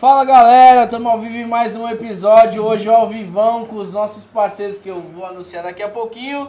[0.00, 2.64] Fala galera, estamos ao vivo em mais um episódio.
[2.64, 6.48] Hoje ao vivão com os nossos parceiros que eu vou anunciar daqui a pouquinho.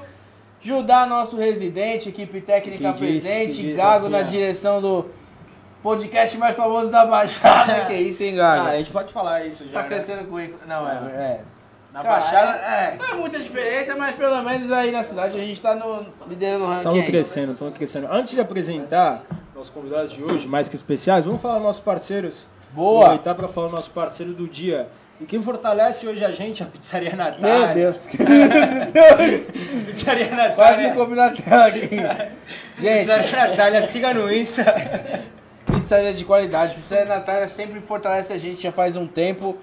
[0.61, 4.39] Judá, nosso residente, equipe técnica Que presente, disse, que disse, Gago na Rafinha.
[4.39, 5.05] direção do
[5.83, 7.83] podcast mais famoso da Baixada.
[7.91, 8.67] que isso, hein, Gago?
[8.67, 9.73] Ah, a gente pode falar isso já.
[9.73, 9.87] tá né?
[9.89, 10.93] crescendo com o Não, é.
[11.11, 11.41] é.
[11.91, 15.61] Na Baixada, é, Não é muita diferença, mas pelo menos aí na cidade a gente
[15.61, 16.79] tá no, liderando o ranking.
[16.79, 17.05] Estamos aí.
[17.05, 18.07] crescendo, estamos crescendo.
[18.09, 19.23] Antes de apresentar
[19.53, 22.49] nossos convidados de hoje, mais que especiais, vamos falar dos nossos parceiros.
[22.73, 23.05] Boa!
[23.05, 24.87] Aproveitar para falar do nosso parceiro do dia.
[25.19, 27.65] E quem fortalece hoje a gente, é a Pizzaria Natália.
[27.67, 28.07] Meu Deus.
[29.85, 30.89] Pizzaria Quase Natália.
[30.89, 31.89] me comi na tela aqui.
[32.81, 34.65] Gente, Pizzaria Natália, siga no Insta.
[35.71, 36.75] pizzaria de qualidade.
[36.75, 39.57] Pizzaria Natália sempre fortalece a gente, já faz um tempo.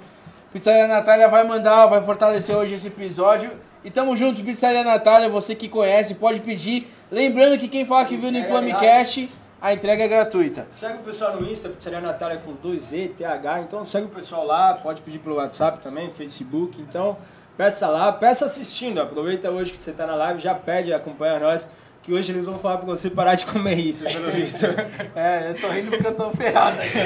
[0.52, 3.50] Pizzaria Natália vai mandar, vai fortalecer hoje esse episódio.
[3.84, 6.86] E tamo juntos, Pizzaria Natália, você que conhece, pode pedir.
[7.10, 9.28] Lembrando que quem fala que viu no Inflamecast,
[9.60, 10.66] a entrega é gratuita.
[10.70, 13.60] Segue o pessoal no Insta, Pizzaria Natália com dois Z, TH.
[13.60, 16.80] Então segue o pessoal lá, pode pedir pelo WhatsApp também, Facebook.
[16.80, 17.16] Então
[17.56, 19.00] peça lá, peça assistindo.
[19.00, 21.68] Aproveita hoje que você tá na live, já pede, acompanha nós.
[22.00, 24.64] Que hoje eles vão falar pra você parar de comer isso, pelo visto.
[25.14, 26.96] É, eu tô rindo porque eu tô ferrado aqui.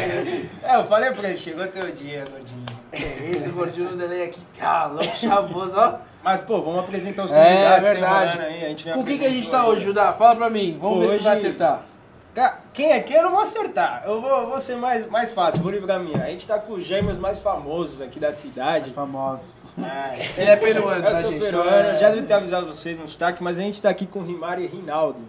[0.62, 2.66] é, eu falei pra ele, chegou teu dia, gordinho.
[2.92, 5.94] Que isso, gordinho no delay aqui, tá louco, chavoso, ó.
[6.22, 7.84] Mas, pô, vamos apresentar os É, convidados.
[7.86, 8.32] tem verdade.
[8.36, 10.12] rolando Aí, a gente nem Com o que, que a gente tá hoje, Judá?
[10.12, 11.82] Fala pra mim, vamos ver se Hoje- vai acertar.
[12.72, 14.02] Quem é quem eu não vou acertar.
[14.06, 16.22] Eu vou, eu vou ser mais, mais fácil, vou livrar a minha.
[16.24, 18.90] A gente tá com os gêmeos mais famosos aqui da cidade.
[18.90, 19.64] Famosos.
[19.78, 20.40] É.
[20.40, 21.42] Ele é peruano, Eu tá, sou gente?
[21.42, 24.22] peruano, é- já devia ter avisado vocês no destaque, mas a gente tá aqui com
[24.22, 25.20] Rimari e Rinaldo.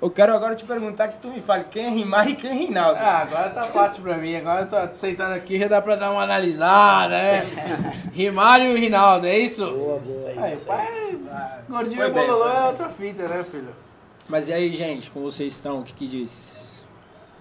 [0.00, 2.54] Eu quero agora te perguntar que tu me fale quem é Rimari e quem é
[2.54, 2.98] Rinaldo.
[3.02, 4.34] Ah, agora tá fácil pra mim.
[4.36, 7.46] Agora eu tô sentando aqui, já dá pra dar uma analisada, né?
[8.12, 9.64] Rimário e Rinaldo, é isso?
[9.70, 10.30] Boa, boa.
[10.38, 11.18] Aí, pai,
[11.68, 13.68] gordinho Foi e bololô é outra fita, né, filho?
[14.28, 15.80] Mas e aí, gente, como vocês estão?
[15.80, 16.82] O que que diz?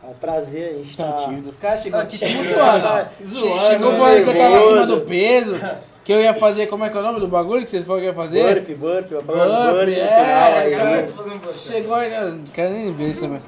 [0.03, 1.13] É um prazer, a gente tá...
[1.13, 1.49] tímido.
[1.49, 2.83] Os caras chegou aqui tímido, tumultuando.
[2.83, 3.97] tá zoando, Chegou né?
[3.97, 5.55] falando que eu tava acima do peso.
[6.03, 8.03] Que eu ia fazer, como é que é o nome do bagulho que vocês falaram
[8.03, 8.61] que ia fazer?
[8.61, 10.75] Burp, burp, Burp, burp é, final aí.
[10.75, 11.05] né?
[11.51, 13.41] Chegou aí, não quero nem ver isso também.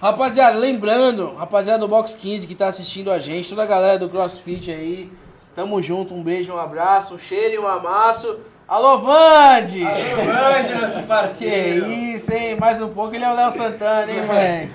[0.00, 4.08] Rapaziada, lembrando, rapaziada do Box 15 que tá assistindo a gente, toda a galera do
[4.08, 5.12] CrossFit aí,
[5.54, 8.38] tamo junto, um beijo, um abraço, um cheiro e um amasso.
[8.68, 9.80] Alô, Vande!
[9.80, 11.90] Grande nosso Que parceiro!
[11.92, 12.56] isso, hein?
[12.56, 14.72] Mais um pouco ele é o Léo Santana, hein, moleque?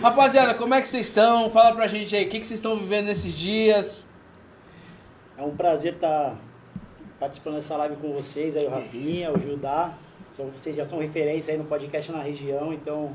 [0.00, 1.50] Rapaziada, como é que vocês estão?
[1.50, 4.06] Fala pra gente aí, o que, que vocês estão vivendo nesses dias?
[5.36, 6.36] É um prazer estar
[7.18, 9.92] participando dessa live com vocês, aí o Rafinha, o Judá.
[10.30, 13.10] São, vocês já são referência aí no podcast na região, então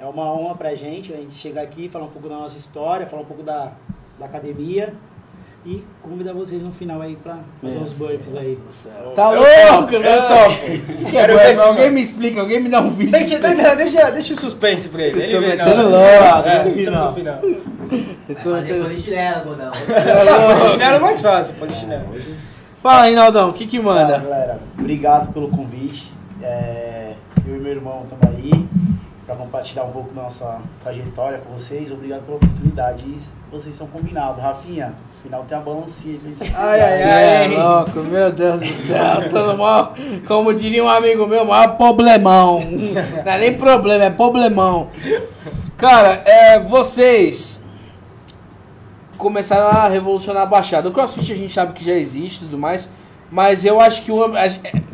[0.00, 3.06] é uma honra pra gente a gente chegar aqui, falar um pouco da nossa história,
[3.06, 3.72] falar um pouco da,
[4.18, 4.92] da academia
[5.64, 8.58] e convidar vocês no final aí pra fazer uns burps aí.
[9.14, 9.92] Tá Eu louco?
[9.92, 10.16] topo, né?
[10.16, 10.60] eu topo.
[10.96, 11.60] Que que Quero é ver isso?
[11.60, 13.12] não, Alguém me explica, alguém me dá um vídeo.
[13.12, 15.22] Deixa, deixa, deixa, deixa o suspense pra ele.
[15.22, 16.34] Ele vê na metendo hora.
[16.34, 17.06] louco, É, no deixa final.
[17.10, 17.38] no final.
[18.28, 19.70] Estou Fazer polichinelo, Godão.
[20.58, 22.04] Polichinelo é mais fácil, polichinelo.
[22.82, 24.18] Fala aí, Naldão, o que que Fala, manda?
[24.18, 26.12] galera, obrigado pelo convite.
[26.42, 27.12] É,
[27.46, 28.66] eu e meu irmão estamos aí
[29.26, 31.92] para compartilhar um pouco da nossa trajetória com vocês.
[31.92, 33.04] Obrigado pela oportunidade.
[33.06, 33.16] E
[33.52, 34.42] vocês são combinados.
[34.42, 36.18] Rafinha, final tem a balancinha.
[36.54, 37.14] Ai, ai, cuidar.
[37.14, 37.54] ai.
[37.54, 39.30] É louco, meu Deus do céu.
[39.30, 39.94] Tô no maior,
[40.26, 42.60] como diria um amigo meu, maior problemão.
[42.60, 44.88] Não é nem problema, é problemão.
[45.76, 47.60] Cara, é, vocês
[49.16, 50.88] começaram a revolucionar a Baixada.
[50.88, 52.88] O CrossFit a gente sabe que já existe e tudo mais,
[53.30, 54.48] mas eu acho que o, a-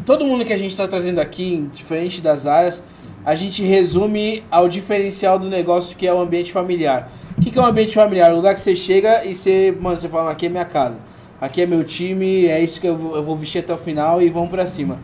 [0.05, 2.83] todo mundo que a gente está trazendo aqui, diferente das áreas,
[3.25, 7.11] a gente resume ao diferencial do negócio que é o ambiente familiar.
[7.39, 8.33] O que, que é um ambiente familiar?
[8.33, 10.99] O lugar que você chega e você, mano, você fala, aqui é minha casa,
[11.41, 14.21] aqui é meu time, é isso que eu vou, eu vou vestir até o final
[14.21, 14.99] e vamos pra cima.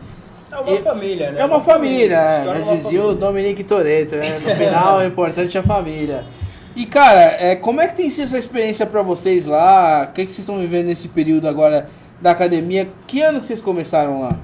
[0.51, 1.41] É uma E- família, né?
[1.41, 3.19] É uma família, Se é, torna já uma dizia o família.
[3.27, 4.39] Dominique Toretto, né?
[4.39, 6.25] No final, o importante é a família.
[6.75, 10.07] E, cara, é, como é que tem sido essa experiência pra vocês lá?
[10.09, 11.89] O que, que vocês estão vivendo nesse período agora
[12.21, 12.89] da academia?
[13.07, 14.37] Que ano que vocês começaram lá?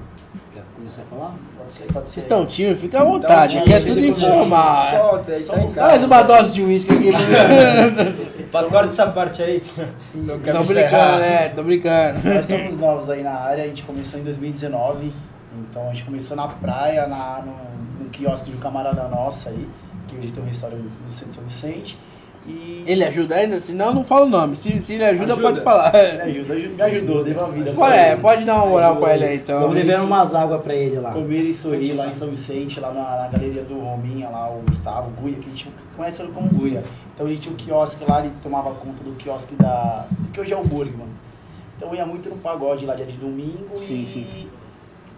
[0.54, 1.34] Quer começar a falar?
[1.92, 2.80] Vocês estão tímidos?
[2.80, 4.90] Fica à vontade, aqui é tudo ele informal.
[4.90, 5.88] Solta aí, tá em Somos- casa.
[5.90, 7.12] Faz uma dose de uísque aqui.
[8.52, 9.60] Pá, Corta essa parte aí.
[10.44, 11.48] quero tô brincando, né?
[11.54, 12.20] Tô brincando.
[12.34, 13.64] Nós somos novos aí na área.
[13.64, 15.12] A gente começou em 2019.
[15.70, 19.68] Então a gente começou na praia, na, no, no quiosque de um camarada nosso aí.
[20.08, 21.98] Que hoje tem um restaurante no centro de São Vicente.
[22.46, 23.60] E Ele ajuda ainda?
[23.60, 24.56] Se não, não fala o nome.
[24.56, 25.48] Se, se ele ajuda, Ajuda.
[25.48, 25.92] pode falar.
[25.92, 27.72] me ajuda, me ajudou, deu uma vida.
[27.72, 28.12] Qual pra é?
[28.12, 28.20] ele.
[28.20, 29.56] Pode dar uma moral pra ele aí, então.
[29.56, 31.12] Estamos devendo umas águas pra ele lá.
[31.12, 34.62] Comer e sorrir lá em São Vicente, lá na, na galeria do Rominha, lá o
[34.66, 36.82] Gustavo, o Guia, que a gente conhece ele como Guia.
[37.14, 40.06] Então a gente tinha um quiosque lá, ele tomava conta do quiosque da.
[40.32, 41.06] que hoje é o Burgman.
[41.76, 44.48] Então eu ia muito no pagode lá dia de domingo Sim, e, sim.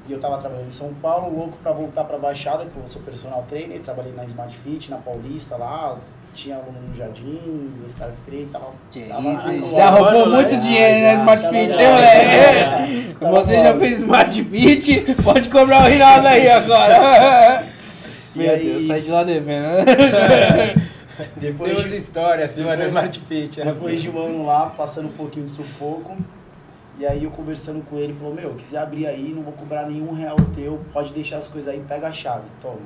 [0.09, 3.01] e eu tava trabalhando em São Paulo, louco pra voltar pra Baixada, que eu sou
[3.03, 5.99] personal trainer, trabalhei na Smart Fit, na Paulista lá,
[6.35, 8.75] tinha aluno no Jardim, os caras freios e tal.
[8.91, 13.17] Que Tava isso, lá, já roubou muito já, dinheiro, né, Smart Fit, hein, moleque?
[13.25, 17.67] Você já fez Smart Fit, pode cobrar o Rinaldo aí agora.
[18.35, 19.85] E Meu aí- Deus, sai de lá devendo.
[21.37, 23.61] Depois Temos de, histórias sua no Smart Fit.
[23.61, 23.67] né?
[23.67, 26.17] depois de um ano lá, passando um pouquinho de sufoco,
[26.99, 29.87] e aí eu conversando com ele, ele falou, meu, quiser abrir aí, não vou cobrar
[29.87, 32.79] nenhum real teu, pode deixar as coisas aí, pega a chave, toma.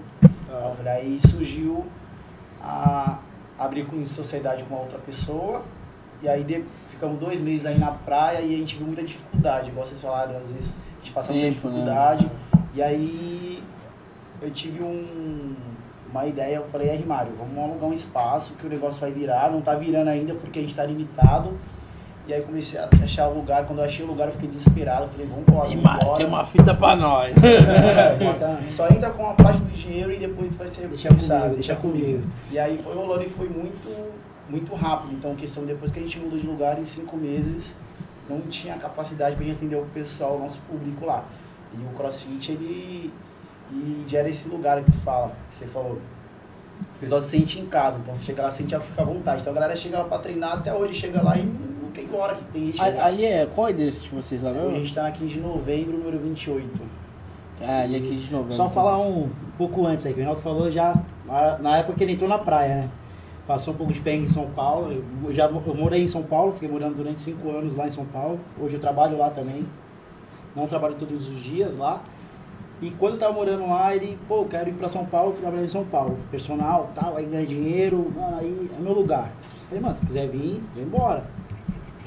[0.77, 1.87] Falei, Aí surgiu
[2.63, 3.17] a
[3.59, 5.63] abrir com sociedade com uma outra pessoa.
[6.23, 9.71] E aí de- ficamos dois meses aí na praia e a gente viu muita dificuldade,
[9.71, 11.51] igual vocês falaram, às vezes a gente passa muita né?
[11.53, 12.31] dificuldade.
[12.75, 13.63] E aí
[14.43, 15.55] eu tive um-
[16.11, 19.51] uma ideia, eu falei, é Mário, vamos alugar um espaço que o negócio vai virar,
[19.51, 21.57] não tá virando ainda porque a gente tá limitado.
[22.29, 25.09] E aí comecei a achar o lugar, quando eu achei o lugar eu fiquei desesperado,
[25.09, 26.17] falei, vamos embora, E embora.
[26.17, 27.35] tem uma fita pra nós.
[27.43, 31.55] É, Só entra com a parte do dinheiro e depois vai ser Deixa pensado, comigo,
[31.55, 32.23] deixa comigo.
[32.51, 34.13] E aí foi rolando e foi muito,
[34.47, 35.15] muito rápido.
[35.15, 37.75] Então, questão depois que a gente mudou de lugar em cinco meses,
[38.29, 41.25] não tinha capacidade para gente atender o pessoal, o nosso público lá.
[41.73, 43.11] E o CrossFit, ele
[43.73, 45.99] e gera esse lugar que tu fala, que você falou.
[46.97, 49.41] O pessoal se sente em casa, então você chega lá, sente fica à vontade.
[49.41, 52.35] Então a galera chega lá pra treinar, até hoje chega lá e não ir embora,
[52.35, 53.05] que tem gente chega.
[53.05, 54.73] Ali é, qual é endereço de vocês lá A mesmo?
[54.77, 56.81] gente tá na 15 de novembro, número 28.
[57.61, 58.55] Ah, ali é 15 de novembro.
[58.55, 60.97] Só falar um, um pouco antes aí, que o Reinaldo falou já,
[61.27, 62.91] na, na época que ele entrou na praia, né?
[63.47, 64.93] Passou um pouco de perrengue em São Paulo.
[65.25, 68.05] Eu, já, eu morei em São Paulo, fiquei morando durante cinco anos lá em São
[68.05, 68.39] Paulo.
[68.61, 69.67] Hoje eu trabalho lá também.
[70.55, 72.03] Não trabalho todos os dias lá.
[72.81, 75.69] E quando eu tava morando lá, ele, pô, quero ir pra São Paulo, trabalhar em
[75.69, 76.17] São Paulo.
[76.31, 79.33] Personal, tal, aí ganha dinheiro, mano, aí é meu lugar.
[79.67, 81.25] Falei, mano, se quiser vir, vem embora.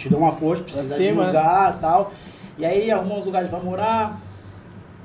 [0.01, 1.27] Te dou uma força, precisa de cima, né?
[1.27, 2.11] lugar tal.
[2.57, 4.19] E aí arrumou uns lugares pra morar.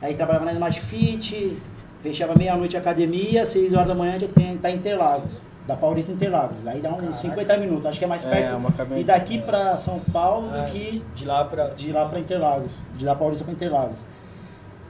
[0.00, 1.60] Aí trabalhava na Smart Fit,
[2.00, 5.42] fechava meia-noite a academia, seis horas da manhã já tem, tá em Interlagos.
[5.66, 6.66] Da Paulista Interlagos.
[6.66, 8.56] Aí dá uns 50 minutos, acho que é mais É, perto.
[8.56, 9.00] uma caminhada.
[9.00, 10.60] e daqui pra São Paulo É.
[10.62, 11.68] do que De lá pra.
[11.70, 12.74] de lá pra Interlagos.
[12.96, 14.00] De lá Paulista pra Interlagos.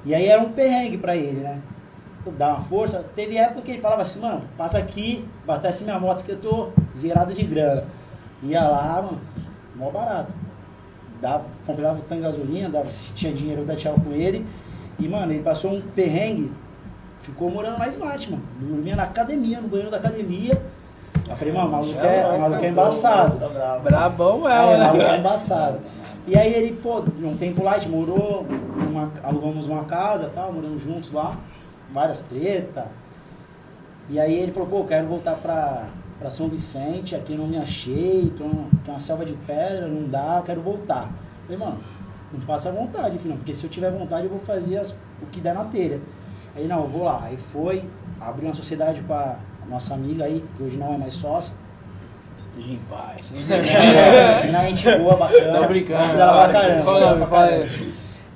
[0.04, 1.58] E aí era um perrengue pra ele, né?
[2.38, 3.04] Dar uma força.
[3.16, 6.68] Teve época que ele falava assim, mano, passa aqui, abastece minha moto que eu tô
[6.96, 7.84] zerado de grana.
[8.42, 9.18] Ia lá, mano,
[9.76, 10.34] mó barato.
[11.20, 14.46] Dava, comprava o tanque de gasolina, dava, se tinha dinheiro eu deixava com ele.
[14.98, 16.52] E, mano, ele passou um perrengue,
[17.20, 18.42] ficou morando na Smart, mano.
[18.60, 20.60] Dormia na academia, no banheiro da academia.
[21.28, 23.38] Eu falei, mano, o maluco é, o maluco é embaçado.
[23.38, 23.78] Tá.
[23.82, 25.18] Brabão É, mesmo, maluco é né?
[25.18, 25.80] embaçado.
[26.26, 28.46] E aí ele, pô, um tempo lá, a gente morou,
[28.90, 31.36] uma, alugamos uma casa tal, moramos juntos lá,
[31.92, 32.84] várias tretas.
[34.08, 35.84] E aí ele falou, pô, quero voltar pra,
[36.18, 40.08] pra São Vicente, aqui eu não me achei, tô, tem uma selva de pedra, não
[40.08, 41.10] dá, quero voltar.
[41.44, 41.78] Falei, mano,
[42.32, 44.92] não passa vontade, filho, porque se eu tiver vontade eu vou fazer as-
[45.22, 46.00] o que der na telha.
[46.54, 47.20] Aí não, eu vou lá.
[47.24, 47.84] Aí foi,
[48.20, 49.36] abriu uma sociedade com a
[49.68, 51.54] nossa amiga aí, que hoje não é mais sócia.
[52.38, 53.32] Esteja em paz.
[53.48, 55.58] É, na gente boa, bacana.
[55.58, 56.16] Tô brincando.
[56.16, 57.26] Dela pra caramba.
[57.26, 57.50] Fala.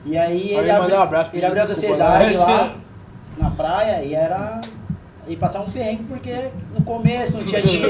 [0.05, 2.77] E aí ele abriu, um ele abriu a sociedade desculpa, lá né?
[3.39, 4.61] na praia e era.
[5.31, 7.81] E passar um perrengue porque no começo não tinha, di-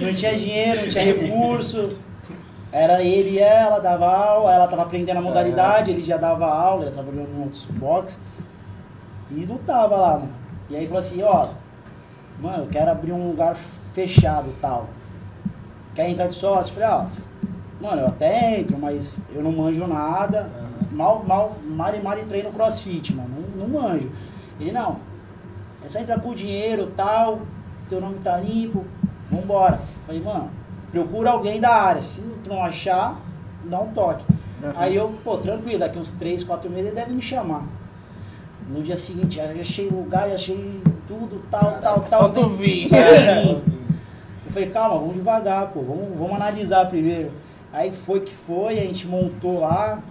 [0.00, 1.90] não tinha dinheiro, não tinha recurso.
[2.72, 6.84] Era ele e ela, dava aula, ela tava aprendendo a modalidade, ele já dava aula,
[6.86, 8.18] ele trabalhou em outros box.
[9.30, 10.30] E não tava lá, mano.
[10.70, 11.48] E aí falou assim, ó,
[12.40, 13.56] mano, eu quero abrir um lugar
[13.94, 14.88] fechado tal.
[15.94, 16.70] Quer entrar de sócio?
[16.70, 20.50] Eu falei, ó, mano, eu até entro, mas eu não manjo nada.
[20.92, 23.28] Mal, mal, mal e mal treino crossfit, mano.
[23.56, 24.10] Não, não manjo.
[24.58, 24.96] Ele, não.
[25.86, 27.42] É só entrar com dinheiro e tal,
[27.88, 28.84] teu nome tá limpo,
[29.30, 29.78] vambora.
[30.04, 30.50] Falei, mano,
[30.90, 32.02] procura alguém da área.
[32.02, 33.20] Se tu não achar,
[33.62, 34.24] dá um toque.
[34.64, 34.72] Uhum.
[34.74, 37.62] Aí eu, pô, tranquilo, daqui uns 3, 4 meses ele deve me chamar.
[38.68, 42.08] No dia seguinte, já achei lugar, já achei tudo, tal, tal, tal.
[42.08, 42.88] só tu vir.
[42.88, 43.62] Só tu vir.
[44.46, 47.30] Eu falei, calma, vamos devagar, pô, vamos, vamos analisar primeiro.
[47.72, 50.02] Aí foi que foi, a gente montou lá,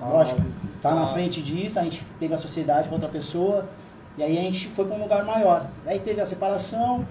[0.00, 0.42] lógico,
[0.82, 3.68] tá na frente disso, a gente teve a sociedade com outra pessoa,
[4.16, 5.66] e aí a gente foi para um lugar maior.
[5.86, 7.06] Aí teve a separação,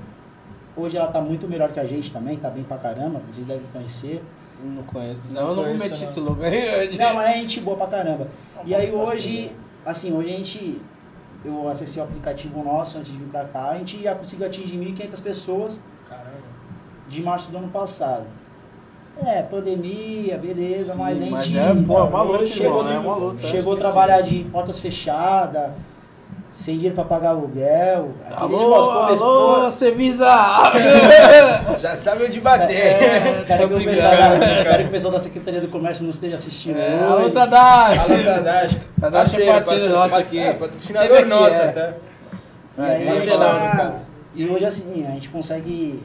[0.76, 3.66] hoje ela tá muito melhor que a gente também, tá bem pra caramba, vocês devem
[3.74, 4.24] conhecer.
[4.64, 5.32] Não conheço.
[5.32, 6.04] Não, eu não vou conheço, meter não.
[6.04, 6.98] esse logo aí hoje.
[6.98, 8.28] Não, mas é gente boa pra caramba.
[8.56, 9.52] Não, E aí hoje,
[9.84, 10.82] assim, hoje a gente,
[11.44, 14.78] eu acessei o aplicativo nosso antes de vir pra cá, a gente já conseguiu atingir
[14.78, 16.30] 1.500 pessoas Caramba.
[17.08, 18.26] de março do ano passado.
[19.26, 21.32] É, pandemia, beleza, Sim, mas a gente.
[21.32, 22.96] mas é, pô, é uma luta, chegou, irmão, né?
[22.96, 23.48] É uma luta.
[23.48, 25.72] chegou a trabalhar de portas fechadas,
[26.52, 28.12] sem dinheiro pra pagar aluguel.
[28.36, 28.58] Alô,
[29.08, 30.28] começou- alô, Cevisa!
[31.80, 33.36] Já sabe onde É, bater.
[33.36, 34.14] espero, que pessoal
[34.58, 36.78] espero que o pessoal da Secretaria do Comércio não esteja assistindo.
[36.78, 37.04] É, hoje.
[37.14, 38.00] alô, Tadashi!
[38.14, 38.82] Alô, Tadashi.
[39.00, 40.40] Tadashi é parceiro nosso aqui.
[40.40, 41.70] É, Teve patrocinador nosso é.
[41.70, 41.94] até.
[42.78, 43.16] E aí, É, a
[43.78, 43.94] tá-
[44.36, 46.02] e hoje assim, a gente consegue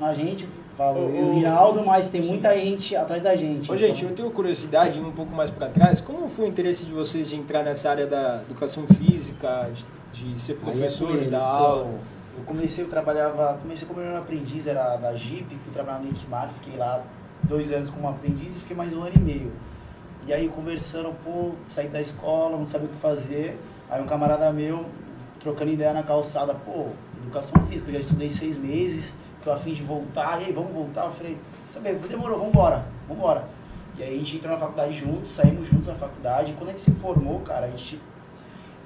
[0.00, 3.34] a gente, falo, Ô, eu e ô, o Rinaldo, mas tem muita gente atrás da
[3.36, 3.70] gente.
[3.70, 6.86] Ô, então- gente, eu tenho curiosidade, um pouco mais para trás, como foi o interesse
[6.86, 9.70] de vocês de entrar nessa área da educação física,
[10.12, 11.94] de, de ser é professor, de dar aula?
[12.36, 16.50] Eu comecei, eu trabalhava, comecei como era aprendiz, era da Jeep, fui trabalhar no Equimar,
[16.60, 17.02] fiquei lá
[17.42, 19.52] dois anos como aprendiz e fiquei mais um ano e meio.
[20.26, 23.58] E aí conversando, pô, saí da escola, não sabia o que fazer.
[23.90, 24.86] Aí um camarada meu,
[25.40, 26.86] trocando ideia na calçada, pô,
[27.20, 30.72] educação física, eu já estudei seis meses, tô a fim de voltar, e aí, vamos
[30.72, 31.04] voltar?
[31.04, 33.44] Eu falei, sabe, demorou, vambora, vambora.
[33.98, 36.54] E aí a gente entrou na faculdade juntos, saímos juntos na faculdade.
[36.56, 38.00] Quando a gente se formou, cara, a gente.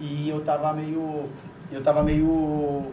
[0.01, 1.29] E eu tava meio.
[1.71, 2.91] Eu tava meio.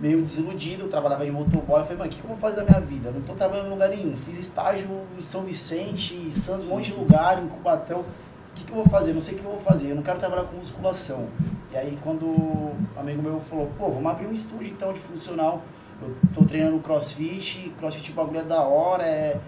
[0.00, 1.80] meio desiludido, eu trabalhava em motoboy.
[1.80, 3.10] Eu falei, mano, o que, que eu vou fazer da minha vida?
[3.10, 4.16] Eu não tô trabalhando em lugar nenhum.
[4.16, 8.00] Fiz estágio em São Vicente, em Santos, um monte de lugar, em Cubatão.
[8.00, 9.12] O que, que eu vou fazer?
[9.12, 9.90] Não sei o que eu vou fazer.
[9.90, 11.28] Eu não quero trabalhar com musculação.
[11.70, 15.62] E aí quando um amigo meu falou, pô, vamos abrir um estúdio então de funcional.
[16.02, 19.38] Eu tô treinando crossfit, crossfit o bagulho é da hora, é.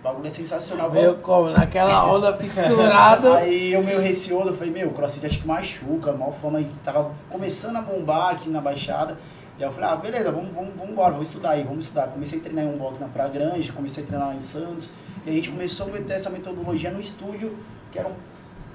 [0.00, 0.90] O bagulho é sensacional.
[0.90, 1.50] Veio como?
[1.50, 3.32] Naquela onda fissurado.
[3.36, 7.76] Aí eu meio receoso, eu falei, meu, crossfit acho que machuca, mal fama, tava começando
[7.76, 9.16] a bombar aqui na Baixada.
[9.58, 12.06] E aí eu falei, ah, beleza, vamos, vamos, vamos embora, vamos estudar aí, vamos estudar.
[12.08, 14.88] Comecei a treinar em um box na Praia Grande, comecei a treinar lá em Santos.
[15.26, 17.54] E a gente começou a meter essa metodologia no estúdio,
[17.92, 18.14] que era um.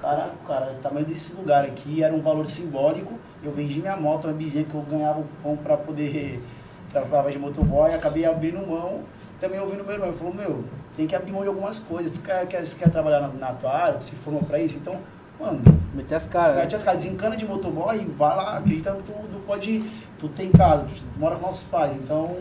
[0.00, 3.18] Caraca, cara, o tamanho desse lugar aqui era um valor simbólico.
[3.42, 6.40] Eu vendi minha moto, uma bizinha que eu ganhava um pão pra poder
[6.90, 9.00] trabalhar de motoboy, acabei abrindo mão.
[9.40, 10.64] Também ouvindo meu irmão, ele falou, meu,
[10.96, 12.10] tem que abrir mão de algumas coisas.
[12.10, 14.96] Tu quer, quer, quer trabalhar na, na tua área, se formou pra isso, então,
[15.38, 15.60] mano,
[15.96, 16.56] Meter as caras.
[16.56, 16.62] né?
[16.62, 19.82] Mete as caras, desencana de motoboy e vai lá, acredita que tu, tu pode.
[20.18, 22.36] Tu tem casa, tu mora com nossos pais, então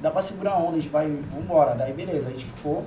[0.00, 1.74] dá pra segurar a onda, a gente vai, vambora.
[1.74, 2.84] Daí beleza, a gente ficou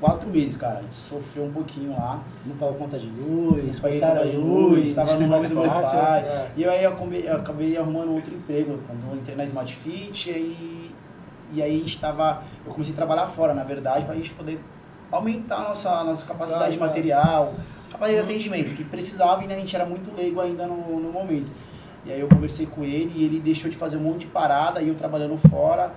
[0.00, 0.78] quatro meses, cara.
[0.78, 2.22] A gente sofreu um pouquinho lá.
[2.44, 6.22] Não pagou conta de luz, Paguei conta de luz, tava no nome do meu pai.
[6.24, 6.50] é.
[6.56, 10.30] E aí eu acabei, eu acabei arrumando outro emprego quando eu entrei na Smart Fit
[10.30, 10.90] e,
[11.52, 12.42] e aí a gente tava.
[12.64, 14.60] Eu comecei a trabalhar fora, na verdade, pra gente poder
[15.10, 17.54] aumentar a nossa, nossa capacidade de material,
[17.90, 21.12] capacidade de atendimento, que precisava e né, a gente era muito leigo ainda no, no
[21.12, 21.50] momento.
[22.04, 24.80] E aí eu conversei com ele e ele deixou de fazer um monte de parada
[24.80, 25.92] e eu trabalhando fora.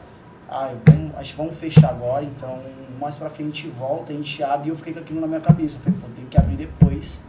[0.50, 2.60] Ah, vamos, acho que vamos fechar agora, então
[3.00, 5.79] mais pra frente volta, a gente abre e eu fiquei com aquilo na minha cabeça.
[5.79, 7.20] Falei, pô, tem que abrir depois.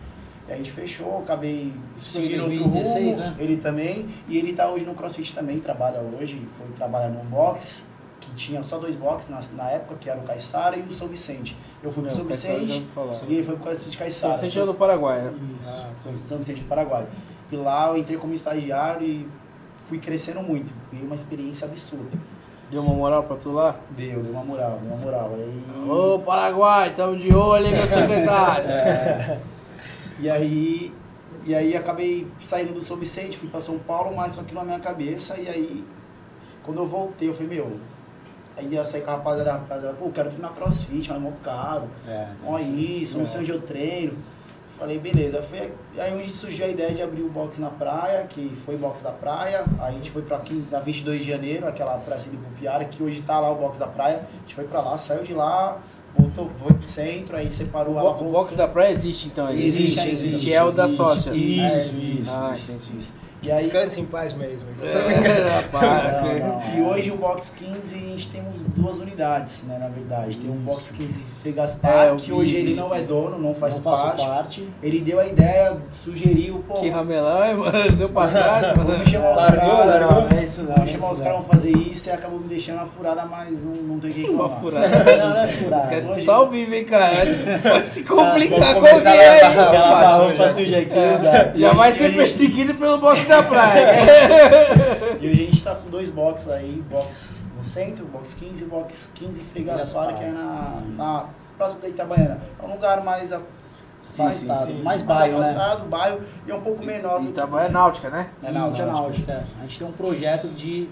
[0.48, 3.36] E a gente fechou, acabei Isso foi em seguindo outro 2016, rumo, né?
[3.38, 7.88] Ele também, e ele tá hoje no CrossFit também, trabalha hoje, foi trabalhar num box,
[8.20, 11.06] que tinha só dois boxes na, na época, que era o Caissara e o São
[11.08, 11.56] Vicente.
[11.82, 12.84] Eu fui pro Não, São Vicente
[13.28, 14.34] e ele foi pro CrossFit São Caissara.
[14.34, 15.32] Vicente é do Paraguai, né?
[15.58, 15.70] Isso.
[15.70, 17.06] Ah, São- São Vicente do Paraguai.
[17.52, 19.28] E lá eu entrei como estagiário e
[19.88, 20.72] fui crescendo muito.
[20.90, 22.18] Foi uma experiência absurda.
[22.70, 23.76] Deu uma moral pra tu lá?
[23.90, 25.30] Deu, deu uma moral, deu uma moral.
[25.34, 28.68] Aí, Ô, Paraguai, tamo de olho, hein, meu secretário?
[30.20, 30.92] E aí,
[31.44, 34.64] e aí acabei saindo do São Vicente, fui pra São Paulo, mas com aquilo na
[34.66, 35.36] minha cabeça.
[35.38, 35.84] E aí,
[36.62, 37.80] quando eu voltei, eu falei, meu,
[38.56, 41.32] aí ia sair com a rapaziada, a rapaziada, pô, quero treinar crossfit, mas é mó
[41.42, 41.88] caro.
[42.06, 44.16] É, Olha isso, não sei onde eu treino.
[44.80, 45.42] Falei, beleza.
[45.42, 49.02] Foi aí onde surgiu a ideia de abrir o box na praia, que foi box
[49.02, 49.62] da praia.
[49.78, 53.02] Aí a gente foi pra aqui na 22 de janeiro, aquela praça de Pupiara, que
[53.02, 54.26] hoje tá lá o box da praia.
[54.34, 55.78] A gente foi pra lá, saiu de lá,
[56.16, 59.62] voltou, foi pro centro, aí separou a O, o box da praia existe então aí?
[59.62, 60.46] Existe, existe.
[60.46, 60.96] Que é o da existe.
[60.96, 61.30] sócia.
[61.34, 62.30] Isso, É, isso.
[62.34, 62.98] Ah, entendi.
[62.98, 63.12] isso.
[63.42, 64.64] E aí, Descanse em paz mesmo.
[64.78, 66.20] Então, É, para.
[66.22, 66.62] Não, não.
[66.76, 68.42] E hoje o Box 15 a gente tem
[68.76, 70.36] duas unidades, né, na verdade.
[70.36, 73.82] Tem um Box 15 Fegaspar, É, que hoje ele não é dono, não faz não
[73.82, 74.26] faço parte.
[74.26, 74.68] parte.
[74.82, 77.92] Ele deu a ideia, sugeriu, pô, Que ramelão, hein, mano?
[77.92, 78.90] Deu pra trás, mano.
[78.92, 80.74] vamos chamar os caras, é isso não.
[80.74, 83.24] vamos é chamar isso os caras, vamos fazer isso e acabou me deixando uma furada,
[83.24, 84.88] mas não, não tem o que Uma furada.
[85.16, 85.82] Não, não é furada.
[85.84, 87.14] Esquece que Hoje- tu tá ao vivo, hein, cara?
[87.62, 89.40] Pode se complicar Vamos com alguém a aí.
[89.40, 90.78] Aquela roupa suja.
[90.78, 91.52] aqui, É.
[91.56, 93.86] Já vai ser perseguido pelo box da praia.
[95.20, 98.66] E hoje a gente tá com dois boxes aí, box no centro, box 15 e
[98.66, 101.24] box 15 Fregaspar, que é na, na
[101.56, 102.40] próximo da Itabaiana.
[102.62, 103.40] É um lugar mais, a-
[104.00, 104.82] Sim, mais, sim, sim.
[104.82, 105.50] Mais bairro, né?
[105.50, 107.22] afastado, bairro, e é um pouco menor.
[107.22, 108.30] Itabaiana é náutica, né?
[108.42, 109.32] É náutica, é náutica.
[109.34, 109.46] náutica.
[109.58, 110.88] A gente tem um projeto de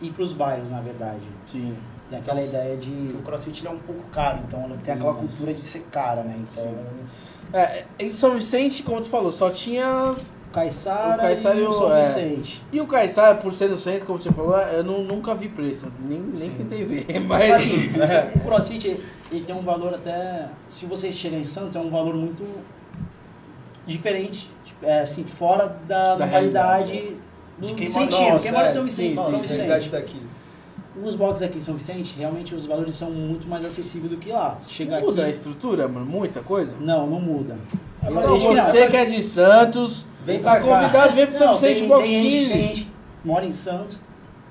[0.00, 1.20] ir pros bairros, na verdade.
[1.44, 1.76] Sim.
[2.08, 3.14] Tem aquela Então, ideia de.
[3.18, 6.22] o crossfit ele é um pouco caro, então ele tem aquela cultura de ser cara,
[6.22, 6.36] né?
[6.38, 6.74] Então,
[7.52, 10.14] É, em São Vicente, como tu falou, só tinha.
[10.60, 12.02] Caiçara, O Caiçara e e o São é.
[12.02, 12.62] Vicente.
[12.72, 15.86] E o Caissara, por ser no centro, como você falou, eu nu- nunca vi preço.
[16.00, 17.06] Nem, nem tentei ver.
[17.20, 17.38] Mas.
[17.40, 17.90] Mas assim,
[18.36, 20.48] o CrossFit ele tem um valor até.
[20.68, 22.42] Se você chega em Santos, é um valor muito
[23.86, 24.50] diferente,
[24.82, 27.16] é, assim, fora da, Da normalidade
[27.58, 28.20] do De quem Vicentino.
[28.22, 29.90] mora- Quem mora em é, São Vicente, sim, São Vicente.
[30.96, 34.30] Nos boxes aqui em São Vicente, realmente os valores são muito mais acessíveis do que
[34.32, 34.56] lá.
[35.02, 35.32] Muda a aqui.
[35.34, 36.06] estrutura, mano?
[36.06, 36.74] Muita coisa?
[36.80, 37.58] Não, não muda.
[38.02, 40.66] Então, acho que você que é de Santos, Vem tá pra cá.
[40.80, 42.50] convidado, vem pro São Vicente tem, Box tem gente, 15.
[42.50, 42.88] tem gente que
[43.28, 44.00] mora em Santos,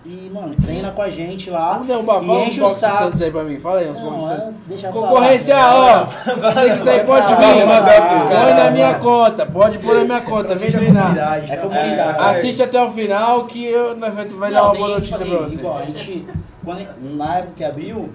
[0.08, 1.74] E, mano, treina com a gente lá.
[1.74, 2.98] Vamos derrubar, e fala uns enche o boxes saco.
[2.98, 3.60] Santos aí pra mim.
[3.60, 4.84] Fala aí uns boxes Não, Santos.
[4.84, 6.02] é, Concorrência, lá.
[6.02, 6.06] ó.
[6.06, 7.86] Você que tá aí, pode vir, mas
[8.28, 9.46] põe na minha conta.
[9.48, 11.04] Pode pôr na minha conta, vem treinar.
[11.06, 11.62] comunidade, É tá?
[11.64, 12.24] comunidade.
[12.24, 15.38] Assiste até o final que eu, vai, vai Não, dar uma boa notícia assim, pra
[15.40, 15.60] vocês.
[15.60, 16.28] Igual, a gente,
[16.64, 18.10] quando, na época que abriu,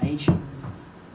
[0.00, 0.30] a gente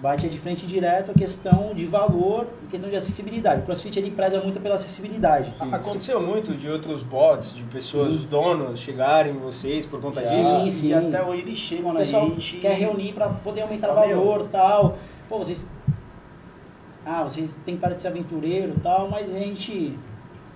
[0.02, 3.62] bate de frente direto a questão de valor e questão de acessibilidade.
[3.62, 5.52] O CrossFit ele preza muito pela acessibilidade.
[5.72, 10.42] Aconteceu muito de outros bots, de pessoas, os donos, chegarem em vocês por conta Sim,
[10.64, 10.70] disso.
[10.80, 10.88] sim.
[10.90, 12.58] E até hoje eles chegam na pessoal gente.
[12.58, 14.18] quer reunir para poder aumentar o meu.
[14.18, 14.98] valor tal.
[15.28, 15.70] Pô, vocês.
[17.06, 19.98] Ah, vocês têm que parar de ser aventureiro tal, mas a gente.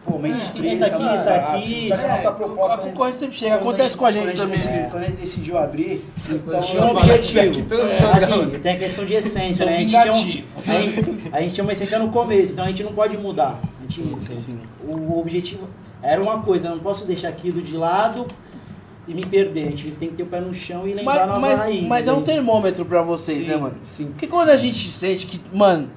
[0.06, 1.88] Pô, mas entra aqui, isso aqui.
[1.88, 2.78] Só que a nossa A proposta.
[2.78, 2.84] né?
[2.84, 4.90] concorrência sempre chega, acontece com a gente quando também.
[4.90, 7.66] Quando a gente decidiu abrir, então, Tinha um objetivo.
[7.70, 9.78] todo É, assim, tem a questão de essência, né?
[9.78, 12.68] A gente, tinha um, a, gente, a gente tinha uma essência no começo, então a
[12.68, 13.60] gente não pode mudar.
[13.80, 14.02] A gente,
[14.86, 15.70] O objetivo
[16.02, 18.28] era uma coisa, eu não posso deixar aquilo de lado
[19.08, 19.68] e me perder.
[19.68, 21.88] A gente tem que ter o pé no chão e lembrar Mas, nossa mas, raiz.
[21.88, 22.26] mas é um né?
[22.26, 23.76] termômetro pra vocês, Sim, né, mano?
[23.96, 24.06] sim.
[24.08, 25.90] Porque quando a gente sente que, mano,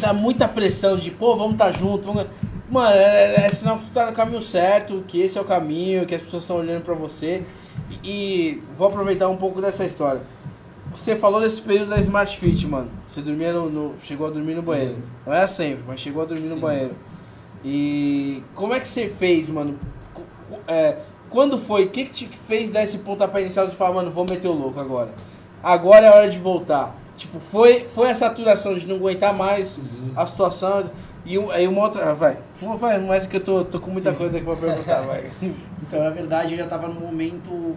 [0.00, 2.26] dá muita pressão de, pô, vamos estar tá junto, vamos...
[2.68, 6.04] Mano, é, é sinal que tu tá no caminho certo, que esse é o caminho,
[6.04, 7.44] que as pessoas estão olhando pra você.
[8.02, 10.22] E, e vou aproveitar um pouco dessa história.
[10.92, 12.90] Você falou desse período da Smart Fit, mano.
[13.06, 14.96] Você dormia no, no- chegou a dormir no banheiro.
[15.24, 16.94] Não era sempre, mas chegou a dormir no banheiro.
[17.64, 19.78] E como é que você fez, mano?
[20.66, 20.98] É,
[21.30, 21.84] quando foi?
[21.84, 24.52] O que, que te fez dar esse pontapé inicial de falar, mano, vou meter o
[24.52, 25.10] louco agora?
[25.62, 26.94] Agora é hora de voltar.
[27.16, 29.78] Tipo, foi, foi a saturação de não aguentar mais
[30.14, 30.90] a situação.
[31.26, 32.14] E aí uma outra.
[32.14, 32.38] Vai.
[32.62, 35.30] Uma, vai, mas que eu tô, tô com muita coisa aqui pra perguntar, vai.
[35.82, 37.76] Então, na verdade, eu já estava no momento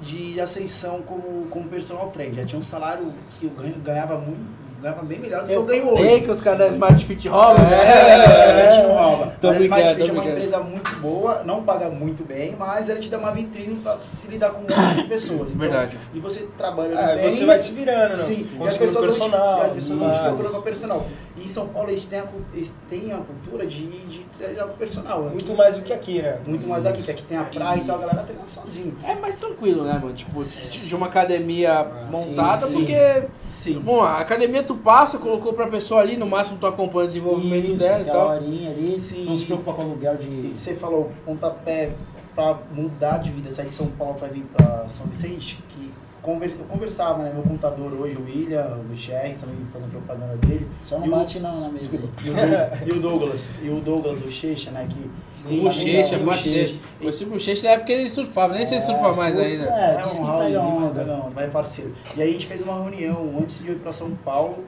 [0.00, 2.36] de ascensão como, como personal trainer.
[2.36, 4.40] Já tinha um salário que eu ganhava muito,
[4.80, 6.20] ganhava bem melhor do que eu, Eu ganho hoje.
[6.22, 8.62] que os caras da Smart Fit roubam, É, né?
[8.68, 9.32] a gente não rouba.
[9.40, 12.88] Tô Mas a Smart Fit é uma empresa muito boa, não paga muito bem, mas
[12.88, 15.48] ela te dá uma vitrine para se lidar com um monte de pessoas.
[15.48, 15.98] Então, Verdade.
[16.14, 17.30] E você trabalha É, bem.
[17.30, 18.24] você vai se virando, não?
[18.24, 21.06] Sim, e as pessoas não te- personal, e as pessoas não te procuram com personal.
[21.36, 24.76] E em São Paulo eles têm a, eles têm a cultura de, de treinar com
[24.76, 25.22] personal.
[25.24, 26.38] Aqui- Muito mais do que aqui, né?
[26.46, 28.96] Muito mais aqui, que aqui tem a praia, então a galera treina sozinho.
[29.04, 30.12] É mais tranquilo, né, mano?
[30.12, 32.72] Tipo, de de uma academia montada, sim.
[32.72, 33.24] porque.
[33.58, 33.80] Sim.
[33.80, 37.66] Bom, a academia tu passa, colocou pra pessoa ali, no máximo tu acompanha o desenvolvimento
[37.68, 38.28] Isso, dela e tal.
[38.28, 39.24] horinha ali, Sim.
[39.24, 40.52] não se preocupa com o aluguel de.
[40.56, 41.90] Você falou pontapé
[42.36, 45.90] para mudar de vida, sair de São Paulo para vir para São Vicente, que
[46.22, 47.32] eu conversava, né?
[47.32, 50.68] Meu contador hoje, o William, o Michel, também fazendo propaganda dele.
[50.82, 51.88] Só não E o- bate não na mesa.
[51.88, 52.08] Desculpa.
[52.24, 52.48] E o, Doug-
[52.86, 54.86] e o Douglas, e o Douglas, o Checha, né?
[54.88, 55.10] Que
[55.44, 56.78] O Bochecha, parceiro.
[57.00, 59.64] Esse Bochecha na época ele surfava, nem sei se surfa mais surfa, ainda.
[59.64, 61.00] É, É diz um que pega mas onda.
[61.00, 61.94] pega onda, vai parceiro.
[62.16, 64.64] E aí a gente fez uma reunião antes de ir para São Paulo,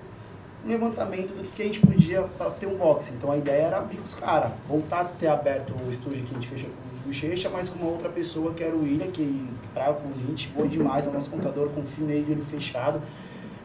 [0.64, 3.12] um levantamento do que a gente podia para ter um boxe.
[3.12, 6.30] Então a ideia era abrir com os caras, voltar a ter aberto o estúdio que
[6.30, 9.10] a gente fechou com o Bochecha, mas com uma outra pessoa que era o William,
[9.10, 13.00] que, traga com a gente, boa demais, é o nosso contador, confio nele olho fechado.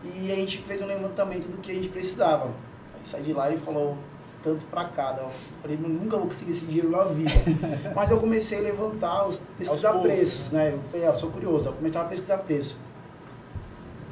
[0.03, 2.45] E a gente fez um levantamento do que a gente precisava.
[2.93, 3.97] Aí saí de lá e falou
[4.45, 5.23] tanto para cada.
[5.23, 5.29] Eu
[5.61, 7.31] falei, "Eu nunca vou conseguir esse dinheiro na vida.
[7.95, 10.71] Mas eu comecei a levantar, os, pesquisar preços, né?
[10.73, 12.77] Eu falei, ah, sou curioso, eu comecei a pesquisar preço.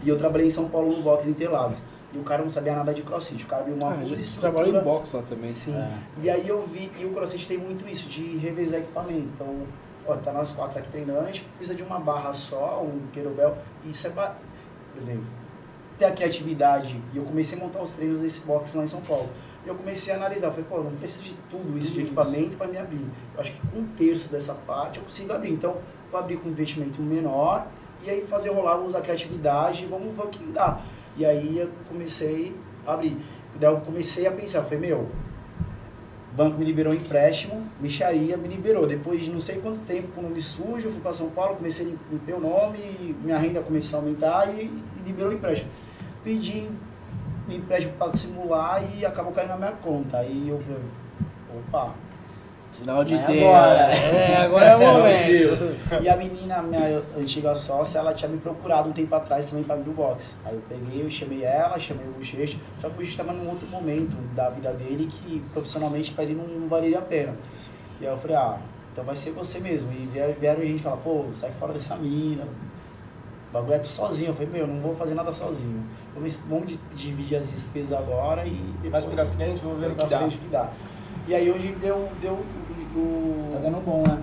[0.04, 1.78] E eu trabalhei em São Paulo no box Interlagos.
[2.12, 3.44] E o cara não sabia nada de crossfit.
[3.44, 4.40] O cara viu uma Ah, puta estrutura.
[4.52, 5.52] trabalhou em box lá também.
[5.52, 5.74] Sim.
[5.76, 5.92] É.
[6.22, 9.30] E aí eu vi, e o crossfit tem muito isso, de revezar equipamento.
[9.34, 9.48] Então,
[10.06, 13.58] ó, tá nós quatro aqui treinando, a gente precisa de uma barra só, um querobel.
[13.86, 14.36] E isso é, ba-
[14.94, 15.24] por exemplo,
[15.98, 17.00] ter a criatividade.
[17.14, 19.30] E eu comecei a montar os treinos desse box lá em São Paulo.
[19.66, 22.02] E eu comecei a analisar, eu falei, pô, eu não preciso de tudo isso de
[22.02, 23.06] equipamento para me abrir.
[23.34, 25.52] Eu acho que com um terço dessa parte eu consigo abrir.
[25.52, 25.78] Então,
[26.12, 27.68] vou abrir com um investimento menor
[28.06, 30.82] e aí fazer rolar, usar a criatividade, vamos ver o que dá.
[31.16, 32.54] E aí eu comecei
[32.86, 33.18] a abrir.
[33.56, 34.98] Daí eu comecei a pensar, eu falei, meu,
[36.34, 38.86] o banco me liberou um empréstimo, micharia me liberou.
[38.86, 41.86] Depois de não sei quanto tempo com o nome sujo, fui para São Paulo, comecei
[41.86, 45.70] a limpar o nome, minha renda começou a aumentar e, e liberou o empréstimo.
[46.24, 46.68] Pedi
[47.50, 50.18] empréstimo para simular e acabou caindo na minha conta.
[50.18, 50.82] Aí eu falei,
[51.58, 51.94] opa,
[52.72, 53.44] Sinal de É Deus.
[53.54, 53.80] agora.
[53.94, 56.02] É, agora é o momento.
[56.02, 59.76] E a menina, minha antiga sócia, ela tinha me procurado um tempo atrás também para
[59.76, 60.34] abrir o box.
[60.44, 63.48] Aí eu peguei, eu chamei ela, chamei o Bochecha, só que o Bochecha estava num
[63.48, 67.36] outro momento da vida dele que profissionalmente para ele não, não valeria a pena.
[68.02, 68.58] E aí eu falei, ah,
[68.92, 69.92] então vai ser você mesmo.
[69.92, 72.48] E vieram, vieram gente falar, pô, sai fora dessa mina.
[73.54, 74.32] O bagulho é tu sozinho.
[74.32, 75.84] Eu falei, meu, não vou fazer nada sozinho.
[76.16, 78.52] Vamos, vamos di- dividir as despesas agora e
[78.90, 80.18] Mais depois pra frente, vou ver o pra que dá.
[80.20, 80.70] frente o que dá.
[81.28, 84.20] E aí hoje deu, deu o, Tá dando bom, né?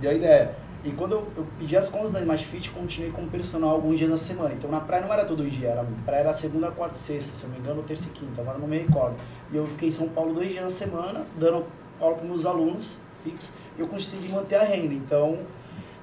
[0.00, 0.54] Deu a ideia.
[0.84, 4.10] E quando eu, eu pedi as contas da Smart Fit, continuei como personal alguns dias
[4.10, 4.54] na semana.
[4.54, 7.44] Então na praia não era todo dia, era, praia era segunda, quarta e sexta, se
[7.44, 9.16] eu não me engano, terça e quinta, agora não me recordo.
[9.52, 11.64] E eu fiquei em São Paulo dois dias na semana, dando
[12.00, 13.50] aula para meus alunos fixos.
[13.78, 14.94] eu consegui manter a renda.
[14.94, 15.38] Então,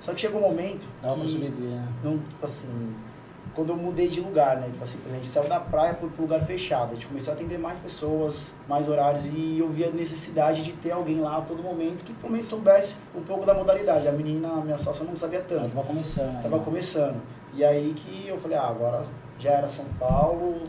[0.04, 1.88] só que chegou um momento Dava pra sobreviver, né?
[2.04, 2.94] não, tipo assim,
[3.56, 4.68] quando eu mudei de lugar, né?
[4.70, 6.92] Tipo assim, a gente saiu da praia pro, pro lugar fechado.
[6.92, 10.74] A gente começou a atender mais pessoas, mais horários e eu vi a necessidade de
[10.74, 14.06] ter alguém lá a todo momento que pelo menos soubesse um pouco da modalidade.
[14.06, 15.70] A menina, a minha sócia, não sabia tanto.
[15.70, 16.42] tava começando.
[16.42, 16.64] Tava né?
[16.66, 17.22] começando.
[17.54, 19.06] E aí que eu falei, ah, agora
[19.40, 20.64] já era São Paulo.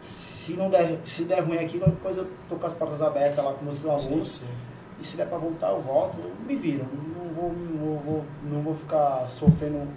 [0.00, 3.52] Se não der, se der ruim aqui, depois eu tô com as portas abertas lá
[3.52, 4.40] com meus alunos.
[5.00, 6.86] E se der pra voltar, eu volto, eu me viro.
[7.16, 9.88] Não vou, não vou, não vou ficar sofrendo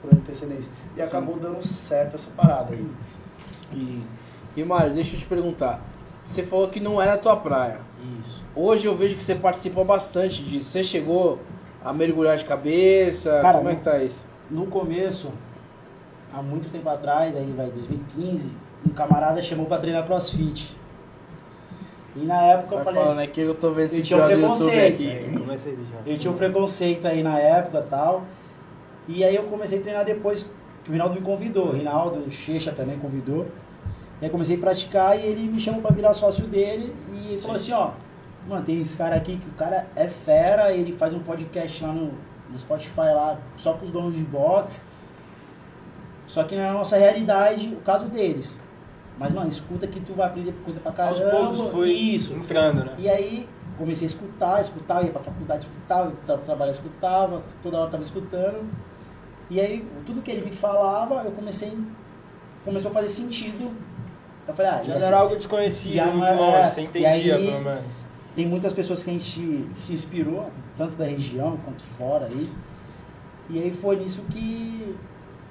[0.00, 0.70] por antecedência.
[0.94, 1.02] E Sim.
[1.02, 2.86] acabou dando certo essa parada aí.
[3.72, 4.02] E,
[4.56, 5.80] e Mário, deixa eu te perguntar.
[6.24, 7.80] Você falou que não era a tua praia.
[8.20, 8.44] Isso.
[8.54, 10.70] Hoje eu vejo que você participa bastante disso.
[10.70, 11.40] Você chegou
[11.84, 13.40] a mergulhar de cabeça?
[13.40, 14.26] Cara, Como é que tá isso?
[14.50, 15.30] No começo,
[16.32, 18.50] há muito tempo atrás, aí vai 2015,
[18.86, 20.76] um camarada chamou pra treinar crossfit.
[22.14, 24.22] E na época eu Vai falei falando assim, aqui, eu tô vendo eu esse tinha
[24.22, 24.94] um preconceito.
[24.94, 25.34] aqui.
[25.90, 26.12] Já.
[26.12, 28.24] eu tinha um preconceito aí na época e tal.
[29.08, 30.48] E aí eu comecei a treinar depois
[30.84, 31.68] que o Rinaldo me convidou.
[31.68, 33.46] O Rinaldo, o Checha também convidou.
[34.20, 36.94] E aí comecei a praticar e ele me chamou pra virar sócio dele.
[37.10, 37.92] E ele falou assim, ó,
[38.46, 41.92] mano, tem esse cara aqui que o cara é fera, ele faz um podcast lá
[41.92, 42.12] no,
[42.50, 44.82] no Spotify lá, só com os donos de boxe.
[46.26, 48.58] Só que não é nossa realidade o caso deles.
[49.22, 51.22] Mas, mano, escuta que tu vai aprender coisa pra caramba.
[51.22, 52.32] Aos poucos foi Isso.
[52.34, 52.94] entrando, né?
[52.98, 56.10] E aí comecei a escutar, escutar, ia pra faculdade, escutava,
[56.44, 58.68] trabalhar, escutava, toda hora tava escutando.
[59.48, 61.72] E aí tudo que ele me falava, eu comecei,
[62.64, 63.70] começou a fazer sentido.
[64.48, 67.60] Eu falei, ah, Já já era algo desconhecido, já não era- você entendia, aí- pelo
[67.62, 67.84] menos.
[68.34, 72.50] tem muitas pessoas que a gente se inspirou, tanto da região quanto fora aí.
[73.48, 74.96] E aí foi nisso que,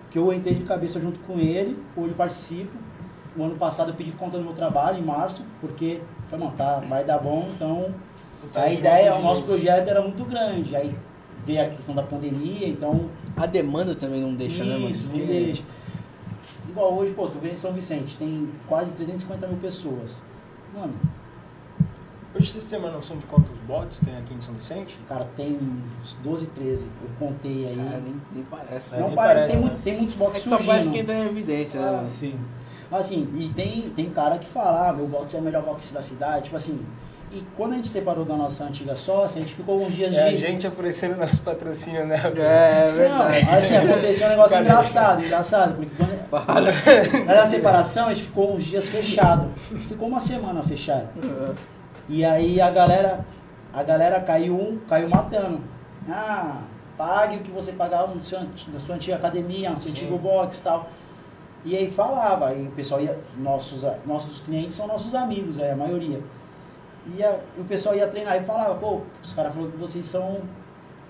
[0.10, 2.91] que eu entrei de cabeça junto com ele, hoje participo.
[3.38, 6.80] O ano passado eu pedi conta do meu trabalho, em março, porque foi, mano, tá,
[6.88, 7.94] vai dar bom, então
[8.52, 10.76] Tá a ideia, o nosso projeto era muito grande.
[10.76, 10.96] Aí
[11.46, 13.08] veio a questão da pandemia, então.
[13.38, 14.90] A demanda também não deixa, né, mano?
[14.90, 15.64] isso, não deixa.
[16.68, 20.24] Igual hoje, pô, tu vê em São Vicente, tem quase 350 mil pessoas.
[20.74, 20.94] Mano,
[22.34, 24.98] Hoje vocês têm uma noção de quantos bots tem aqui em São Vicente?
[25.08, 25.60] cara, tem
[26.02, 26.88] uns 12, 13.
[27.04, 27.76] Eu contei aí.
[27.76, 28.92] Cara, nem, nem parece.
[28.96, 29.68] não nem parece, parece, tem, né?
[29.70, 30.94] muito, tem muitos É boxes que só parece surgindo.
[30.94, 32.04] quem tá em evidência, né, Ah, mano?
[32.06, 32.36] Sim.
[32.92, 36.02] Assim, e tem, tem cara que fala, ah, meu box é o melhor box da
[36.02, 36.86] cidade, tipo assim.
[37.32, 40.24] E quando a gente separou da nossa antiga sócia, a gente ficou uns dias É
[40.28, 40.38] a de.
[40.38, 42.18] gente oferecendo nossos patrocínios, né?
[42.36, 43.50] É, é Não, verdade.
[43.56, 46.72] assim, aconteceu um negócio Cara, engraçado, engraçado, porque quando, Fala.
[47.26, 49.48] na separação a gente ficou uns dias fechado.
[49.88, 51.08] Ficou uma semana fechado.
[52.10, 53.26] E aí a galera,
[53.74, 55.62] a galera caiu, um, caiu matando.
[56.10, 56.58] Ah,
[56.98, 59.92] pague o que você pagava no seu, na sua antiga academia, no seu Sim.
[59.92, 60.90] antigo box e tal.
[61.64, 65.76] E aí falava, aí o pessoal ia, nossos, nossos clientes são nossos amigos, aí, a
[65.76, 66.22] maioria.
[67.16, 70.40] E a- o pessoal ia treinar e falava, pô, os caras falaram que vocês são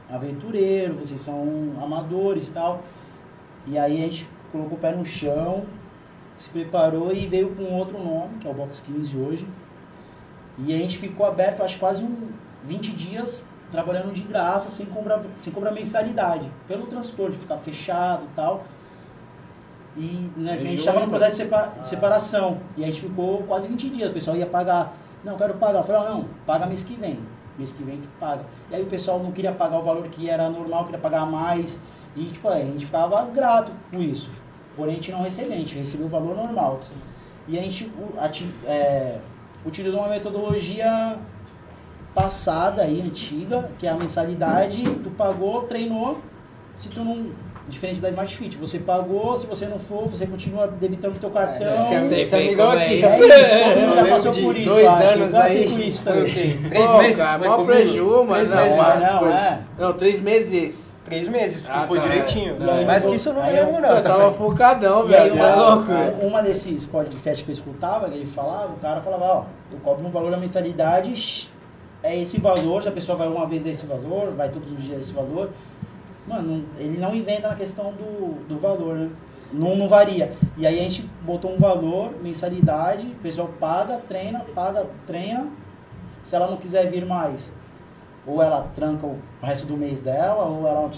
[0.10, 2.82] aventureiros, vocês são amadores e tal.
[3.66, 5.64] E aí a gente colocou o pé no chão,
[6.36, 9.48] se preparou e veio com outro nome, que é o Box 15 hoje.
[10.58, 12.30] E a gente ficou aberto, acho quase um
[12.66, 18.26] 20 dias trabalhando de graça, sem cobrar, sem cobrar mensalidade, pelo transtorno de ficar fechado
[18.26, 18.66] e tal.
[19.98, 22.60] E né, a gente Região estava no processo de, sepa- de separação.
[22.78, 24.10] E a gente ficou quase 20 dias.
[24.10, 24.94] O pessoal ia pagar.
[25.24, 25.80] Não, quero pagar.
[25.80, 27.20] Eu falei, não, paga mês que vem.
[27.58, 28.46] Mês que vem tu paga.
[28.70, 31.78] E aí o pessoal não queria pagar o valor que era normal, queria pagar mais.
[32.16, 34.32] E tipo, a gente ficava grato com isso.
[34.76, 36.80] Porém, a gente não recebia, a gente recebia o valor normal.
[37.48, 37.92] E a gente
[38.66, 39.20] é,
[39.66, 41.18] utilizou uma metodologia
[42.16, 46.20] passada aí, antiga, que é a mensalidade, tu pagou, treinou,
[46.76, 47.32] se tu não.
[47.70, 51.68] Diferente da Smart Fit, você pagou, se você não for, você continua debitando teu cartão.
[51.68, 52.94] É, esse, sei esse amigão é aqui.
[52.96, 53.06] isso.
[53.06, 55.04] É isso, todo mundo já passou por isso, Dois acho.
[55.08, 55.70] anos passei aí.
[55.70, 56.58] por isso também.
[56.70, 57.18] Três Pô, meses?
[57.18, 57.66] cara, mó comigo?
[57.72, 59.60] preju, mas Três não, meses, não, foi- é.
[59.80, 60.92] Não, três meses.
[61.06, 62.04] Três meses, tu Ah, foi tá.
[62.08, 62.56] direitinho.
[62.72, 64.02] Aí Mas que isso não aí me eu- não.
[64.02, 65.34] tava focadão, velho.
[65.34, 65.92] uma, Tá louco?
[66.26, 70.06] uma desses podcasts que eu escutava, que ele falava, o cara falava, ó, eu cobro
[70.06, 71.50] um valor da mensalidade,
[72.04, 74.82] é esse valor, se a pessoa vai uma vez é esse valor, vai todos os
[74.84, 75.50] dias é esse valor.
[76.32, 79.10] Mano, ele não inventa na questão do, do valor, né?
[79.52, 80.32] Não, não varia.
[80.58, 85.48] E aí a gente botou um valor, mensalidade, o pessoal paga, treina, paga, treina.
[86.24, 87.52] Se ela não quiser vir mais,
[88.26, 90.90] ou ela tranca o resto do mês dela, ou ela.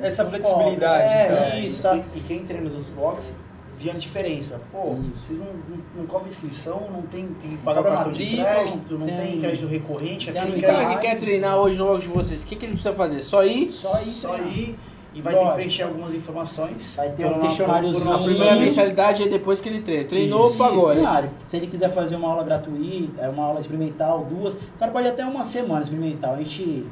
[0.00, 1.04] Essa não flexibilidade.
[1.04, 1.58] É, então.
[1.60, 2.04] isso, E, sabe?
[2.16, 3.36] e quem treina nos boxes
[3.82, 4.60] via a diferença.
[4.70, 5.26] Pô, Isso.
[5.26, 8.98] vocês não, não, não cobram inscrição, não tem, tem que pagar cartão de matrícula, crédito,
[8.98, 12.06] não tem- tem, crédito recorrente, tem aquele O cara que quer treinar hoje no de
[12.08, 13.22] vocês, o que, que ele precisa fazer?
[13.22, 13.70] Só ir?
[13.70, 14.20] Só isso.
[14.20, 14.78] só ir
[15.14, 15.52] e vai ter Lógico.
[15.56, 16.94] que preencher algumas informações.
[16.96, 18.14] Vai ter um uma- questionáriozinho.
[18.14, 20.04] A primeira mensalidade é depois que ele treina.
[20.04, 20.56] Treinou, Isso.
[20.58, 20.90] pagou.
[20.92, 20.96] é?
[21.00, 24.90] Claro, se ele quiser fazer uma aula gratuita, é uma aula experimental, duas, o cara
[24.90, 26.34] pode até uma semana experimental.
[26.34, 26.86] A gente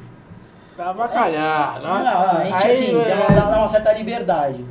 [0.75, 2.09] Pra avacalhar, Não, né?
[2.09, 4.63] a gente Aí, assim, é, mandar dar uma certa liberdade.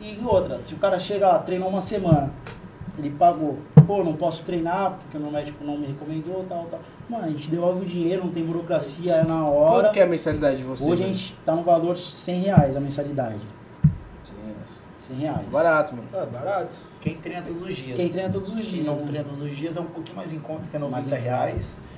[0.00, 2.30] E outra, se o cara chega lá, treinou uma semana,
[2.98, 6.80] ele pagou, pô, não posso treinar porque o meu médico não me recomendou, tal, tal.
[7.08, 9.84] Mano, a gente devolve o dinheiro, não tem burocracia, é na hora.
[9.84, 10.90] Quanto que é a mensalidade de vocês?
[10.90, 13.40] Hoje a gente tá no valor de 100 reais a mensalidade.
[14.98, 15.46] 100 reais.
[15.52, 16.08] Barato, mano.
[16.14, 16.74] Ah, barato.
[17.00, 17.96] Quem treina todos os dias.
[17.96, 18.86] Quem treina todos os Quem dias.
[18.86, 19.06] não né?
[19.06, 21.22] treina todos os dias é um pouquinho mais em conta, que é 90 Mais em
[21.22, 21.54] reais.
[21.54, 21.93] Cara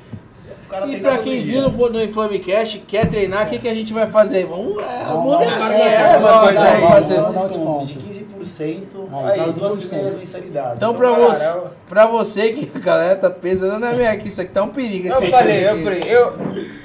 [0.88, 4.06] E pra quem viu no, no Inflamecast, quer treinar, o que, que a gente vai
[4.06, 4.46] fazer?
[4.46, 4.82] Vamos.
[4.82, 8.08] É, Vamos vamos é, vamos vamos fazer, vamos dar um desconto desconto.
[8.12, 8.82] de 15%
[9.30, 9.88] Aí, nas duas 15%.
[9.88, 10.76] primeiras mensalidades.
[10.76, 11.34] Então, Então, pra Caramba.
[11.34, 14.68] você, pra você que a galera tá pesando na minha aqui, isso aqui tá um
[14.68, 15.08] perigo.
[15.08, 16.32] Eu falei, eu falei, eu,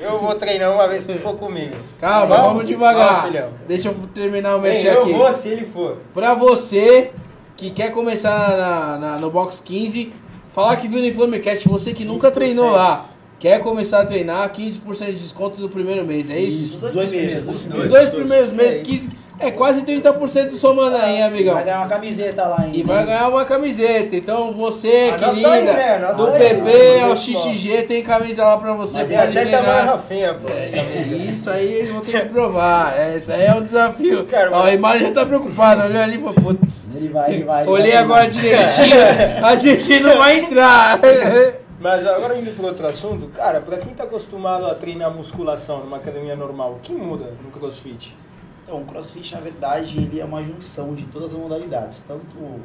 [0.02, 1.76] eu vou treinar uma vez se tu for comigo.
[2.00, 2.46] Calma, Vamos?
[2.48, 3.32] vamos devagar.
[3.32, 3.50] Vamos.
[3.68, 5.14] Deixa eu terminar o mexer eu aqui.
[5.14, 5.98] vou se ele for.
[6.14, 7.12] Pra você
[7.58, 10.14] que quer começar na, na- no Box 15,
[10.54, 12.34] falar que viu no Inflamecast, você que nunca 15%.
[12.34, 13.06] treinou lá,
[13.42, 16.76] quer começar a treinar, 15% de desconto no primeiro mês, é isso?
[16.86, 17.44] Os dois primeiros.
[17.56, 17.90] Os dois.
[17.90, 21.56] dois primeiros meses, É 15, é quase 30% somando aí, amigão.
[21.56, 22.78] Vai ganhar uma camiseta lá ainda.
[22.78, 24.16] E vai ganhar uma camiseta.
[24.16, 25.96] Então você, A nossa querida, aí, né?
[25.96, 27.02] A nossa do aí, PP né?
[27.04, 29.00] ao XXG, tem camisa lá pra você.
[29.00, 29.86] Se até tamanho treinar.
[29.88, 30.48] Rafinha, pô.
[30.48, 32.94] É, Isso aí eles vão ter que provar.
[32.96, 34.24] É, Isso aí é um desafio.
[34.26, 35.86] Cara, Ó, mas- a imagem já tá preocupada.
[35.86, 36.86] Olhou ali e falou, putz.
[36.96, 37.64] Ele vai, ele vai.
[37.64, 38.96] ele Olhei vai agora direitinho.
[39.44, 41.00] A gente não vai entrar.
[41.82, 45.98] Mas agora indo para outro assunto, cara, pra quem tá acostumado a treinar musculação numa
[45.98, 48.16] academia normal, o que muda no CrossFit?
[48.64, 52.00] Então, o CrossFit, na verdade, ele é uma junção de todas as modalidades.
[52.08, 52.60] Tanto.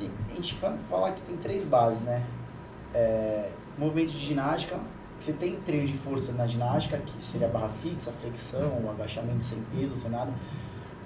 [0.00, 2.22] a gente fa- fala que tem três bases, né?
[2.94, 4.76] É, movimento de ginástica.
[5.20, 9.62] Você tem treino de força na ginástica, que seria a barra fixa, flexão, agachamento sem
[9.76, 10.32] peso, sem nada.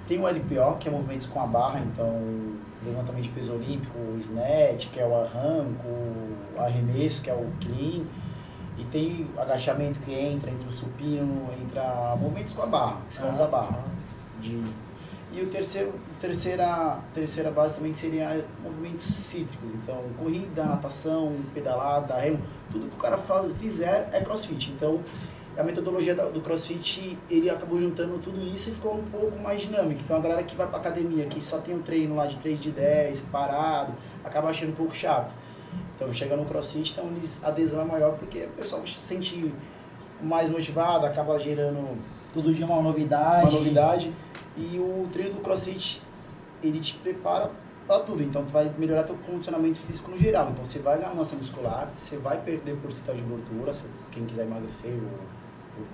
[0.07, 4.17] Tem o LPO, que é movimentos com a barra, então levantamento de peso olímpico, o
[4.19, 5.87] snatch, que é o arranco,
[6.55, 8.03] o arremesso, que é o clean.
[8.77, 13.15] E tem o agachamento que entra, entre o supino, entra movimentos com a barra, que
[13.15, 13.83] você usa a barra.
[14.39, 14.63] De...
[15.33, 22.15] E o terceiro, terceira, terceira base também que seria movimentos cítricos, então corrida, natação, pedalada,
[22.15, 22.39] remo,
[22.71, 24.71] tudo que o cara faz, fizer é crossfit.
[24.71, 25.01] Então
[25.57, 30.01] a metodologia do crossfit, ele acabou juntando tudo isso e ficou um pouco mais dinâmico.
[30.03, 32.59] Então a galera que vai pra academia, que só tem um treino lá de 3
[32.59, 33.93] de 10, parado,
[34.23, 35.33] acaba achando um pouco chato.
[35.95, 37.09] Então chega no crossfit, então
[37.41, 39.51] a adesão é maior porque o pessoal se sente
[40.21, 41.97] mais motivado, acaba gerando
[42.33, 43.47] Todo dia uma novidade.
[43.47, 44.13] uma novidade.
[44.55, 46.01] E o treino do CrossFit,
[46.61, 47.49] ele te prepara
[47.87, 48.21] para tudo.
[48.21, 50.49] Então, tu vai melhorar teu condicionamento físico no geral.
[50.51, 53.71] Então, você vai ganhar massa muscular, você vai perder porcentagem de gordura,
[54.11, 55.36] quem quiser emagrecer ou,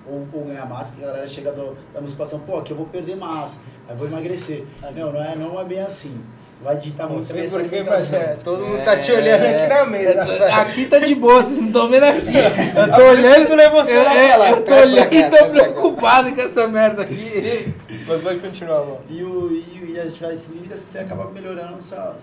[0.06, 2.86] ou, ou ganhar massa, que a galera chega do, da musculação, pô, aqui eu vou
[2.86, 4.64] perder massa, aí vou emagrecer.
[4.94, 6.22] Não, não é, não é bem assim.
[6.62, 9.66] Vai digitar Não muito bem essa porquê, mas é, todo mundo tá te olhando aqui
[9.66, 10.32] na mesa.
[10.32, 12.32] É, Aqui tá de boa, vocês não estão vendo aqui.
[12.74, 13.46] Eu tô olhando.
[13.46, 17.74] tu levou o eu, é, eu tô olhando e tô preocupado com essa merda aqui.
[18.06, 19.00] Mas pode continuar, amor.
[19.10, 22.16] E, o, e, e as atividades físicas você acaba melhorando sua,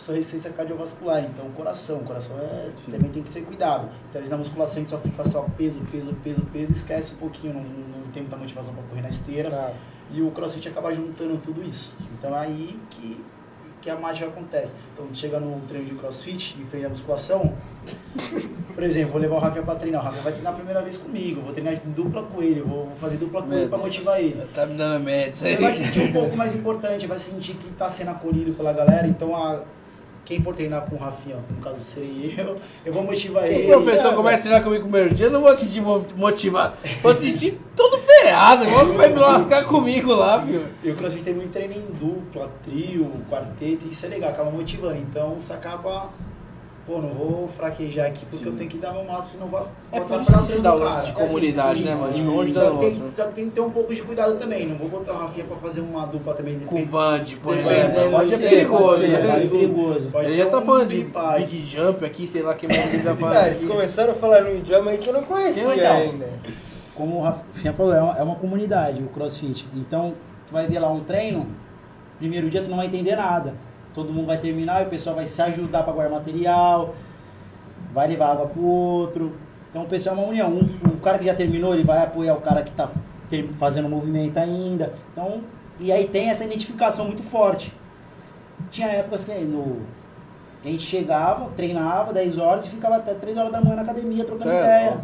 [0.00, 1.22] sua resistência cardiovascular.
[1.24, 1.98] Então, o coração.
[1.98, 3.88] O coração é, também tem que ser cuidado.
[4.08, 7.54] Então, na musculação, a gente só fica só peso, peso, peso, peso, esquece um pouquinho,
[7.54, 9.74] não, não tem muita motivação para correr na esteira.
[10.12, 11.92] E o crossfit acaba juntando tudo isso.
[12.18, 13.24] Então, é aí que,
[13.80, 14.74] que a mágica acontece.
[14.92, 17.54] Então, chega no treino de crossfit, em frente à musculação,
[18.74, 20.00] por exemplo, vou levar o Rafael para treinar.
[20.00, 23.18] O Rafael vai treinar a primeira vez comigo, vou treinar dupla com ele, vou fazer
[23.18, 24.44] dupla com ele para motivar ele.
[24.54, 25.52] Tá me dando medo isso aí.
[25.52, 28.72] Ele vai se sentir um pouco mais importante, vai sentir que está sendo acolhido pela
[28.72, 29.06] galera.
[29.06, 29.62] Então, a,
[30.30, 33.64] quem for treinar com o Rafinha, no caso serei eu, eu vou motivar Se ele.
[33.74, 36.74] o professor começa a treinar comigo no primeiro dia, eu não vou sentir mo- motivado.
[37.02, 38.64] Vou sentir todo ferrado.
[38.64, 40.64] Igual que vai me lascar comigo lá, filho.
[40.84, 44.98] E o CrossFit tem muito treino em dupla, trio, quarteto, isso é legal, acaba motivando.
[44.98, 46.10] Então você acaba,
[46.86, 50.00] pô, não vou fraquejar aqui porque eu tenho que dar meu máximo, senão vou É
[50.00, 51.24] o dá o treino do lance de cara.
[51.24, 52.12] É comunidade, sim, né, mano?
[52.12, 54.38] De um Só ajudando o tem, só que tem que ter um pouco de cuidado
[54.38, 54.66] também.
[54.66, 56.58] Não vou botar uma Rafinha pra fazer uma dupla também.
[56.58, 56.86] de Com o.
[56.86, 57.70] Vande, por exemplo.
[57.70, 59.02] O é pode ser, perigoso.
[59.02, 59.18] né?
[59.18, 60.06] pode É perigoso.
[60.10, 63.02] Pode Ele já tá um falando de big jump aqui, sei lá que mais ele
[63.02, 63.34] tá falando.
[63.34, 65.92] Cara, eles começaram a falar no idioma aí que eu não conhecia razão.
[65.92, 66.28] ainda.
[66.94, 69.66] Como o Rafinha falou, é uma, é uma comunidade o crossfit.
[69.74, 70.14] Então,
[70.46, 71.46] tu vai ver lá um treino,
[72.18, 73.54] primeiro dia tu não vai entender nada.
[73.94, 76.94] Todo mundo vai terminar e o pessoal vai se ajudar para guardar material,
[77.92, 79.32] vai levar água pro outro.
[79.70, 80.48] Então o pessoal é uma união.
[80.50, 82.88] Um, o cara que já terminou, ele vai apoiar o cara que tá
[83.28, 84.92] ter- fazendo movimento ainda.
[85.12, 85.40] Então,
[85.78, 87.72] e aí tem essa identificação muito forte.
[88.70, 89.78] Tinha épocas que no,
[90.64, 94.24] a gente chegava, treinava 10 horas e ficava até 3 horas da manhã na academia
[94.24, 94.64] trocando Certo.
[94.64, 95.00] ideia.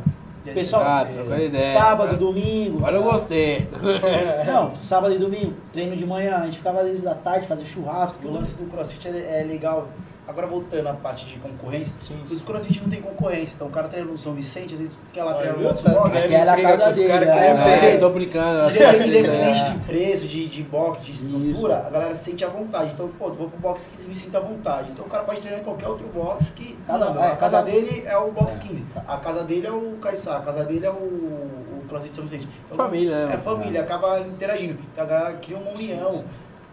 [0.54, 1.06] Pessoal, Ah,
[1.42, 1.72] ideia.
[1.78, 2.78] sábado, domingo.
[2.78, 3.68] Agora eu gostei.
[4.46, 7.64] Não, sábado e domingo, treino de manhã, a gente ficava às vezes à tarde, fazia
[7.66, 8.18] churrasco.
[8.26, 9.88] O lance do crossfit é, é legal.
[10.28, 13.54] Agora voltando à parte de concorrência, Sim, os crossfit não tem concorrência.
[13.54, 15.90] Então o cara treina no São Vicente, às vezes quer lá Olha, treinar no tá-
[15.90, 16.10] box.
[16.10, 17.94] quero Aquela brigar casa dele, caras que é.
[17.94, 18.70] É, tô brincando.
[18.70, 19.70] Independente É.
[19.70, 22.90] de preço, de, de box, de estrutura, a galera se sente à vontade.
[22.92, 24.90] Então, pô, vou pro box 15 e me sinto à vontade.
[24.90, 26.76] Então o cara pode treinar em qualquer outro box que.
[26.86, 28.84] Cada- Cada, é, a casa cada- dele é o box 15.
[29.06, 32.48] A casa dele é o Caissá, a casa dele é o, o CrossFit São Vicente.
[32.64, 33.34] Então, Família, né?
[33.34, 34.76] É família, acaba interagindo.
[34.92, 36.24] Então a galera cria uma união.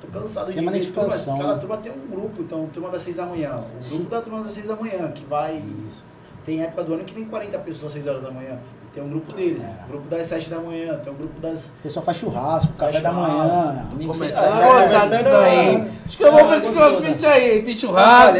[0.03, 1.15] Tô cansado de Tem uma ver turmas.
[1.15, 3.59] expansão, Cada turma tem um grupo, então turma das 6 da manhã.
[3.79, 3.95] O Sim.
[3.97, 5.63] grupo da turma das 6 da manhã, que vai.
[5.87, 6.03] Isso.
[6.45, 8.57] Tem época do ano que vem 40 pessoas às 6 horas da manhã.
[8.93, 9.73] Tem um grupo deles, É.
[9.85, 11.65] o grupo das 7 da manhã, tem um grupo das.
[11.65, 13.87] O pessoal faz churrasco, café Faz da manhã.
[13.89, 15.91] Começando sempre- a gostar começando disso a- daí.
[16.05, 17.61] Acho que eu vou pra esse crossfit aí.
[17.63, 18.39] Tem churrasco.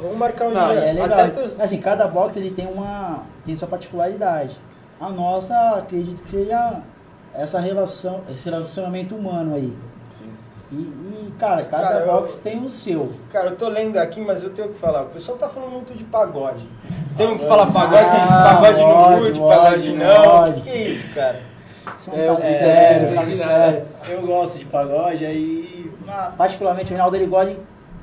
[0.00, 0.78] Vamos marcar um Não, dia.
[0.80, 1.28] é legal.
[1.30, 4.56] Tu- Assim, cada box ele tem uma tem sua particularidade.
[5.00, 6.80] A nossa, acredito que seja
[7.34, 9.76] essa relação, esse relacionamento humano aí.
[10.70, 13.12] E, e, cara, cada Cara, eu- box tem o seu.
[13.32, 15.02] Cara, eu tô lendo aqui, mas eu tenho que falar.
[15.02, 16.68] O pessoal tá falando muito de pagode.
[17.16, 20.22] Tem que falar pagode, Ah, pagode curte, pode, pagode não.
[20.24, 20.54] pode.
[20.56, 21.40] Que que é isso, cara?
[21.98, 23.82] Isso é um É, é, sério, é, é, sério.
[24.10, 25.90] Eu gosto de pagode, aí.
[26.36, 27.58] Particularmente o Reinaldo ele gosta de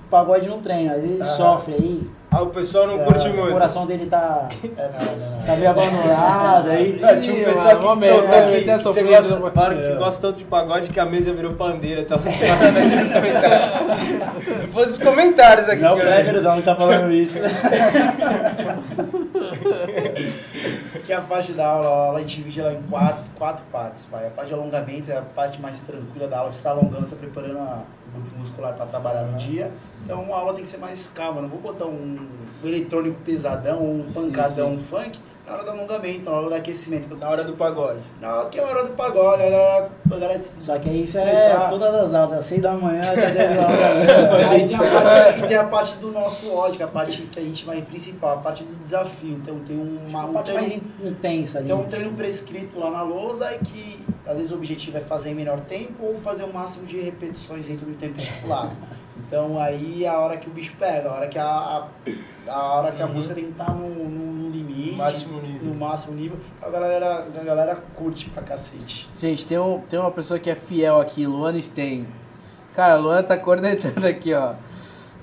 [0.10, 1.23] pagode no treino, às vezes Ah.
[1.25, 2.10] sofre aí.
[2.38, 3.54] Ah, o pessoal não é, curte O muito.
[3.54, 5.43] coração dele tá, É nada, nada.
[5.48, 7.00] tá meio abandonado aí.
[7.02, 9.95] Ah, tinha um pessoal mano, que soltou aqui ter que você gosta, que você É.
[9.95, 12.02] gosta tanto de pagode que a mesa virou pandeira.
[12.02, 12.19] Então,
[14.74, 15.82] Foi dos comentários aqui.
[15.82, 16.24] Não, o cara.
[16.24, 17.39] Clever não tá falando isso.
[21.06, 24.06] Que a parte da aula, a aula a gente divide ela em quatro, quatro partes,
[24.06, 24.26] pai.
[24.26, 26.52] A parte de alongamento é a parte mais tranquila da aula.
[26.52, 29.71] Você está alongando, você está preparando a- o grupo muscular para trabalhar no dia.
[30.04, 31.41] Então a aula tem que ser mais calma.
[31.41, 32.28] Não vou botar um,
[32.63, 37.16] um eletrônico pesadão, um pancadão, um funk na hora do alongamento, na hora do aquecimento.
[37.16, 38.00] Na hora do pagode.
[38.20, 41.04] Na hora que é a hora do pagode, a galera, a galera Só que aí
[41.04, 44.80] isso é todas as aulas, das 6 da manhã até 10 da Aí tem a,
[44.80, 47.64] parte, e tem a parte do nosso ódio, que é a parte que a gente
[47.66, 49.32] vai principal, a parte do desafio.
[49.42, 51.68] Então tem uma, A um parte mais in- intensa ali.
[51.68, 55.30] Tem um treino prescrito lá na lousa e que às vezes o objetivo é fazer
[55.30, 58.72] em menor tempo ou fazer o máximo de repetições dentro do tempo estipulado.
[59.28, 61.88] Então aí é a hora que o bicho pega, a hora que a, a,
[62.52, 63.14] a hora que a Uhum.
[63.14, 65.68] música tem que estar no, no, no limite, Máximo nível.
[65.68, 69.08] no máximo nível, a galera, a galera curte pra cacete.
[69.20, 72.08] Gente, tem, um, tem uma pessoa que é fiel aqui, Luana Stein.
[72.76, 74.56] Cara, a Luana tá cornetando aqui, ó.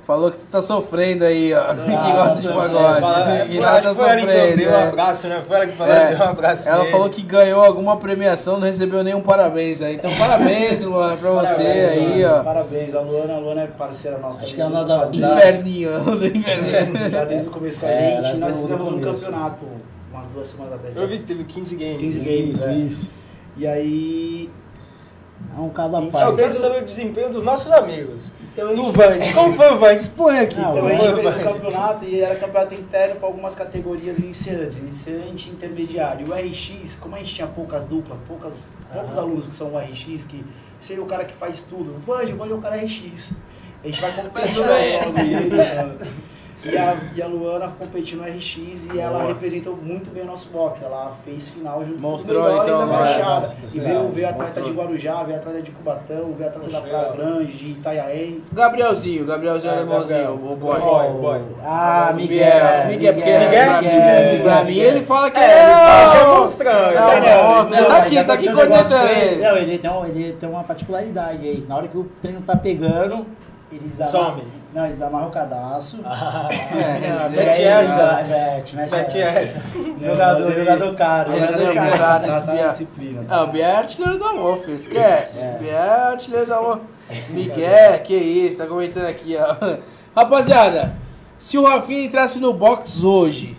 [0.04, 1.74] Falou que tu tá sofrendo aí, ó.
[1.78, 3.00] que gosta de é, pagode.
[3.00, 4.56] Fala- e foi- nada que foi ela que sofrendo.
[4.56, 4.82] deu um é.
[4.88, 5.42] abraço, né?
[5.46, 6.08] Foi ela que falou, É.
[6.08, 6.90] deu um abraço Ela nele.
[6.90, 9.94] falou que ganhou alguma premiação, não recebeu nenhum parabéns aí.
[9.94, 12.40] Então, parabéns, Luana, pra você Parabéns, aí, Luana.
[12.40, 12.42] ó.
[12.44, 14.42] Parabéns, a Luana, a Luana é parceira nossa.
[14.42, 16.94] Acho que é a nossa- desde- Inferninho, do inferninho.
[17.10, 19.24] Já desde o começo com a É, gente, ela nós tá fizemos no um começo.
[19.26, 19.64] campeonato
[20.12, 20.96] umas duas semanas atrás.
[20.96, 21.98] Eu vi que teve 15 games.
[22.00, 22.74] 15 games, Isso, é.
[22.74, 23.10] isso.
[23.56, 24.50] E aí.
[25.56, 26.36] É um caso à Eu parte.
[26.36, 28.30] quero saber o desempenho dos nossos amigos.
[28.52, 29.18] Então, No Vand.
[29.34, 29.94] Como foi o Vand?
[29.94, 30.60] Expõe aqui.
[30.60, 31.40] Não, Então a gente fez Vand?
[31.40, 36.28] o campeonato e era campeonato interno para algumas categorias iniciantes, iniciante e intermediário.
[36.28, 38.54] O RX, como a gente tinha poucas duplas, poucas,
[38.92, 40.44] poucos alunos que são o RX, que
[40.78, 41.94] seria o cara que faz tudo.
[41.96, 43.32] O Vange, o Vange é o cara RX.
[43.82, 45.48] A gente vai bem.
[45.48, 46.04] logo.
[46.64, 48.56] E a, e a Luana competiu no RX
[48.94, 49.24] e ela Boa.
[49.28, 50.84] representou muito bem o nosso boxe.
[50.84, 52.98] Ela fez final junto Mostrou, com os então, da né?
[52.98, 53.40] Baixada.
[53.40, 57.12] Nossa, E veio, veio atleta de Guarujá, veio atleta de Cubatão, veio atleta da Praia.
[57.16, 58.44] Grande, de Itaiaém.
[58.52, 60.80] Gabrielzinho, Gabrielzinho Ah, alemãozinho, o boy.
[60.80, 61.40] Boy, boy.
[61.64, 62.86] Ah, Miguel, Miguel.
[62.88, 66.72] Miguel, porque Miguel, Miguel, pra mim ele fala que É, ele é monstrão.
[66.72, 69.20] É- Ele tá aqui, tá aqui com ele.
[69.20, 69.42] ele.
[69.42, 71.64] Não, ele tem, um- ele tem uma particularidade aí.
[71.68, 73.26] Na hora que o treino tá pegando,
[73.72, 74.10] eles amarram.
[74.36, 74.61] Some.
[74.72, 76.00] Não, eles amarram o cadastro.
[76.02, 78.24] É, Mete essa.
[78.26, 79.62] Mete, mete, essa.
[80.00, 81.32] Jogador, Ele- jogador caro.
[81.32, 82.24] ele Jogador é caro.
[83.28, 84.76] Ah, o Biel é artilheiro do amor, filho.
[84.76, 85.38] Esquece.
[85.38, 85.58] É.
[85.60, 86.80] Biel é artilheiro do amor.
[87.28, 89.76] Miguel, que isso, tá comentando aqui, ó.
[90.18, 90.94] Rapaziada,
[91.38, 93.58] se o Rafinha entrasse no box hoje,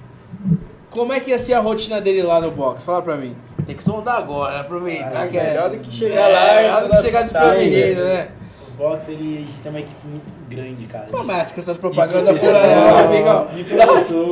[0.89, 2.83] como é que ia ser a rotina dele lá no box?
[2.83, 3.35] Fala pra mim.
[3.67, 5.43] Tem que sondar agora, aproveitar Ah, que é.
[5.43, 7.49] melhor do que chegar lá e melhor do que chegar assustada.
[7.55, 8.27] desprevenido, né?
[8.67, 11.05] O boxe, ele, a gente tem uma equipe muito grande, cara.
[11.11, 13.47] Pô, mas com essas propagandas por aí, ó, amigão.
[13.53, 13.85] de Dá,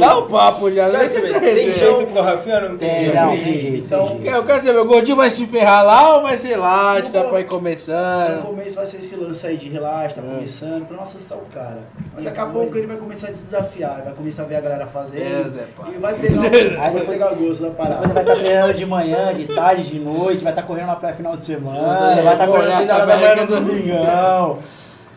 [0.08, 2.90] dá um papo já, saber, você Tem jeito pro Rafinha ou não tem?
[2.90, 3.16] Tem, jeito?
[3.16, 3.78] não, tem jeito.
[3.86, 4.36] Então, tem jeito.
[4.36, 7.24] Eu quero saber, o Gordinho vai se ferrar lá ou vai ser lá, Não tá
[7.24, 8.42] pra ir No começando?
[8.44, 10.34] começo vai ser esse lance aí de relaxa, tá É.
[10.36, 11.80] começando, pra não assustar o cara.
[12.16, 14.62] Mas daqui a pouco ele vai começar a se desafiar, vai começar a ver a
[14.62, 15.22] galera fazendo.
[15.22, 15.66] É,
[15.96, 18.08] e vai pegar, o- Aí vai pegar o gosto da Depois parada.
[18.14, 21.36] vai estar treinando de manhã, de tarde, de noite, vai estar correndo na praia final
[21.38, 24.60] de semana, É, vai estar correndo olhar 6 essa horas da manhã no domingão.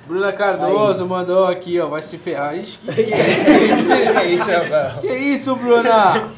[0.06, 2.56] Bruna Cardoso mandou aqui, ó, vai se ferrar.
[2.56, 4.98] Ixi, que, que, É isso, Rafael.
[5.00, 6.28] que isso, Bruna?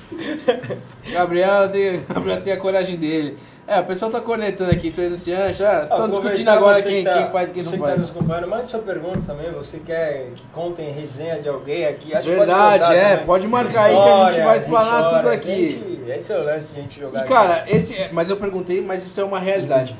[1.12, 3.37] Gabriel tem, Gabriel tem a coragem dele.
[3.69, 7.29] É, o pessoal tá conectando aqui, tô indo ah, já estão discutindo agora quem, quem
[7.31, 8.01] faz e quem não você que tá faz.
[8.01, 9.51] nos acompanhando, mande sua pergunta também.
[9.51, 12.14] Você quer que contem resenha de alguém aqui?
[12.14, 13.27] Acho que Verdade, pode é, também.
[13.27, 15.33] pode marcar aí que a gente vai História, explanar tudo história.
[15.39, 15.69] aqui.
[15.69, 17.25] Gente, esse é o lance de a gente jogar.
[17.25, 19.97] E cara, esse, é- mas eu perguntei, mas isso é uma realidade.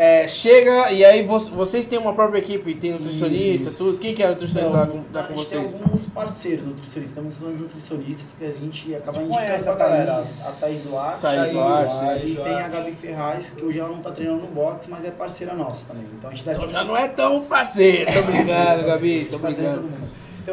[0.00, 3.98] É, chega e aí vo- vocês têm uma própria equipe, tem nutricionista, tudo.
[3.98, 5.72] Quem que é nutricionista lá com, tá a com vocês?
[5.74, 9.74] tem alguns parceiros nutricionistas, temos dois nutricionistas que a gente acaba indicando conhece a a
[9.74, 10.12] galera.
[10.14, 11.20] Thaís, a Thaís Duarte.
[11.20, 12.26] Thaís Thaís Duarte, Duarte.
[12.30, 15.10] E tem a Gabi Ferraz, que hoje ela não tá treinando no boxe, mas é
[15.10, 16.04] parceira nossa também.
[16.16, 18.06] Então a gente dá Então essa já não é tão parceiro.
[18.14, 19.88] Tô brincando, Gabi, tô brincando.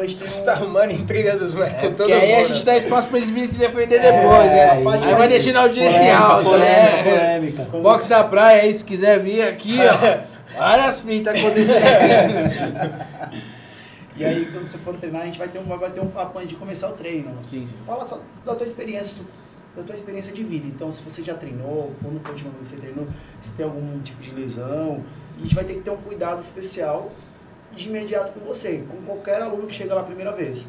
[0.00, 0.44] Então a gente tem um...
[0.44, 3.18] Tá arrumando intriga dos moleques com todo Porque aí a mundo, gente dá espaço pra
[3.18, 4.70] eles virem se defender depois, né?
[4.70, 6.70] aí- Aí vai deixar na audiência em alta, polêmica,
[7.04, 7.38] né?
[7.38, 7.62] polêmica.
[7.78, 10.36] Box da praia aí, se quiser vir aqui, ó.
[10.58, 12.50] Várias fitas acontecendo.
[14.16, 16.38] E aí quando você for treinar, a gente vai ter um, vai ter um papo
[16.38, 17.32] antes de começar o treino.
[17.42, 17.76] Sim, sim.
[17.86, 19.22] Fala só da tua experiência,
[19.76, 20.66] da tua experiência de vida.
[20.66, 23.06] Então, se você já treinou, quando foi a última vez que você treinou,
[23.42, 25.04] se tem algum tipo de lesão,
[25.36, 27.12] a gente vai ter que ter um cuidado especial
[27.76, 30.68] de imediato com você, com qualquer aluno que chega lá a primeira vez.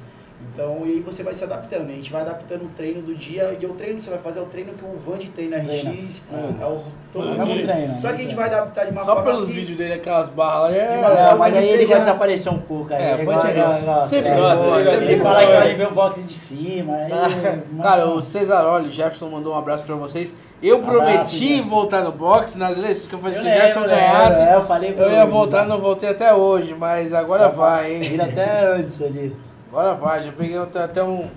[0.53, 1.93] Então, e aí você vai se adaptando, né?
[1.93, 4.37] A gente vai adaptando o treino do dia, e o treino que você vai fazer
[4.37, 5.89] é o treino que o Vande treina Treina.
[5.89, 6.21] RX,
[6.61, 6.77] é o
[7.11, 9.77] todo treino, Só que a gente vai adaptar de uma Só forma pelos que- vídeos
[9.79, 11.35] dele, aquelas barras É, é...
[11.35, 13.01] Mas aí ele já desapareceu um pouco aí.
[13.03, 14.07] É, pode chegar.
[14.07, 14.65] Sempre gosta,
[15.05, 16.95] ele fala que de ver o boxe de cima.
[16.95, 17.81] aí, mano.
[17.81, 20.35] Cara, o Cesaroli, Jefferson mandou um abraço pra vocês.
[20.61, 23.95] Eu Abraço, prometi voltar no boxe nas eleições que eu falei, Eu se o lembro,
[23.95, 27.93] ganhasse, é, eu falei eu ia voltar, não voltei até hoje, mas agora Só vai,
[27.93, 28.01] hein?
[28.01, 29.35] Vira até antes ali.
[29.69, 31.29] Agora vai, já peguei até até um.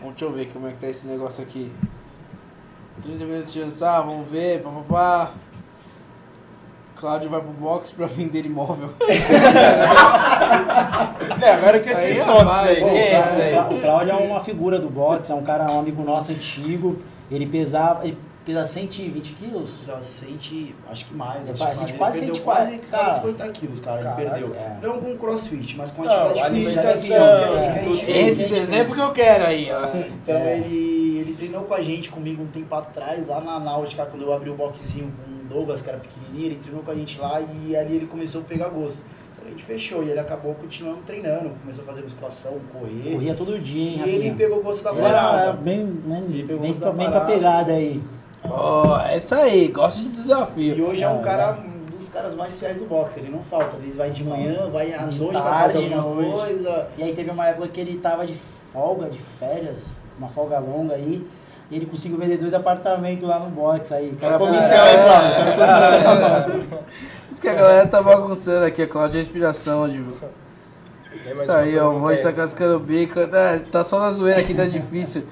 [0.00, 1.72] Bom, deixa eu ver como é que tá esse negócio aqui.
[3.02, 5.30] 30 minutos de dançar, vamos ver, papapá.
[6.96, 8.90] Cláudio vai pro box pra vender imóvel.
[11.40, 12.82] É, agora eu Aí esses já pontos vai, aí.
[12.82, 16.96] é O Cláudio é uma figura do boxe, é um cara, um amigo nosso antigo.
[17.30, 18.18] Ele pesava, ele
[18.48, 19.82] pesa 120 quilos?
[19.86, 21.48] Já sente, acho que mais.
[21.48, 21.98] Acho quase- que mais.
[21.98, 23.14] quase Ele perdeu 140, quase, quase cara.
[23.20, 24.02] 50 quilos, cara.
[24.02, 24.54] Caraca, ele perdeu.
[24.54, 24.78] é.
[24.82, 26.80] Não com crossfit, mas com Não, atividade física.
[26.88, 28.10] alimentação, assim, gente- tudo.
[28.10, 29.84] Esses exemplos que eu quero aí, ó.
[29.96, 30.58] Então É.
[30.58, 34.32] ele, ele treinou com a gente, comigo um tempo atrás, lá na Náutica, quando eu
[34.32, 37.40] abri o boxzinho com o Douglas, que era pequenininho, ele treinou com a gente lá
[37.40, 39.02] e ali ele começou a pegar gosto.
[39.32, 43.12] Então a gente fechou e ele acabou continuando treinando, começou a fazer musculação, correr.
[43.12, 45.52] Corria todo dia, hein, E ele pegou gosto da parada.
[45.52, 47.32] bem, né, Ele pegou bem, os da bem parada.
[47.32, 48.00] pegada aí.
[48.44, 50.88] Ó, é isso aí, gosto de E desafio.
[50.88, 53.76] hoje é um cara um dos caras mais fiéis do boxe, ele não falta.
[53.76, 56.32] Às vezes vai de manhã, vai à De noite pra tarde, fazer alguma noite.
[56.32, 56.88] coisa.
[56.96, 58.34] E aí teve uma época que ele tava de
[58.72, 61.26] folga, de férias, uma folga longa aí.
[61.70, 64.16] E ele conseguiu vender dois apartamentos lá no box aí.
[64.18, 65.34] Quero comissão, hein, Cláudio?
[65.34, 66.78] Quero é, comissão.
[67.30, 70.02] Isso que a galera tá bagunçando aqui, a Cláudia é inspiração, de...
[71.30, 72.16] Isso aí, ó, o aí.
[72.18, 73.14] tá cascando o bico.
[73.26, 75.24] Tá, tá só na zoeira aqui, tá difícil.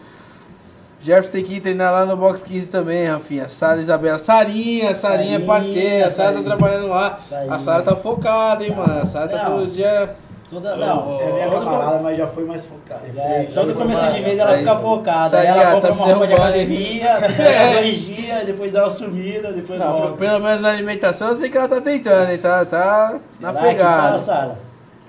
[1.07, 3.49] Jefferson tem que treinar lá no Box 15 também, Rafinha.
[3.49, 4.19] Sara Isabela.
[4.19, 6.07] Sarinha, Sarinha é parceira.
[6.07, 7.17] A Sara tá trabalhando lá.
[7.29, 7.55] Sarinha.
[7.55, 9.01] A Sara tá focada, hein, mano.
[9.03, 10.17] A Sara tá todo dia.
[10.51, 13.01] Toda, não, É minha camarada, mas já foi mais focado.
[13.17, 15.39] é, todo começo mais- de mês ela fica focada.
[15.39, 19.53] Aí ela compra tá uma roupa de academia, fica dois dias, depois dá uma sumida,
[19.53, 20.13] depois Não, volta.
[20.17, 22.39] pelo menos na alimentação eu sei que ela tá tentando, hein?
[22.39, 24.13] Tá, tá na Será que pegada.
[24.13, 24.59] tá, Sara?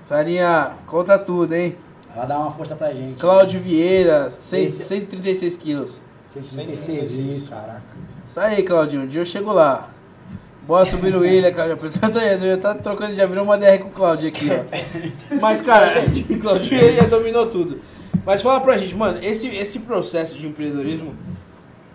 [0.04, 1.76] Sarinha, conta tudo, hein?
[2.18, 3.20] Ela dá uma força pra gente.
[3.20, 6.02] Cláudio Vieira, cem- Esse- 136 quilos.
[6.26, 7.50] 136, isso.
[7.50, 7.82] Caraca.
[8.26, 9.02] Isso aí, Claudinho.
[9.02, 9.90] Um dia eu chego lá.
[10.66, 11.76] Bora subir no William, cara.
[11.76, 15.36] Tá, já tá trocando, já virou uma DR com o Claudio aqui, ó.
[15.40, 17.80] Mas, cara, o Claudio ele já dominou tudo.
[18.26, 21.14] Mas fala pra gente, mano, esse, esse processo de empreendedorismo,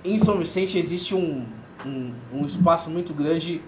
[0.06, 1.46] em São Vicente existe um,
[1.86, 3.62] um, um espaço muito grande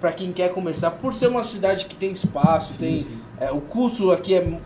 [0.00, 0.90] pra quem quer começar.
[0.92, 3.00] Por ser uma cidade que tem espaço, Sim, tem.
[3.02, 3.18] sim.
[3.38, 4.58] é, o custo aqui é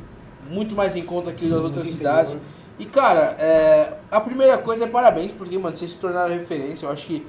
[0.53, 2.25] muito mais em conta que Sim, muito outras inferior.
[2.25, 2.39] cidades.
[2.79, 6.87] E cara, é, a primeira coisa é parabéns, porque, mano, vocês se tornaram referência.
[6.87, 7.25] Eu acho que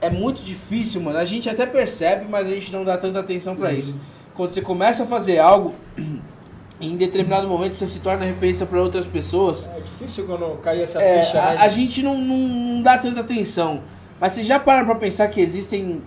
[0.00, 1.18] é muito difícil, mano.
[1.18, 3.96] A gente até percebe, mas a gente não dá tanta atenção pra isso.
[4.34, 5.74] Quando você começa a fazer algo,
[6.80, 9.66] em determinado momento você se torna referência pra outras pessoas.
[9.74, 11.56] É difícil quando cair essa É, ficha, né?
[11.58, 13.82] a, a gente não, não, não dá tanta atenção.
[14.20, 16.02] Mas vocês já pararam pra pensar que existem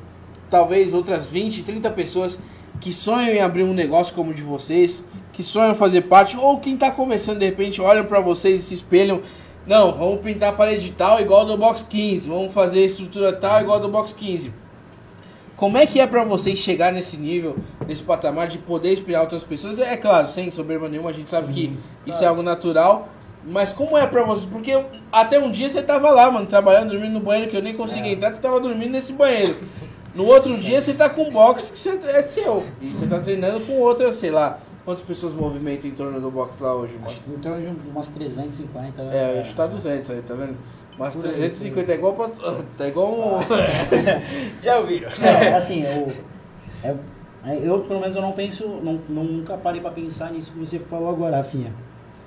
[0.49, 2.39] talvez outras 20, 30 pessoas
[2.79, 5.03] que sonham em abrir um negócio como o de vocês,
[5.33, 8.73] que sonham fazer parte, ou quem tá começando de repente olham pra vocês e se
[8.75, 9.21] espelham.
[9.67, 13.79] Não, vamos pintar a parede tal igual do Box 15, vamos fazer estrutura tal igual
[13.79, 14.51] do Box 15.
[15.55, 19.43] Como é que é pra vocês chegar nesse nível, nesse patamar de poder inspirar outras
[19.43, 19.77] pessoas?
[19.77, 23.09] É claro, sem soberba nenhuma, a gente sabe que isso é algo natural.
[23.45, 24.49] Mas como é pra vocês?
[24.49, 24.71] Porque
[25.11, 28.09] até um dia você tava lá, mano, trabalhando, dormindo no banheiro que eu nem consegui
[28.09, 29.57] entrar, você tava dormindo nesse banheiro.
[30.19, 32.65] No outro dia você tá com um box que você- é seu.
[32.81, 36.57] E você tá treinando com outra, sei lá, Quantas pessoas movimentam em torno do box
[36.59, 39.03] lá hoje, Acho que em torno de umas 350.
[39.03, 39.11] né?
[39.15, 40.57] É, eu ia chutar 200 aí, tá vendo?
[40.97, 42.29] Mas Por aí, 350 é igual pra,
[42.77, 43.39] tá igual um...
[44.63, 45.09] Já ouviram?
[45.19, 46.11] Não, assim, eu,
[46.83, 46.95] é-
[47.45, 50.79] é- eu pelo menos eu não penso, não, nunca parei pra pensar nisso que você
[50.79, 51.71] falou agora, Rafinha.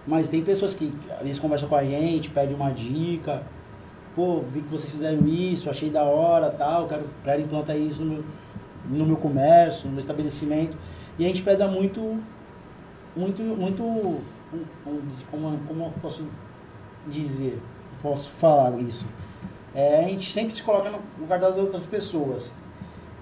[0.06, 3.42] Mas tem pessoas que às vezes conversam com a gente, pedem uma dica.
[4.14, 8.22] Pô, vi que vocês fizeram isso, achei da hora, tal, quero, quero implantar isso no
[8.84, 10.76] no meu comércio, no meu estabelecimento.
[11.18, 12.20] E a gente preza muito,
[13.14, 16.26] muito, muito, como, como, como eu posso
[17.06, 17.60] dizer,
[18.00, 19.06] posso falar isso.
[19.74, 22.54] É, a gente sempre se coloca no lugar das outras pessoas.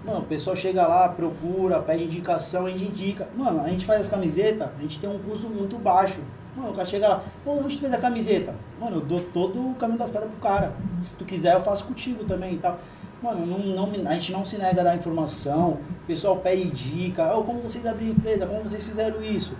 [0.05, 3.29] Mano, o pessoal chega lá, procura, pede indicação, a gente indica.
[3.37, 6.21] Mano, a gente faz as camisetas, a gente tem um custo muito baixo.
[6.61, 8.55] Mano, o cara chega lá, pô, onde tu fez a camiseta?
[8.79, 10.73] Mano, eu dou todo o caminho das pedras pro cara.
[10.95, 12.79] Se tu quiser, eu faço contigo também e tal.
[13.23, 13.59] Mano, não,
[13.89, 17.61] não, a gente não se nega a dar informação, o pessoal pede dica, oh, como
[17.61, 19.55] vocês abriram empresa, como vocês fizeram isso.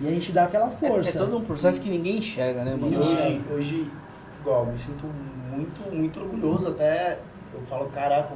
[0.00, 1.10] E a gente dá aquela É, força.
[1.10, 2.98] é todo um processo que ninguém enxerga, né, mano?
[2.98, 3.90] hoje, hoje,
[4.40, 5.04] igual, me sinto
[5.50, 7.18] muito, muito orgulhoso até.
[7.52, 8.34] Eu falo, caraca,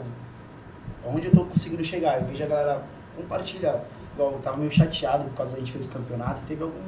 [1.06, 2.20] onde eu tô conseguindo chegar?
[2.20, 2.82] Eu vejo a galera
[3.16, 3.80] compartilhar.
[4.14, 6.40] Igual, eu tava meio chateado por causa da gente fez o campeonato.
[6.46, 6.78] Teve algum-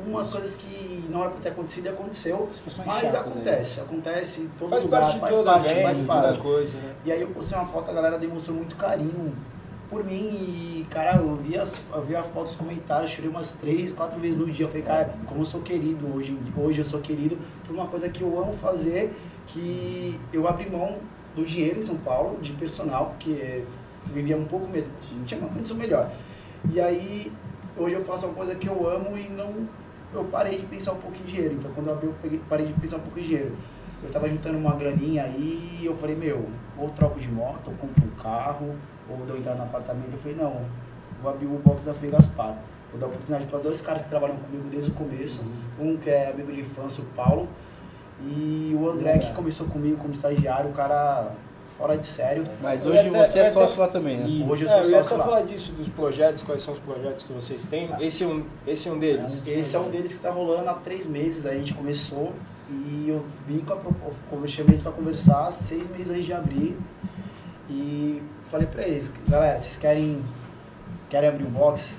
[0.00, 2.48] algumas coisas que não era pra ter acontecido e aconteceu.
[2.84, 6.40] Mas chatas acontece, acontece em todo Faz lugar, parte faz parte, evento, faz da parte.
[6.40, 6.94] coisa, né?
[7.04, 9.34] E aí eu postei uma foto, a galera demonstrou muito carinho
[9.88, 13.52] por mim e, cara, eu vi, as, eu vi a foto, os comentários, chorei umas
[13.52, 14.66] três, quatro vezes no dia.
[14.66, 18.08] Eu falei, cara, como eu sou querido hoje, hoje eu sou querido por uma coisa
[18.10, 19.14] que eu amo fazer,
[19.46, 20.96] que eu abri mão
[21.34, 23.62] do dinheiro em São Paulo, de personal, porque
[24.06, 24.86] vivia um pouco medo,
[25.24, 26.10] tinha uma condição melhor.
[26.70, 27.32] E aí,
[27.76, 29.68] hoje eu faço uma coisa que eu amo e não,
[30.12, 31.54] eu parei de pensar um pouco em dinheiro.
[31.54, 33.56] Então quando eu abri, eu peguei- parei de pensar um pouco em dinheiro.
[34.02, 36.48] Eu tava juntando uma graninha aí e eu falei, meu,
[36.78, 38.74] ou troco de moto, ou compro um carro,
[39.08, 40.12] ou dou entrada no apartamento.
[40.12, 40.62] Eu falei, não,
[41.22, 42.56] vou abrir o box da Frei Gaspar.
[42.90, 45.44] Vou dar oportunidade para dois caras que trabalham comigo desde o começo.
[45.80, 47.48] Um que é amigo de infância, o Paulo,
[48.20, 51.32] e o André, que começou comigo como estagiário, o cara
[51.78, 52.44] fora de sério.
[52.62, 54.26] Mas Eu hoje até- você é eu até- sócio lá também, né?
[54.28, 55.24] E, Hoje eu é, sou eu ia sócio até lá.
[55.24, 57.90] falar disso, dos projetos, quais são os projetos que vocês têm.
[58.00, 59.42] Esse é um, esse é um deles.
[59.46, 62.32] Esse é um deles que tá rolando há três meses, aí a gente começou
[62.70, 66.32] e eu vim com a proposta, eu chamei eles pra conversar seis meses antes de
[66.32, 66.78] abrir
[67.68, 70.22] e falei pra eles, galera, vocês querem,
[71.10, 71.96] querem abrir um box?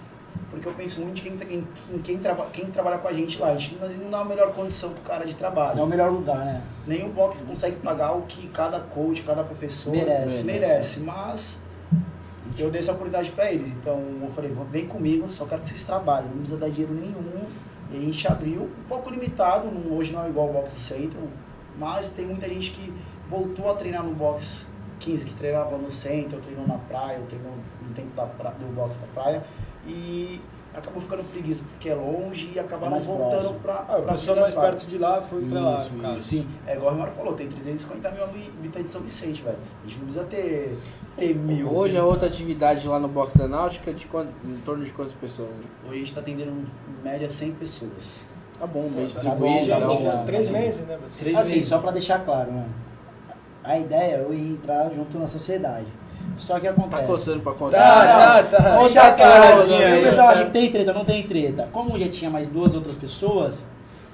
[0.55, 3.39] Porque eu penso muito em quem, em, em quem, traba, quem trabalha com a gente
[3.39, 5.79] lá, a gente não, não dá a melhor condição pro cara de trabalho.
[5.79, 6.61] É o melhor lugar, né?
[6.87, 10.43] Nenhum box consegue pagar o que cada coach, cada professor Merece.
[10.45, 11.59] merece, mas
[12.57, 13.71] eu dei essa oportunidade para eles.
[13.71, 16.93] Então eu falei, "Vão- vem comigo, só quero que vocês trabalhem, não precisa dar dinheiro
[16.93, 17.43] nenhum.
[17.91, 20.79] E a gente abriu, um pouco limitado, não- hoje não é igual o box do
[20.79, 21.19] centro,
[21.77, 22.93] mas tem muita gente que
[23.29, 24.67] voltou a treinar no box
[24.99, 27.51] 15, que treinava no centro, treinou na praia, ou treinou
[27.85, 29.43] no tempo da pra- do box da praia.
[29.85, 30.41] E
[30.73, 34.53] acabou ficando preguiça, porque é longe e acabaram Mais voltando para Ah, o pessoal mais
[34.53, 36.21] perto de lá foi pra lá, no caso.
[36.21, 39.57] Sim, é igual o Romário falou, tem 350 mil habitantes de São Vicente, velho.
[39.57, 40.77] A gente não precisa ter,
[41.15, 41.73] ter mil.
[41.73, 44.91] Hoje a outra atividade lá no box da Náutica é de quanto, em torno de
[44.91, 45.49] quantas pessoas?
[45.49, 45.63] né?
[45.85, 48.27] Hoje a gente tá atendendo em média 100 pessoas.
[48.59, 50.25] Tá bom, mês tá distribuído, bom, dá tá bom.
[50.25, 50.97] Três meses, né?
[51.01, 51.19] você?
[51.19, 51.67] Três Assim, meses.
[51.69, 52.65] só pra deixar claro, né?
[53.63, 55.87] A ideia é eu ir entrar junto na sociedade.
[56.37, 57.01] Só que acontece.
[57.01, 57.77] Tá coçando pra contar?
[57.77, 58.69] Tá, tá, tá.
[58.79, 59.41] Deixa deixar claro.
[59.65, 59.99] claro, né?
[59.99, 61.69] O pessoal acha que tem treta, não tem treta.
[61.71, 63.63] Como já tinha mais duas outras pessoas,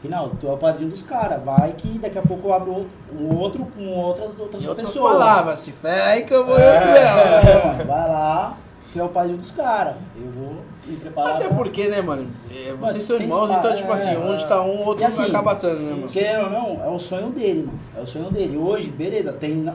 [0.03, 1.43] Rinaldo, tu é o padrinho dos caras.
[1.43, 4.87] Vai que daqui a pouco eu abro outro, um outro com outras, outras Em outras
[4.87, 5.11] pessoas.
[5.13, 6.73] palavras, se ferra aí que eu vou É.
[6.73, 7.47] outro lugar.
[7.47, 8.57] É, mano, vai lá,
[8.91, 9.95] tu é o padrinho dos caras.
[10.15, 10.55] Eu vou
[10.87, 11.35] me preparar.
[11.35, 12.27] Até pra- porque, né, mano?
[12.51, 14.85] é, Mano, vocês são tem irmãos, espaço, então, tipo é, assim, onde tá um, o
[14.87, 16.07] outro E assim, acaba estando, né, mano?
[16.07, 17.79] Querendo ou não, é o sonho dele, mano.
[17.95, 18.57] É o sonho dele.
[18.57, 19.65] Hoje, beleza, tem,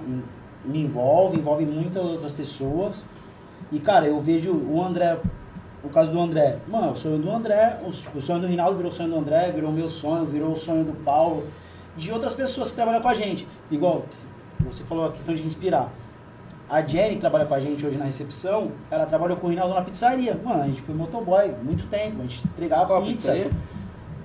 [0.67, 3.07] me envolve, envolve muitas outras pessoas.
[3.73, 5.19] E, cara, eu vejo o André,
[5.83, 6.59] o caso do André.
[6.69, 9.17] Mano, o sonho do André, o, tipo, o sonho do Rinaldo virou o sonho do
[9.17, 11.47] André, virou o meu sonho, virou o sonho do Paulo.
[11.97, 13.49] De outras pessoas que trabalham com a gente.
[13.71, 14.05] Igual,
[14.61, 15.91] você falou a questão de inspirar.
[16.69, 19.73] A Jenny, que trabalha com a gente hoje na recepção, ela trabalhou com o Rinaldo
[19.75, 20.39] na pizzaria.
[20.45, 23.33] Mano, a gente foi motoboy muito tempo, a gente entregava Qual pizza.
[23.33, 23.51] pizzaria?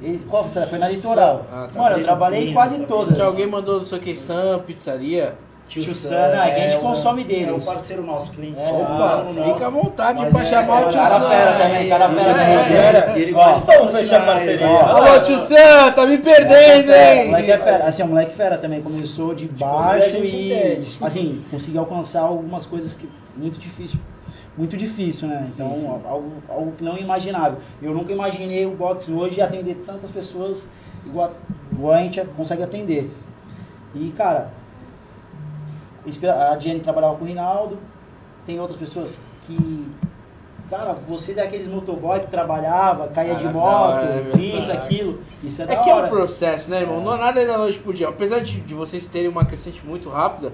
[0.02, 0.68] Ele, qual pizzaria?
[0.68, 1.46] Foi na litoral.
[1.52, 1.80] Ah, tá.
[1.80, 2.88] Mano, eu trabalhei quase Sabia.
[2.88, 3.16] todas.
[3.16, 5.38] Se alguém mandou não sei o que, Sam, pizzaria.
[5.80, 7.66] Tio Sana, é que a gente o- consome É um deles.
[7.66, 8.60] parceiro nosso, cliente.
[8.60, 11.30] É, Opa, fica à vontade Mas pra é- chamar é o tio cara Sam.
[11.30, 13.14] fera também, cara fera É, também.
[13.16, 13.18] é.
[13.18, 14.68] E ele gosta vamos fechar patrocinar, parceria.
[14.68, 17.26] Alô, tio Sam, tá me perdendo, hein?
[17.28, 17.84] moleque é fera.
[17.86, 22.94] Assim, o moleque fera também começou de a baixo e, assim, conseguiu alcançar algumas coisas
[22.94, 23.08] que
[23.38, 23.98] muito difícil.
[24.58, 25.48] Muito difícil, né?
[25.56, 25.88] Então, sim.
[25.88, 27.60] Algo, algo que não imaginável.
[27.82, 30.70] Eu nunca imaginei o box hoje atender tantas pessoas
[31.06, 31.32] igual,
[31.72, 33.10] igual a gente consegue atender.
[33.96, 34.50] E, cara,
[36.30, 37.78] a Jenny trabalhava com o Rinaldo,
[38.46, 39.88] tem outras pessoas que
[40.70, 45.20] cara, vocês é aqueles motoboy que trabalhava, caía de Cara, moto, hora, é isso, aquilo.
[45.44, 46.08] Isso é, É da que é hora.
[46.08, 47.02] um processo, né, irmão?
[47.02, 48.08] Não é nada da noite pro dia.
[48.08, 50.54] Apesar de, de vocês terem uma crescente muito rápida,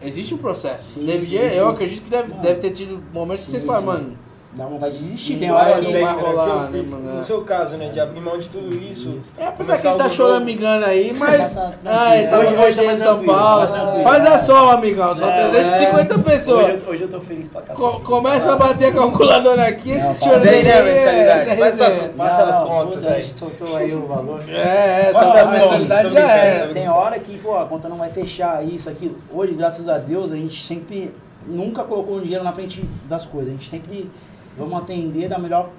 [0.00, 1.00] existe um processo.
[1.00, 1.72] Sim, deve, sim, eu sim.
[1.72, 2.40] acredito que deve, Mano.
[2.42, 4.18] deve ter tido momentos que vocês falam, mano.
[4.54, 5.32] Dá vontade de desistir.
[5.32, 5.92] Não Tem vai hora que.
[5.92, 7.14] vai né, rolar, né, mano?
[7.16, 9.18] No seu caso, né, de abrir mão de tudo isso.
[9.38, 11.56] É, apesar que começar ele tá amigando aí, mas.
[11.86, 13.66] Ah, ele tá Hoje- tá em São Paulo.
[13.68, 14.00] tá.
[14.02, 15.16] Faz a soma, amigão.
[15.16, 16.66] Só É, 350 pessoas.
[16.86, 17.80] Hoje, eu- tô feliz pra cacete.
[17.80, 21.50] Co- começa a bater a calculadora aqui, esse aí, né, é- mensalidade?
[21.50, 22.08] é.
[22.14, 23.12] Faça as contas aí.
[23.14, 24.42] A gente soltou aí o valor.
[24.50, 26.66] É, Faça essa as contas, mensalidade tô já é.
[26.66, 29.16] Tem hora que, pô, a conta não vai fechar, isso, aquilo.
[29.32, 31.14] Hoje, graças a Deus, a gente sempre
[31.46, 33.48] nunca colocou o dinheiro na frente das coisas.
[33.48, 34.10] A gente sempre
[34.56, 35.70] vamos atender da melhor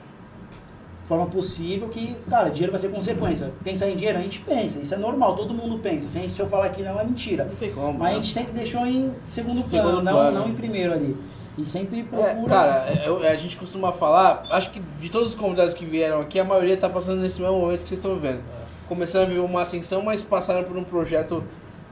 [1.08, 3.52] forma possível que, cara, dinheiro vai ser consequência.
[3.64, 4.80] Pensar em dinheiro, a gente pensa.
[4.80, 6.08] Isso é normal, todo mundo pensa.
[6.08, 7.44] Se, a gente, se eu falar que não, é mentira.
[7.46, 8.00] Não tem como.
[8.00, 8.24] Mas a né?
[8.24, 10.40] gente sempre deixou em segundo plano, Segundo não, plano.
[10.40, 11.18] não em primeiro ali.
[11.58, 12.50] E sempre É, procura...
[12.50, 16.40] cara, eu- a gente costuma falar, acho que de todos os convidados que vieram aqui,
[16.40, 18.42] a maioria tá passando nesse mesmo momento que vocês estão vivendo.
[18.88, 21.44] Começando a viver uma ascensão, mas passaram por um projeto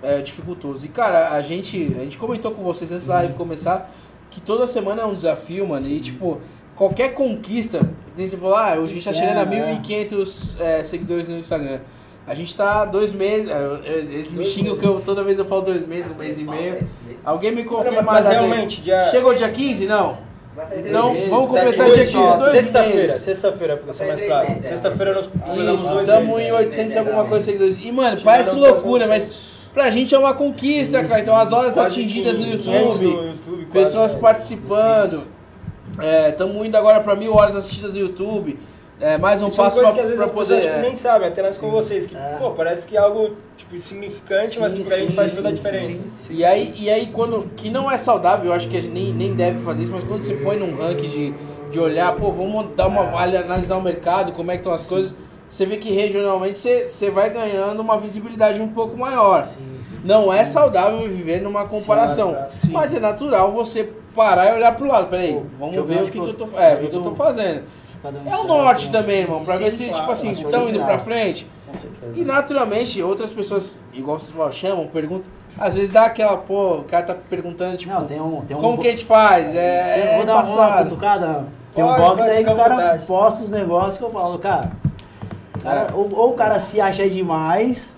[0.01, 0.84] é, dificultoso.
[0.86, 3.91] E cara, a gente, a gente comentou com vocês antes da live começar
[4.32, 5.86] que toda semana é um desafio, mano.
[5.88, 6.39] E tipo,
[6.82, 11.27] qualquer conquista, você falou, ah, hoje a gente tá chegando a É, 1.500 é, seguidores
[11.27, 11.77] no Instagram.
[12.25, 13.53] A gente tá dois meses, é,
[13.86, 16.43] é, eles me xingam que eu toda vez eu falo dois meses, um mês e
[16.43, 16.79] meio.
[17.23, 19.86] Alguém me confirma mas realmente, dia- Chegou dia 15?
[19.86, 20.17] Não.
[20.75, 22.38] Então, meses, vamos completar dia meses, 15, ó.
[22.38, 24.47] dois Sexta-feira, sexta-feira, pra ser mais claro.
[24.63, 27.86] Sexta-feira nós completamos Isso, dois estamos em 800 e alguma coisa de seguidores.
[27.86, 29.29] E, mano, parece loucura, mas
[29.71, 31.21] pra gente é uma conquista, Sim, cara.
[31.21, 35.41] Então, as horas Quase atingidas no 500 YouTube, no YouTube, quase, pessoas participando.
[36.30, 38.58] Estamos indo agora pra mil horas assistidas no YouTube.
[39.00, 40.56] É, mais um Isso é passo vezes pra as poder.
[40.58, 40.82] pessoas é.
[40.84, 42.36] nem sabem, até nós com vocês, que, É.
[42.38, 45.48] pô, parece que é algo, tipo, insignificante, mas que Sim, pra gente sim, faz toda
[45.48, 46.00] a sim, diferença.
[46.18, 46.36] sim.
[46.36, 47.50] E aí, e aí quando.
[47.56, 50.04] Que não é saudável, eu acho que a gente nem, nem deve fazer isso, mas
[50.04, 51.34] quando você põe num ranking de,
[51.72, 55.16] de olhar, pô, vamos dar uma, analisar o mercado, como é que estão as coisas,
[55.50, 59.46] você vê que regionalmente você, você vai ganhando uma visibilidade um pouco maior.
[59.46, 59.96] Sim, sim.
[60.04, 62.38] Não é saudável viver numa comparação.
[62.50, 62.72] Sim.
[62.72, 65.07] Mas é natural você parar e olhar pro lado.
[65.07, 66.89] Peraí, Pô, vamos deixa eu ver o que, que que eu tô, eu- é, o
[66.89, 67.64] que eu tô fazendo.
[68.01, 68.91] Tá É o norte né?
[68.91, 71.47] também, irmão, pra Sim, ver se, claro, tipo assim, estão indo pra frente.
[72.16, 75.32] E naturalmente, outras pessoas, igual vocês falam, chamam, perguntam.
[75.57, 78.41] Às vezes dá aquela, pô, o cara tá perguntando, tipo, Não, tem um.
[78.41, 79.53] Tem um como que a gente faz?
[79.55, 81.45] É, Eu vou é dar uma, cutucada.
[81.76, 83.05] Tem um box aí que o cara vontade.
[83.05, 84.72] posta os negócios que eu falo, cara.
[85.62, 85.93] cara- É.
[85.93, 87.95] ou, ou o cara se acha demais,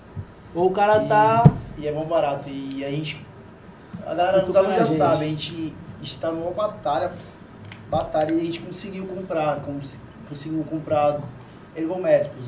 [0.54, 1.44] ou o cara tá.
[1.78, 2.48] E é bom barato.
[2.48, 3.24] E a gente.
[4.06, 5.74] A galera já bem, sabe, a gente.
[6.04, 7.10] Gente está numa batalha.
[7.90, 9.60] Batalha e a gente conseguiu comprar.
[9.60, 9.96] cons-
[10.28, 11.18] Conseguiu comprar
[11.76, 12.46] ergométricos.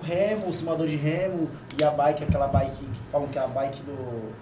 [0.00, 1.48] O remo, o simulador de remo
[1.78, 4.32] e a bike, aquela bike que falam que é a bike do.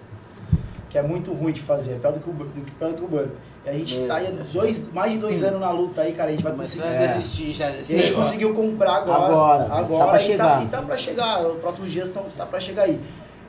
[0.88, 3.04] que é muito ruim de fazer, é pior do que o, do pior do que
[3.04, 3.30] o Burn.
[3.64, 4.06] E a gente É.
[4.06, 6.28] tá aí dois, mais de dois anos na luta aí, cara.
[6.28, 6.84] A gente vai conseguir.
[6.84, 7.16] É.
[7.18, 9.24] desistir já desse E a gente conseguiu comprar agora.
[9.24, 10.62] Agora, agora tá pra e chegar.
[10.62, 11.44] e tá pra chegar.
[11.46, 13.00] Os próximos dias estão tá pra chegar aí.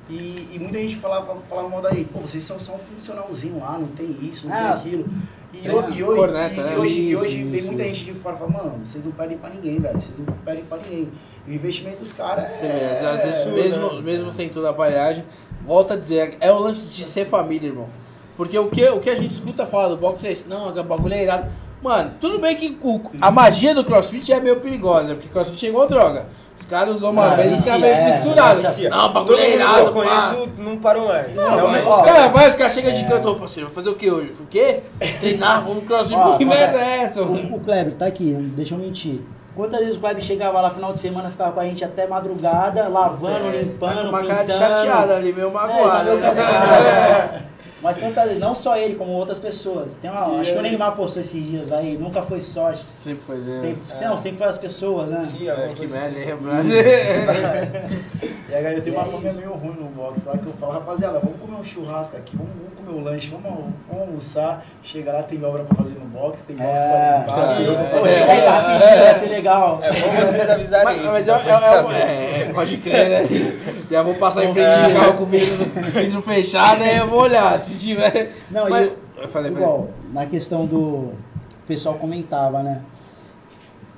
[0.09, 3.77] E, e muita gente falava, falava mal daí, pô, vocês são só um funcionalzinho lá,
[3.77, 5.05] não tem isso, não Ah, tem aquilo.
[5.53, 6.77] E, hoje, e hoje, corneta, e né?
[6.77, 7.95] hoje, e Isso, vem isso, muita isso.
[7.95, 9.99] gente de fora e fala, mano, vocês não pedem pra ninguém, velho.
[9.99, 11.09] Vocês não pedem pra ninguém.
[11.47, 12.67] E o investimento dos caras é.
[12.67, 14.01] Vezes, absurdo, mesmo, né?
[14.01, 15.23] mesmo sem toda a aparelhagem,
[15.65, 17.87] volta a dizer, é o lance de ser família, irmão.
[18.35, 20.83] Porque o que, o que a gente escuta falar do boxe é isso, não, o
[20.83, 21.49] bagulho é irado.
[21.87, 22.77] Mano, tudo bem que
[23.21, 26.25] a magia do crossfit é meio perigosa, porque crossfit é igual droga.
[26.59, 28.61] Os caras usam uma Ah, vez e ficam meio é, misturados.
[28.63, 28.89] Vicia.
[28.89, 29.79] Não, o bagulho é irado.
[29.79, 31.35] eu conheço não parou mais.
[31.35, 31.87] Não, realmente.
[31.87, 34.33] os caras vai, os caras chegam de canto, ô parceiro, vou fazer o que hoje?
[34.39, 34.81] O quê?
[35.19, 37.21] Treinar, vamos no crossfit, que merda é essa?
[37.21, 39.21] O, o Kleber tá aqui, deixa eu mentir.
[39.55, 42.87] Quantas vezes o Kleber chegava lá final de semana, ficava com a gente até madrugada,
[42.89, 44.27] lavando, É, limpando, tá com uma pintando.
[44.27, 46.15] cara de chateada ali, meio É, tá magoada.
[46.15, 46.21] né?
[46.27, 47.43] cansado.
[47.81, 49.95] Mas quantas vezes, não só ele, como outras pessoas.
[50.01, 52.83] Tem uma, acho que o Neymar postou esses dias aí, nunca foi sorte.
[52.83, 53.59] Sempre foi, né?
[53.61, 55.23] Sempre, Não, sempre foi as pessoas, né?
[55.25, 56.25] Sim, É, que merda, assim.
[56.25, 56.53] lembra?
[58.49, 59.37] E aí eu tenho E uma é família isso.
[59.39, 62.53] meio ruim no box lá que eu falo, rapaziada, vamos comer um churrasco aqui, vamos,
[62.55, 64.65] vamos comer um lanche, vamos, vamos almoçar.
[64.81, 67.65] Chega lá, tem obra pra fazer no box, tem box É, pra limpar.
[67.65, 67.89] vou é.
[67.99, 69.79] Pô, chega aí rapidinho, vai ser legal.
[69.83, 71.11] É bom vocês avisarem Mas, isso.
[71.11, 71.93] mas é, é- é- saber.
[71.95, 73.57] é, pode crer, né?
[73.91, 74.87] Já vou passar em frente É.
[74.87, 77.59] de carro com o vidro, vidro fechado, aí eu vou olhar.
[77.67, 78.35] Se tiver.
[78.49, 79.51] Não, mas, e eu falei, falei.
[79.51, 80.77] Igual, na questão do.
[80.77, 82.81] O pessoal comentava, né?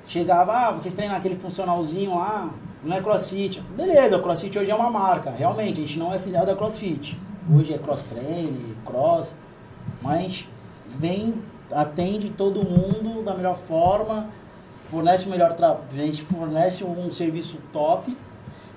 [0.06, 2.52] Chegava, ah, vocês treinam aquele funcionalzinho lá,
[2.82, 3.60] não é crossfit.
[3.76, 7.16] Beleza, o crossfit hoje é uma marca, realmente, a gente não é filial da crossfit.
[7.52, 9.34] Hoje é cross train, cross,
[10.02, 10.46] mas
[10.86, 11.34] vem,
[11.72, 14.28] atende todo mundo da melhor forma,
[14.90, 18.16] fornece o melhor trabalho, a gente fornece um serviço top.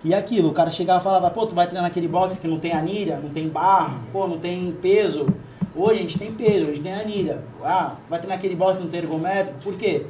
[0.04, 2.60] E aquilo, o cara chegava e falava, pô, tu vai treinar naquele box que não
[2.60, 5.28] tem anilha, não tem barra, pô, não tem peso.
[5.76, 7.44] Hoje a gente tem Pedro, hoje tem a Anília.
[7.64, 9.58] Ah, vai ter naquele box não tem ergométrico?
[9.64, 10.06] Por quê?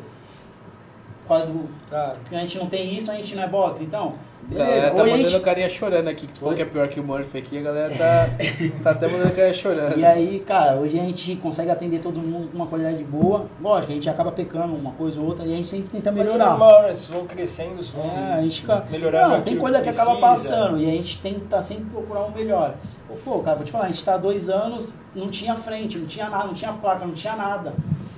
[1.22, 1.70] Por causa do.
[1.90, 2.18] Tá.
[2.30, 3.84] A gente não tem isso, a gente não é boxe.
[3.84, 4.16] Então,
[4.52, 4.92] A galera beleza.
[4.92, 5.36] tá mandando gente...
[5.36, 7.62] o carinha chorando aqui, que tu falou que é pior que o Murphy aqui, a
[7.62, 8.30] galera tá,
[8.84, 9.98] tá até mandando o carinha chorando.
[9.98, 13.48] E aí, cara, hoje a gente consegue atender todo mundo com uma qualidade boa.
[13.62, 16.12] Lógico, a gente acaba pecando uma coisa ou outra e a gente tem que tentar
[16.12, 16.50] Mas é melhorar.
[16.50, 16.94] normal, né?
[17.10, 18.86] Vão crescendo, vão É, a gente fica.
[18.90, 20.28] melhorando Não, tem coisa que, acaba precisa.
[20.28, 22.76] passando e a gente tenta sempre procurar um melhor.
[23.24, 26.08] Pô, cara, vou te falar, a gente tá há dois anos, não tinha frente, não
[26.08, 27.74] tinha nada, não tinha placa, não tinha nada.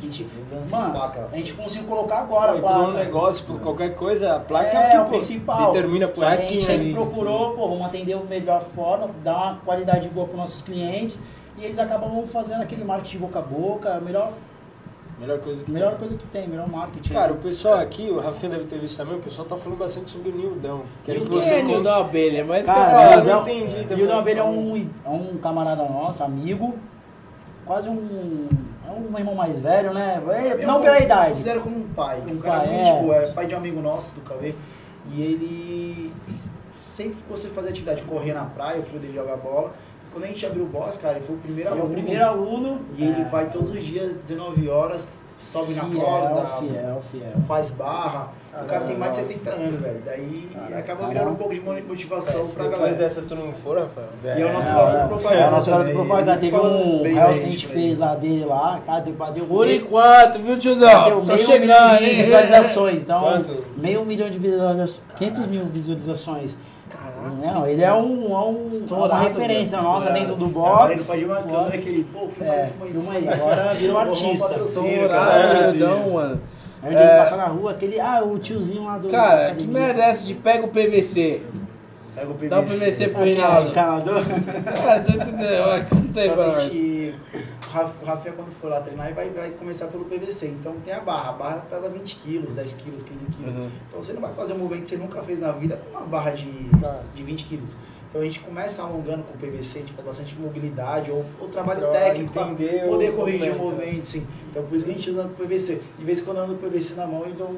[0.06, 0.28] A gente,
[0.72, 1.30] mano, placa.
[1.32, 2.90] a gente conseguiu colocar agora a Pô, entrou placa.
[2.90, 5.72] um negócio, por qualquer coisa, a placa é, é, o que o pô, principal.
[5.74, 9.36] determina por que a aqui, gente sempre procurou, pô, vamos atender o melhor forma, dar
[9.36, 11.20] uma qualidade boa para nossos clientes
[11.58, 14.32] e eles acabam fazendo aquele marketing boca a boca, a melhor,
[15.18, 16.00] Melhor coisa que melhor tem.
[16.00, 17.14] coisa que tem, melhor marketing.
[17.14, 20.12] Cara, o pessoal aqui, o Rafinha deve ter visto também, o pessoal tá falando bastante
[20.12, 20.82] sobre o Nildão.
[21.06, 21.72] Quero que você é conte.
[21.72, 22.44] Nildão Abelha?
[22.44, 23.96] Mas Cara, que eu não entendi.
[23.96, 26.76] Nildão Abelha é um, é um camarada nosso, amigo,
[27.66, 28.50] quase um,
[28.88, 30.22] é um irmão mais velho, né?
[30.32, 31.32] É, não pela idade.
[31.32, 32.22] Considero como um pai.
[32.28, 32.98] Um Um cara muito, é.
[32.98, 34.54] tipo, é pai de um amigo nosso, do Cauê.
[35.12, 36.14] E ele
[36.96, 39.74] sempre gostou de fazer atividade, correr na praia, o filho dele joga bola.
[40.12, 41.94] Quando a gente abriu o boss, cara, ele foi o primeiro Ele é o aluno.
[42.02, 42.82] primeiro aluno.
[42.98, 45.06] E ele é, vai todos os dias, 19 horas,
[45.52, 47.32] sobe na fiel, corda, fiel, fiel.
[47.48, 48.30] faz barra.
[48.54, 49.44] o cara tem mais de Caramba.
[49.44, 50.02] 70 anos, velho.
[50.06, 50.78] Daí Caramba.
[50.80, 52.98] acaba virando um pouco de motivação Se pra depois galera.
[52.98, 54.10] dessa tu não for, Rafael.
[54.24, 55.36] E é o nosso É, garoto é, propaganda.
[55.42, 56.38] É, o nosso garoto propaganda.
[56.38, 60.40] Teve um da que a gente fez lá dele lá, cara, deu, deu Por enquanto,
[60.40, 61.22] viu, tiozão?
[61.22, 62.24] Tô meio chegando, milhão de hein?
[62.24, 63.04] visualizações.
[63.04, 63.42] Então,
[63.78, 66.58] meio milhão de visualizações, 500 mil visualizações.
[67.30, 70.20] Não, ele é um, é um uma Estourado, referência velho, nossa estourado.
[70.20, 71.08] dentro do ele box.
[71.08, 73.30] pode ir uma câmera que ele, pô, filma É, aí, filma aí.
[73.30, 74.54] Agora vira um artista.
[74.64, 75.72] Estourado, cara.
[75.72, 76.42] Nildão, mano.
[76.84, 77.18] Aí onde ele É.
[77.18, 78.00] passa na rua, aquele.
[78.00, 79.08] Ah, o tiozinho lá do.
[79.08, 81.42] Cara, que merda é essa de pega o PVC?
[82.16, 82.48] Pega o PVC.
[82.50, 83.72] Dá o PVC pro Reinaldo.
[83.74, 85.64] Cara, tu entendeu?
[85.90, 86.74] Conta aí pra Então, nós.
[87.76, 90.48] O Ra- o Rafael, quando for lá treinar, vai, vai começar pelo PVC.
[90.48, 91.30] Então tem a barra.
[91.30, 93.56] A barra pesa 20 quilos, 10 quilos, 15 quilos.
[93.56, 93.70] Uhum.
[93.90, 96.06] Então você não vai fazer um movimento que você nunca fez na vida com uma
[96.08, 96.50] barra de,
[97.14, 97.76] de 20 quilos.
[98.16, 101.50] Então a gente começa alongando com o PVC, a gente faz bastante mobilidade ou, ou
[101.50, 104.06] trabalho Pra técnico entender poder o corrigir o movimento.
[104.06, 104.26] sim.
[104.50, 105.82] Então por isso que a gente usa o PVC.
[106.00, 107.54] De vez em quando eu ando com o PVC na mão, então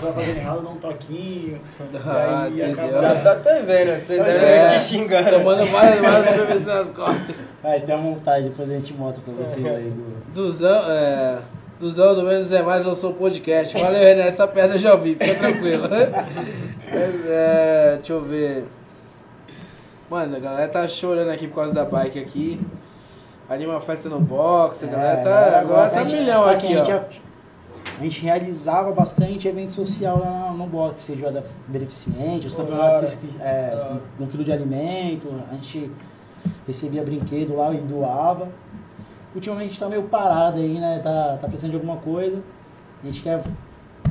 [0.00, 1.60] vai fazendo errado, dá um toquinho.
[2.06, 3.00] Ah, e aí entendeu.
[3.02, 5.28] Já tá até vendo, você deve É, te xingando.
[5.28, 7.36] Tomando várias, várias PVC nas costas.
[7.64, 10.32] Aí tem a montagem, depois a gente mostra pra vocês aí do.
[10.32, 11.38] Duzão, é.
[11.80, 13.76] Duzão do menos é mais, lançou o podcast.
[13.76, 15.88] Valeu, René, essa perna eu já ouvi, fica tranquilo.
[16.88, 18.64] Mas, é, deixa eu ver.
[20.08, 22.60] Mano, a galera tá chorando aqui por causa da bike aqui.
[23.48, 25.60] Anima festa no box, a galera tá.
[25.60, 27.20] Agora tá É, a gente- milhão assim, aqui, a gente,
[27.90, 27.98] ó.
[27.98, 34.26] a gente realizava bastante evento social lá no box, feijoada beneficente, os campeonatos é, um
[34.26, 35.90] quilo de alimento, a gente
[36.66, 38.48] recebia brinquedo lá e doava.
[39.34, 41.00] Ultimamente a gente tá meio parado aí, né?
[41.02, 42.40] Tá, tá precisando de alguma coisa.
[43.02, 43.42] A gente quer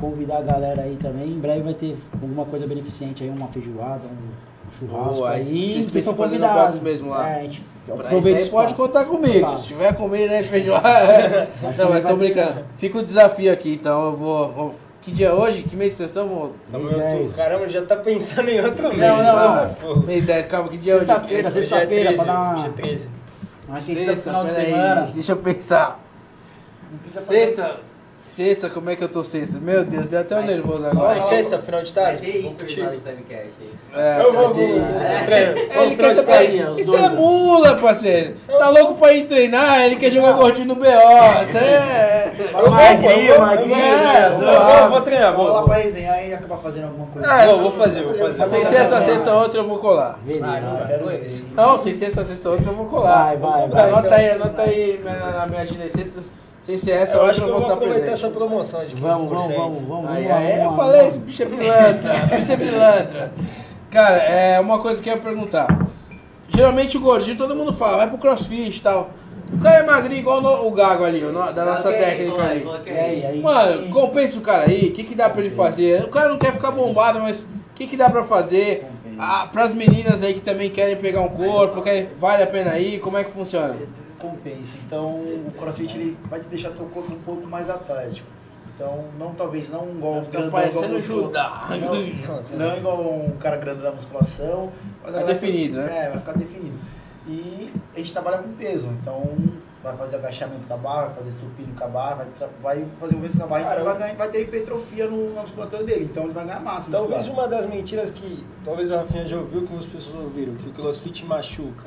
[0.00, 1.28] convidar a galera aí também.
[1.30, 4.28] Em breve vai ter alguma coisa beneficente aí, uma feijoada, um
[4.70, 6.78] churrasco Boa, aí vocês Vocês estão convidados.
[6.80, 7.28] mesmo lá.
[7.28, 9.56] É, a gente Pra isso aproveita aí o pode contar comigo.
[9.58, 11.48] Se tiver comida aí, feijoada.
[11.62, 12.64] Não, mas vai tô ter- brincando.
[12.78, 14.52] Fica o desafio aqui, então eu vou.
[14.52, 15.62] vou- Que dia é hoje?
[15.62, 16.26] Que mês vocês estão?
[16.72, 17.36] Mês Eu tô- 10.
[17.36, 18.98] Caramba, já tá pensando em outro mês.
[18.98, 20.02] Não, não, não.
[20.02, 21.06] Mês 10, calma, que dia é hoje?
[21.06, 22.66] Sexta-feira, é sexta-feira, 13, pra dar uma.
[22.66, 23.08] é 13.
[23.68, 25.00] Uma questão final de semana.
[25.14, 26.00] deixa eu pensar.
[27.28, 27.76] Sexta,
[28.34, 29.58] sexta, como é que eu tô sexta?
[29.58, 31.24] Meu Deus, deu até um nervoso agora.
[31.26, 32.20] sexta, final de Vai tarde?
[32.32, 33.70] ter Vamos isso no Timecast aí.
[33.94, 35.24] É, Eu vou, vou, É.
[35.24, 35.58] treino.
[35.58, 36.80] Ele quer saber.
[36.80, 37.14] Isso dois, é né?
[37.16, 38.34] mula, parceiro.
[38.46, 39.80] Tá louco pra ir treinar?
[39.82, 40.82] Ele quer jogar gordinho no BO.
[40.84, 42.32] Isso é.
[42.52, 44.26] Eu vou, Magrinho, magrinho, vou, né?
[44.26, 47.32] eu vou, vou, treinar, lá pra resenhar e acabar fazendo alguma coisa.
[47.32, 48.48] Ah, Vou, vou fazer, vou fazer.
[48.50, 50.18] Sem sexta, sexta, outra eu vou colar.
[50.24, 50.40] Ver.
[51.54, 53.24] Não, sem sexta, sexta, outra eu vou colar.
[53.26, 53.88] Vai, vai, vai.
[53.88, 55.88] Anota aí, anota aí na, na minha agenda.
[55.88, 56.20] Sexta,
[56.66, 58.12] sem ser essa, Eu acho que eu vou aproveitar presente.
[58.12, 58.98] essa promoção de 15%.
[58.98, 60.10] Vamos, vamos, vamos, vamos.
[60.10, 61.14] Aí, vamos, aí, eu vamos, falei, vamos.
[61.14, 63.32] esse bicho é pilantra, bicho é pilantra.
[63.90, 65.86] Cara, é uma coisa que eu ia perguntar.
[66.48, 69.10] Geralmente o gordinho, todo mundo fala, vai pro crossfit e tal.
[69.52, 72.36] O cara é magrinho igual no- o Gago ali, o no- da nossa Ok, técnica
[72.36, 72.60] vai, ali.
[72.62, 73.90] coloca E aí, aí Mano, sim.
[73.90, 76.02] compensa o cara aí, o que, que dá pra ele fazer?
[76.02, 77.46] O cara não quer ficar bombado, mas o
[77.76, 78.86] que, que dá pra fazer?
[79.18, 82.98] Ah, pras meninas aí que também querem pegar um corpo, querem, vale a pena ir,
[82.98, 83.76] como é que funciona?
[84.18, 84.76] Compensa.
[84.86, 88.28] Então, o crossfit ele vai te deixar teu corpo um pouco mais atlético.
[88.74, 91.66] Então, não talvez não igual Vai o ficar grandão parecendo igual Judá.
[91.70, 94.70] Não, não igual um cara grande da musculação.
[95.02, 96.04] mas Vai definido, né?
[96.06, 96.78] É, vai ficar definido.
[97.26, 99.24] E a gente trabalha com peso, então
[99.82, 102.84] vai fazer agachamento com a barra, vai fazer supino com a barra, vai, tra- vai
[103.00, 105.82] fazer um peso com a barra, Cara, vai, ganhar, vai ter hipertrofia no, na musculatura
[105.84, 106.90] dele, então ele vai ganhar massa.
[106.90, 107.46] Talvez muscular.
[107.48, 110.72] uma das mentiras que talvez o Rafinha já ouviu, que as pessoas ouviram, que o
[110.72, 111.86] crossfit machuca.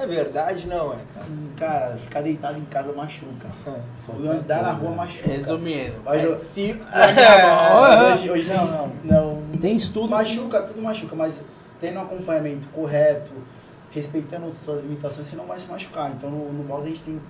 [0.00, 1.26] É verdade, não é, cara?
[1.30, 3.48] Hum, Cara, ficar deitado em casa machuca.
[3.66, 4.28] É.
[4.30, 5.28] Andar na rua machuca.
[5.28, 6.72] Resumindo, Mas é, eu- se
[8.14, 9.58] Hoje, hoje Não, não, não.
[9.58, 10.08] Tem estudo.
[10.10, 11.42] Machuca, tudo machuca, mas
[11.80, 13.30] tendo um acompanhamento correto,
[13.90, 16.10] respeitando suas limitações, você não vai se machucar.
[16.10, 17.20] Então no, no box a gente tem, em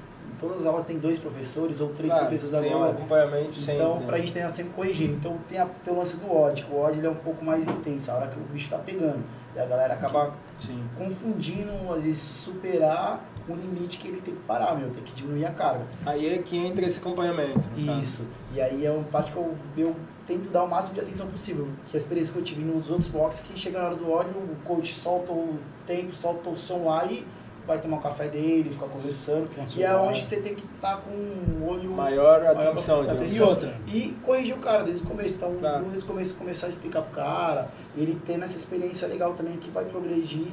[0.41, 2.91] todas as aulas tem dois professores ou três Claro, professores tem um agora.
[2.93, 3.75] acompanhamento sempre.
[3.83, 4.07] Então, né?
[4.07, 5.15] pra gente ter sempre corrigindo.
[5.15, 7.45] Então, tem, a, tem o lance do ódio, que o ódio ele é um pouco
[7.45, 9.23] mais intenso, a hora que o bicho tá pegando.
[9.55, 10.83] E a galera acaba Sim.
[10.97, 15.45] confundindo, às vezes, superar o limite que ele tem que parar, meu, tem que diminuir
[15.45, 15.87] a carga.
[16.05, 17.69] Aí é que entra esse acompanhamento.
[17.77, 18.01] no caso.
[18.01, 18.29] Isso.
[18.53, 19.97] E aí é uma parte que eu, eu
[20.27, 21.69] tento dar o máximo de atenção possível.
[21.87, 24.33] Que a experiência que eu tive nos outros boxes, que chega na hora do ódio,
[24.33, 27.25] o coach solta o tempo, solta o som lá e
[27.67, 29.49] vai tomar um café dele, ficar conversando.
[29.77, 33.05] E é onde você tem que estar com o olho Maior maior atenção.
[33.05, 33.49] E atenção.
[33.49, 33.75] outra?
[33.87, 35.35] E corrigir o cara desde o começo.
[35.37, 35.85] Então, Claro.
[35.85, 39.71] desde o começo, começar a explicar pro cara, ele tendo essa experiência legal também que
[39.71, 40.47] vai progredir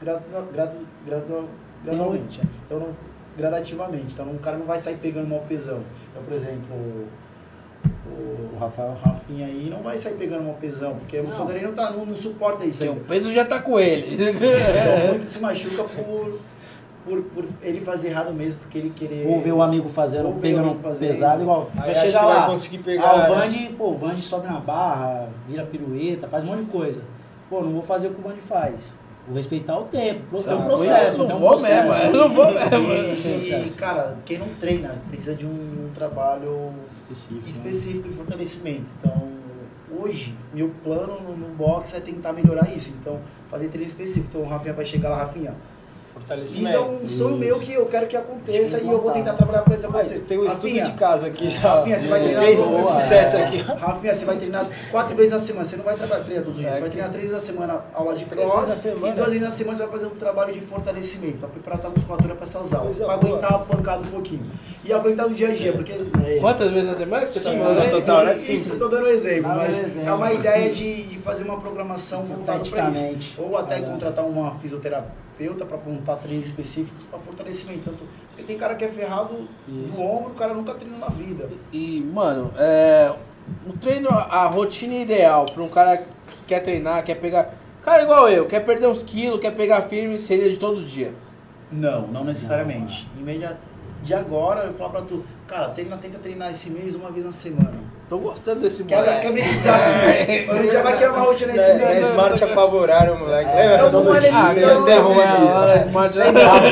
[0.00, 1.48] gradu, gradu, gradu,
[1.84, 2.38] gradualmente.
[2.40, 2.46] né?
[2.66, 2.88] Então, não,
[3.36, 4.12] gradativamente.
[4.14, 5.82] Então, o cara não vai sair pegando mal pesão.
[6.10, 11.18] Então, por exemplo, o, o Rafael Rafinha aí não vai sair pegando mal pesão, porque
[11.20, 11.32] o Não.
[11.32, 14.16] Sodrei não, tá, não, não suporta isso Porque o peso já tá com ele.
[14.26, 16.40] Só muito se machuca por,
[17.06, 19.26] por, por ele fazer errado mesmo, porque ele querer.
[19.28, 21.70] Ou ver o amigo fazendo, pegando pesado, igual.
[21.76, 22.46] Aí Já acha chega que vai lá.
[22.46, 23.28] conseguir pegar, ah, o né?
[23.40, 27.02] Vande, pô, o Vande sobe na barra, vira pirueta, faz um monte de coisa.
[27.48, 28.98] Pô, não vou fazer o que o Vande faz.
[29.26, 30.40] Vou respeitar o tempo.
[30.42, 31.22] Tem um Não, processo.
[31.22, 31.88] eu tem não um vou processo.
[31.88, 32.70] mesmo, eu não vou mesmo.
[33.22, 37.40] Tem um E, cara, quem não treina precisa de um, um trabalho Específico.
[37.42, 37.48] né?
[37.48, 38.84] específico de fortalecimento.
[39.00, 39.28] Então,
[40.00, 42.90] hoje, meu plano no, no box é tentar melhorar isso.
[43.00, 43.18] Então,
[43.50, 44.26] fazer treino específico.
[44.28, 45.54] Então, o Rafinha vai chegar lá, Rafinha.
[46.16, 46.66] Fortalecimento.
[46.66, 47.36] Isso é um sonho Isso.
[47.36, 50.18] meu que eu quero que aconteça e eu vou tentar trabalhar por exemplo Ah, você.
[50.20, 51.60] tem um estudo Rafinha, de casa aqui já.
[51.60, 52.56] Rafinha, você vai treinar é.
[52.56, 53.58] sucesso aqui.
[53.58, 55.64] Rafinha, você vai treinar quatro vezes na semana.
[55.66, 56.74] Você não vai trabalhar treinar todos os dias.
[56.74, 59.50] Você vai treinar três vezes na semana aula de Três cross e duas vezes na
[59.50, 62.96] semana você vai fazer um trabalho de fortalecimento para preparar a musculatura para essas aulas.
[62.96, 64.42] Para aguentar a pancada um pouquinho.
[64.82, 65.92] E aguentar no dia a dia, porque
[66.40, 67.76] Quantas vezes na semana você Sim, tá falando?
[67.76, 67.90] no aí?
[67.90, 68.32] total, né?
[68.32, 68.72] Isso, Cinco.
[68.72, 72.90] estou dando um exemplo, mas é uma ideia de, de fazer uma programação voltada para
[72.90, 73.34] isso.
[73.38, 74.52] Ou até contratar uma
[75.36, 77.90] fisioterapeuta para montar treinos específicos para fortalecimento.
[77.90, 79.96] Tanto, porque tem cara que é ferrado Isso.
[79.96, 81.48] do ombro, o cara nunca treinou na vida.
[81.72, 83.12] E, mano, é,
[83.68, 87.54] o treino, a rotina ideal pra um cara que quer treinar, quer pegar.
[87.82, 91.14] Cara igual eu, quer perder uns quilos, quer pegar firme, seria de todo dia.
[91.70, 93.08] Não, não necessariamente.
[93.18, 93.56] Em média
[94.02, 97.32] de agora, eu falo pra tu, cara, treina, tenta treinar esse mês uma vez na
[97.32, 97.86] semana.
[98.08, 99.26] Tô gostando desse Quebra, moleque.
[99.26, 100.52] quebra esse desafio.
[100.52, 102.08] A gente já vai criar uma rotina esse Na mês.
[102.08, 103.50] Smart apavoraram o moleque.
[103.50, 103.88] É, Lembra?
[103.90, 104.38] vou Todo ali- dia.
[104.38, 105.86] Ah, Não, não, derrubar não, ela, não.
[105.88, 106.16] Smart-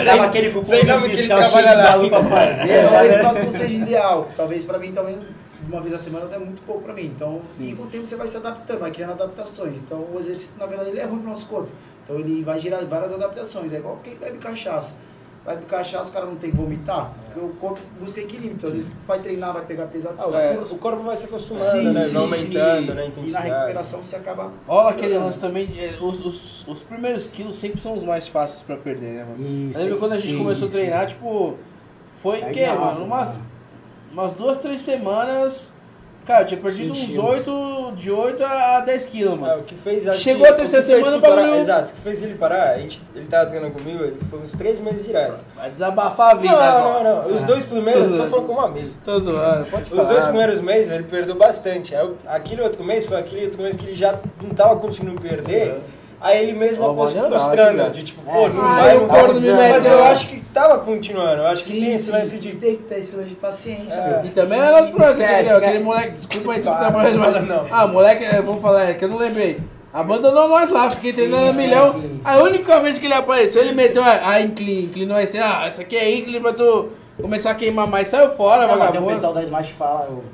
[0.05, 2.09] dava aquele nome que ele fiscal cheio de trabalha lá.
[2.09, 2.89] pra fazer.
[2.89, 3.19] Talvez né?
[3.19, 4.29] pra tu seja ideal.
[4.37, 5.19] Talvez pra mim também,
[5.69, 7.07] uma vez na semana é muito pouco pra mim.
[7.07, 9.77] Então, e com o tempo você vai se adaptando, vai criando adaptações.
[9.77, 11.69] Então, o exercício, na verdade, ele é ruim pro nosso corpo.
[12.05, 13.73] Então, ele vai gerar várias adaptações.
[13.73, 14.93] É igual quem bebe cachaça.
[15.45, 18.55] Vai beber cachaça, o cara não tem que vomitar, porque o corpo busca equilíbrio.
[18.55, 20.15] Então, às vezes, vai treinar, vai pegar pesado.
[20.17, 20.53] Ah, o- É.
[20.59, 22.01] O corpo vai se acostumando, Sim, né?
[22.05, 22.93] sim, Vai aumentando, sim.
[22.95, 23.13] né?
[23.27, 24.51] E na recuperação você acaba.
[24.67, 28.63] Rola aquele lance também, é, os, os, os primeiros quilos sempre são os mais fáceis
[28.63, 29.47] pra perder, né, mano?
[29.71, 31.59] Isso, Eu lembro quando a gente começou a treinar, tipo,
[32.23, 33.05] foi que, dá, mano?
[33.05, 33.35] Umas,
[34.11, 35.74] umas duas, três semanas,
[36.27, 37.23] cara, eu tinha perdido Sentiu.
[37.23, 39.61] uns 8, de 8 a 10 quilos, É, mano.
[39.61, 42.35] o que fez Chegou que- a terceira semana, ele parar- Exato, o que fez ele
[42.35, 45.45] parar, a gente, ele tava treinando comigo, ele foi uns três meses direto.
[45.55, 47.05] Vai desabafar a vida Não, agora.
[47.15, 47.35] não, não.
[47.37, 48.91] Os dois primeiros, eu tô falando como amigo.
[49.05, 50.03] Tô zoando, pode falar.
[50.03, 51.95] Os dois primeiros meses ele perdeu bastante.
[51.95, 55.81] Aí, aquele outro mês foi aquele outro mês que ele já não tava conseguindo perder.
[56.25, 57.83] Aí ele mesmo frustrando.
[57.83, 58.63] assim, De tipo, É, pô, sim.
[58.63, 61.43] não vai, eu não me Mas eu acho que tava continuando.
[61.43, 62.53] Eu acho que tem esse lance de.
[62.53, 64.09] Tem que ter esse lance de paciência, É.
[64.17, 64.25] meu.
[64.25, 65.51] E também era nosso projeto?
[65.51, 67.71] Aquele moleque, desculpa aí, tu que Para, trabalha não mais.
[67.71, 69.61] Ah, moleque, eu vou falar, é que eu não lembrei.
[69.93, 71.93] Abandonou nós lá, fiquei Sim, treinando a sim, milhão.
[71.93, 72.21] sim, sim.
[72.25, 75.83] A única vez que ele apareceu, ele meteu a, a inclin, inclinou assim, ah, essa
[75.83, 76.89] aqui é inclin pra tu
[77.21, 78.09] começar a queimar mais.
[78.09, 79.13] Saiu fora, Não, mas tem o vagabundo.
[79.13, 80.25] pessoal da Smart fala, o-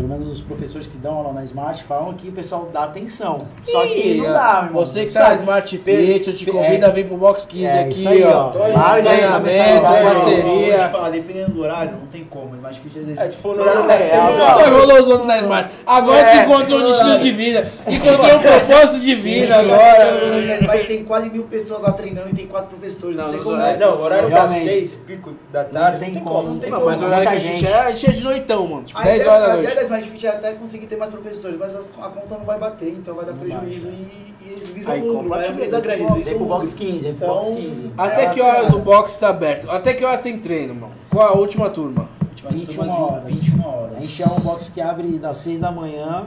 [0.00, 3.36] pelo menos os professores que dão aula na Smart falam que o pessoal dá atenção.
[3.62, 4.72] Só que não dá, meu.
[4.72, 5.40] Você que tá na Sabe?
[5.40, 8.24] Smart Fit, eu te é, convido a vir pro Box 15 é, aqui, isso aí,
[8.24, 8.50] ó.
[8.50, 10.88] Lá, Treinamento, tá te parceria.
[10.88, 12.50] falar, dependendo do horário, não tem como.
[12.62, 13.22] Mas difícil às vezes.
[13.22, 14.64] É, tu falou no horário é, é, horas.
[14.64, 15.70] Só rolou os outros na Smart.
[15.86, 17.70] Agora É, que encontrou um destino de vida.
[17.86, 20.58] Encontrou um propósito de vida sim, agora.
[20.66, 23.16] Mas tem quase mil pessoas lá treinando e tem quatro professores.
[23.18, 23.60] Não, Não, como.
[23.60, 24.64] É, não, o horário das Realmente.
[24.64, 26.48] seis, pico da tarde, não tem como, como.
[26.48, 28.24] não tem Não, mas o Muita horário que a gente é, a gente é de
[28.24, 28.82] noitão, mano.
[28.84, 29.89] Tipo, A 10 ideia, horas da noite.
[29.90, 32.58] Da Smart Fit é até conseguir ter mais professores, mas as- a conta não vai
[32.58, 33.96] bater, então vai dar Não prejuízo bate.
[33.96, 35.34] e, e eles visam Aí lucro.
[35.34, 37.92] É time, empresa grande, Vem eles visam pro box 15, vem pro Então, box 15.
[37.98, 38.58] Até é que bacana.
[38.58, 39.70] horas o box tá aberto?
[39.70, 40.92] Até que horas tem treino, mano?
[41.10, 42.08] Qual a última turma?
[42.30, 43.24] Última 21 turma, horas.
[43.42, 43.96] 21 horas.
[43.96, 46.26] A gente é um box que abre das 6 da manhã.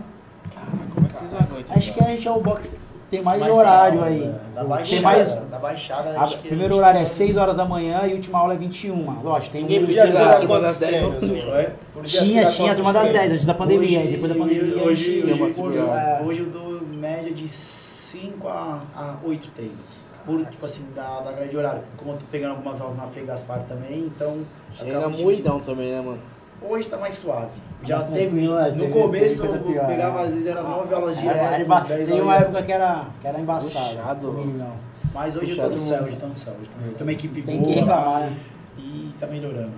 [0.93, 1.75] Como é que vocês aguentam?
[1.75, 2.75] Acho que a gente é o box que
[3.13, 4.23] tem mais, Mais horário tem aí.
[4.23, 4.53] é.
[4.55, 5.39] Da tem baixada, mais.
[5.49, 6.19] da baixada.
[6.19, 8.57] A, primeiro a horário é tem- 6 horas da manhã e a última aula é
[8.57, 9.21] 21.
[9.21, 11.59] Lógico, tem um Ninguém dia podia Podia Exato, dar turma das dez, treinos, não não
[11.59, 11.71] é?
[11.93, 13.33] Por dia Tinha, você tinha a dá turma das 10, treinos?
[13.33, 13.99] antes da pandemia.
[13.99, 14.61] Hoje- depois da pandemia.
[14.61, 20.03] a hoje, hoje, hoje, é, hoje eu dou média de 5 a, a 8 treinos.
[20.25, 21.81] Por, tipo assim, da, da grade de horário.
[21.97, 24.37] Como eu tô pegando algumas aulas na Frei Gaspar também, então.
[24.71, 25.23] Chega acabo de-
[25.59, 26.19] também, né, mano?
[26.67, 27.47] Hoje tá mais suave.
[27.83, 28.27] Já Mais teve.
[28.27, 30.23] tranquilo, é, no teve- começo teve eu pegava, é.
[30.23, 31.41] às vezes, era 9 aulas diretas.
[31.53, 33.87] era emba- 10 Tem uma época que era, que era embaçada.
[33.95, 34.73] Puxado, comigo, não.
[35.13, 36.53] Mas hoje eu Puxado tô no céu, hoje tô no céu.
[36.97, 37.73] Tem uma equipe Tem boa.
[37.73, 38.37] que reclamar, né?
[38.77, 39.71] E tá melhorando.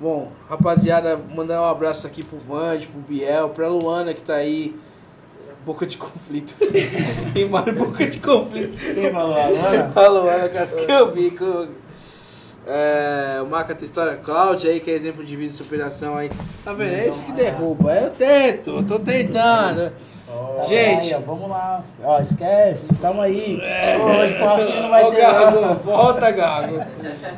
[0.00, 4.74] Bom, rapaziada, mandar um abraço aqui pro Vande, pro Biel, pra Luana que tá aí.
[5.64, 6.54] Boca de conflito.
[7.34, 8.78] Tem mais boca de conflito.
[8.94, 9.92] Quem falou agora?
[9.96, 11.68] A Luana cascou o bico.
[12.66, 16.30] É, o Maca tem história Cláudia aí, que é exemplo de vida e superação aí.
[16.64, 16.94] Tá vendo?
[16.94, 17.94] É isso que derruba.
[17.94, 19.92] Eu tento, eu tô tentando.
[20.26, 21.14] Tá Gente.
[21.14, 21.84] aí, vamos lá.
[22.02, 22.92] Ó, esquece.
[22.96, 23.60] Calma aí.
[24.02, 25.20] Hoje o Rafinha não vai Ô, ter.
[25.20, 26.84] Gago, volta, Gago.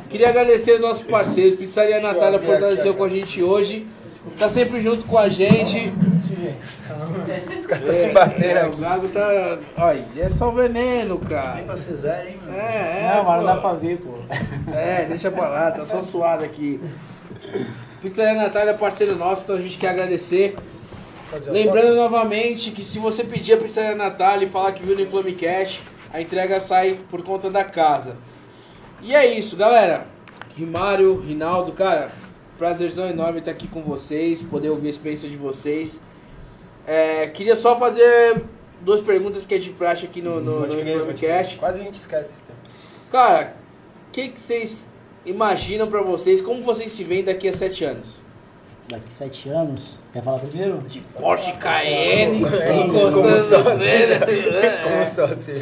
[0.09, 1.59] Queria agradecer aos nossos parceiros.
[1.59, 3.85] Pizzaria Natália fortaleceu com a gente hoje.
[4.37, 5.93] Tá sempre junto com a gente.
[7.59, 8.81] Os caras estão se batendo É, o aqui.
[8.81, 9.57] Gago tá.
[9.77, 11.63] Olha, é só veneno, Vem cara.
[11.63, 12.57] pra Cesar, hein, mano?
[12.57, 13.13] É, é.
[13.15, 14.13] Não, mas não dá pra ver, pô.
[14.73, 16.79] É, deixa pra lá, tá só suado aqui.
[18.01, 20.55] Pizzaria Natália é parceiro nosso, então a gente quer agradecer.
[21.47, 25.33] Lembrando novamente que se você pedir a Pizzaria Natália e falar que viu no Inflame
[25.33, 25.79] Cash,
[26.11, 28.17] a entrega sai por conta da casa.
[29.01, 30.05] E é isso, galera.
[30.57, 32.09] Rimário, Rinaldo, cara,
[32.57, 35.99] prazerzão enorme estar aqui com vocês, poder ouvir a experiência de vocês.
[36.91, 38.43] É, queria só fazer
[38.81, 41.13] duas perguntas que é de praxe aqui no, no, no.
[41.13, 41.55] Cash.
[41.57, 42.33] Quase a gente esquece.
[42.43, 42.55] então.
[43.11, 43.53] Cara,
[44.07, 44.83] o que, que vocês
[45.23, 46.41] imaginam pra vocês?
[46.41, 48.23] Como vocês se veem daqui a sete anos?
[48.87, 49.99] Daqui sete anos.
[50.11, 50.79] Quer falar primeiro?
[50.79, 53.63] De Porsche Cayenne, Como sócio.
[54.83, 55.53] Como sócio.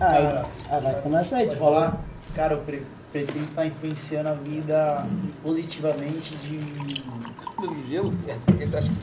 [0.00, 0.44] Ah,
[0.80, 1.80] vai começar aí, Pode falar.
[1.90, 2.04] falar?
[2.34, 2.82] Cara, eu pre-
[3.12, 5.06] pretendo estar influenciando a vida
[5.42, 6.58] positivamente de,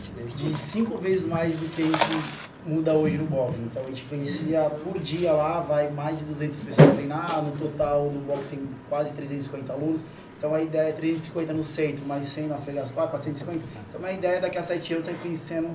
[0.01, 0.37] te deixa?
[0.37, 3.59] de cinco vezes mais do que a gente muda hoje no boxe.
[3.59, 8.05] Então a gente influencia por dia lá, vai mais de 200 pessoas treinar, no total
[8.05, 10.01] no boxe tem quase 350 alunos.
[10.37, 13.65] Então a ideia é 350 no centro, mais 100 na Frei Gaspar, 450.
[13.89, 15.69] Então a ideia é daqui a 7 anos estar influenciando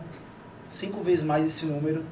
[0.70, 2.04] cinco vezes mais esse número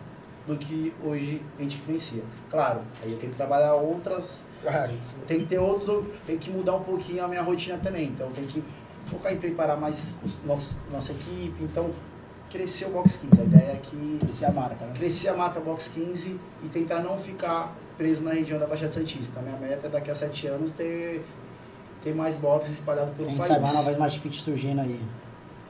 [0.46, 2.22] do que hoje a gente influencia.
[2.50, 4.40] Claro, aí eu tenho que trabalhar outras
[4.98, 5.16] Isso.
[5.26, 8.08] tem que ter outros, tem que mudar um pouquinho a minha rotina também.
[8.08, 8.62] Então tem que
[9.06, 11.62] focar em preparar mais os nossos, nossa equipe.
[11.62, 11.90] Então,
[12.50, 13.40] crescer o Box 15.
[13.40, 14.92] A ideia é que é a marca, né?
[14.96, 19.40] crescer a marca Box 15 e tentar não ficar preso na região da Baixada Santista.
[19.40, 21.24] Minha meta é daqui a sete anos ter,
[22.02, 23.48] ter mais boxes espalhados pelo Quem país.
[23.48, 25.00] sabe uma nova Smart Fit surgindo aí.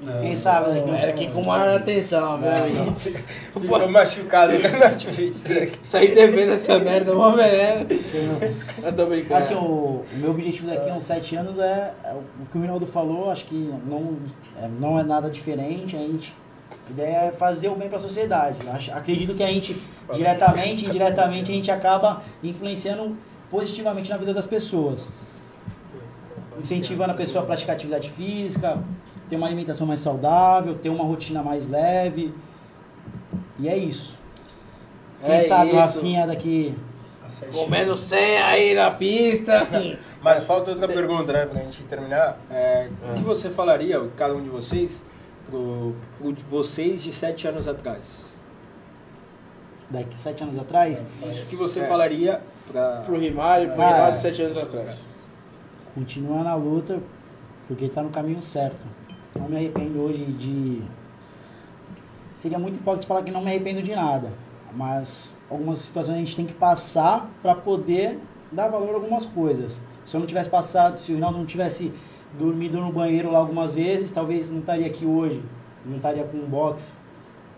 [0.02, 1.02] Não, Quem sabe, né?
[1.02, 2.92] Era aqui com maior atenção, amigo.
[3.60, 5.76] Ficou machucado né, na Twitch.
[5.84, 7.86] Sair devendo essa merda, uma veneno.
[8.82, 9.34] Eu tô brincando.
[9.34, 12.60] Assim, o, o meu objetivo daqui a uns sete anos é, é o que o
[12.62, 14.16] Rinaldo falou, acho que não
[14.58, 15.94] é, não é nada diferente.
[15.94, 16.32] A, gente,
[16.88, 18.56] a ideia é fazer o bem para a sociedade.
[18.72, 19.76] Acho- acredito que a gente,
[20.14, 23.18] diretamente e indiretamente, a gente acaba influenciando
[23.50, 25.10] positivamente na vida das pessoas.
[26.58, 28.78] Incentivando a pessoa a praticar atividade física,
[29.30, 32.34] ter uma alimentação mais saudável, ter uma rotina mais leve.
[33.58, 34.18] E é isso.
[35.24, 35.78] Quem É sabe o isso.
[35.78, 36.76] Rafinha daqui
[37.24, 38.00] a sete Comendo anos.
[38.00, 39.66] senha aí na pista.
[40.22, 42.38] Mas falta outra pergunta, né, pra gente terminar.
[42.50, 45.02] É, O que você falaria, cada um de vocês,
[45.48, 48.28] pro, pro de vocês de sete anos atrás?
[49.88, 51.86] daqui sete anos atrás, Isso que você É.
[51.88, 52.98] falaria pra...
[53.04, 54.20] Pro Rimário, pro Ah, Rinaldo, é.
[54.20, 55.04] sete anos atrás.
[55.94, 57.00] continua na luta,
[57.66, 58.86] porque está no caminho certo.
[59.38, 60.82] Não me arrependo hoje de.
[62.32, 64.32] Seria muito hipócrita falar que não me arrependo de nada,
[64.74, 68.18] mas algumas situações a gente tem que passar para poder
[68.50, 69.82] dar valor a algumas coisas.
[70.04, 71.92] Se eu não tivesse passado, se o Rinaldo não tivesse
[72.38, 75.42] dormido no banheiro lá algumas vezes, talvez não estaria aqui hoje,
[75.84, 76.98] não estaria com um box.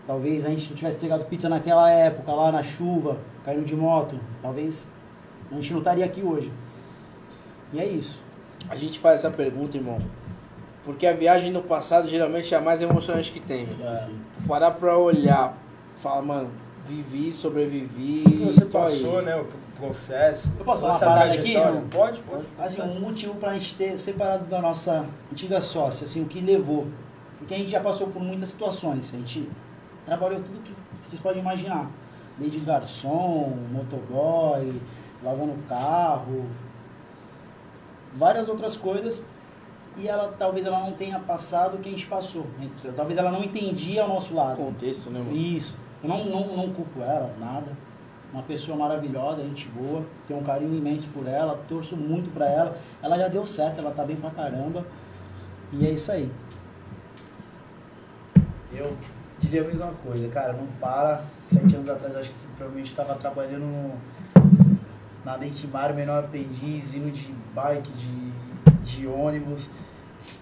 [0.05, 4.19] Talvez a gente não tivesse entregado pizza naquela época, lá na chuva, caindo de moto.
[4.41, 4.87] Talvez
[5.49, 6.51] a gente não estaria aqui hoje.
[7.71, 8.21] E é isso.
[8.69, 9.99] A gente faz essa pergunta, irmão.
[10.83, 13.65] Porque a viagem no passado geralmente é a mais emocionante que tem.
[13.65, 15.57] Tu Parar pra olhar,
[15.95, 16.51] falar, mano,
[16.85, 18.45] vivi, sobrevivi.
[18.45, 19.01] Você tô aí.
[19.01, 20.51] passou, né, o processo.
[20.59, 21.87] Eu posso falar uma parada aqui, não?
[21.87, 22.45] Pode, pode.
[22.59, 26.87] Assim, um motivo pra gente ter separado da nossa antiga sócia, assim, o que levou.
[27.37, 29.13] Porque a gente já passou por muitas situações.
[29.13, 29.49] A gente
[30.05, 30.73] trabalhou tudo que
[31.03, 31.89] vocês podem imaginar.
[32.37, 34.81] Desde garçom, motoboy,
[35.23, 36.45] lavando carro,
[38.13, 39.23] várias outras coisas.
[39.97, 42.45] E ela talvez ela não tenha passado o que a gente passou.
[42.95, 44.57] Talvez ela não entendia o nosso lado.
[44.57, 45.35] Contexto, né, mano?
[45.35, 45.75] Isso.
[46.03, 47.71] Eu não, não, não culpo ela, nada.
[48.33, 52.77] Uma pessoa maravilhosa, gente boa, tenho um carinho imenso por ela, torço muito pra ela.
[53.01, 54.83] Ela já deu certo, ela tá bem pra caramba.
[55.71, 56.31] E é isso aí.
[58.73, 58.97] Eu
[59.39, 61.23] diria a mesma coisa, cara, não para.
[61.45, 63.93] Sete anos atrás acho que provavelmente estava trabalhando no,
[65.23, 68.22] na Dentimário, menor aprendiz, indo de bike, de,
[68.83, 69.69] de ônibus.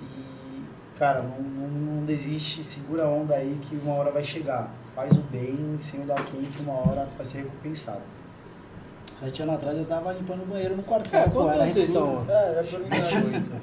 [0.01, 4.69] E, cara, não, não, não desiste, segura a onda aí que uma hora vai chegar.
[4.95, 8.01] Faz o bem, sem olhar quem, que uma hora vai ser recompensado.
[9.11, 11.19] Sete anos atrás eu tava limpando o banheiro no quartel.
[11.19, 12.25] É, quantos anos vocês estão?
[12.29, 13.61] É, é perguntar.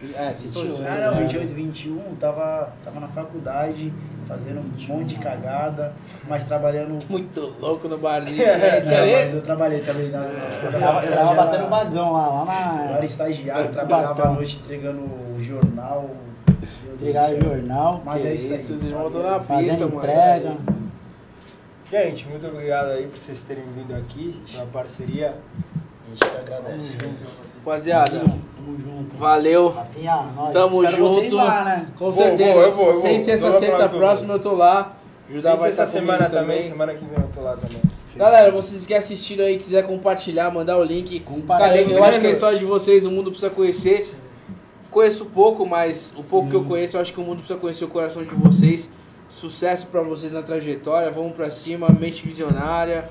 [0.00, 0.88] É, vocês são 28.
[0.88, 3.92] Ah, não, 28, 21, tava, tava na faculdade,
[4.28, 5.92] fazendo um monte de cagada,
[6.28, 6.98] mas trabalhando.
[7.08, 8.42] muito louco no barzinho.
[8.48, 9.24] É, né?
[9.24, 10.18] Mas eu trabalhei também na.
[10.18, 13.04] Eu tava, eu tava batendo vagão lá, lá Eu era na.
[13.04, 16.10] estagiário, É, trabalhava à noite entregando o jornal.
[16.94, 19.98] Entregar jornal, Mas é isso os irmãos estão na pista, fazendo mano.
[19.98, 20.56] entrega.
[21.90, 25.36] Gente, muito obrigado aí por vocês terem vindo aqui, na parceria.
[26.08, 26.98] A gente que agradece.
[27.58, 29.16] Rapaziada, Tamo junto.
[29.16, 29.68] valeu.
[29.68, 31.36] Rafinha, nós Tamo junto.
[31.36, 31.86] lá, né?
[31.98, 32.52] Com Vou, certeza.
[32.52, 33.02] vou, eu vou, eu vou.
[33.02, 34.96] Sem sexta eu próxima, eu tô lá.
[35.30, 37.82] Judá vai essa estar semana comigo também, semana que vem eu tô lá também.
[38.16, 41.20] Galera, vocês que assistiram aí, quiser compartilhar, mandar o link.
[41.20, 41.84] Compartilha.
[41.84, 44.16] Cara, eu acho que a história de vocês, o mundo precisa conhecer.
[44.90, 47.84] Conheço pouco, mas o pouco que eu conheço, eu acho que o mundo precisa conhecer
[47.84, 48.88] o coração de vocês.
[49.28, 53.10] Sucesso pra vocês na trajetória, vamos pra cima, mente visionária.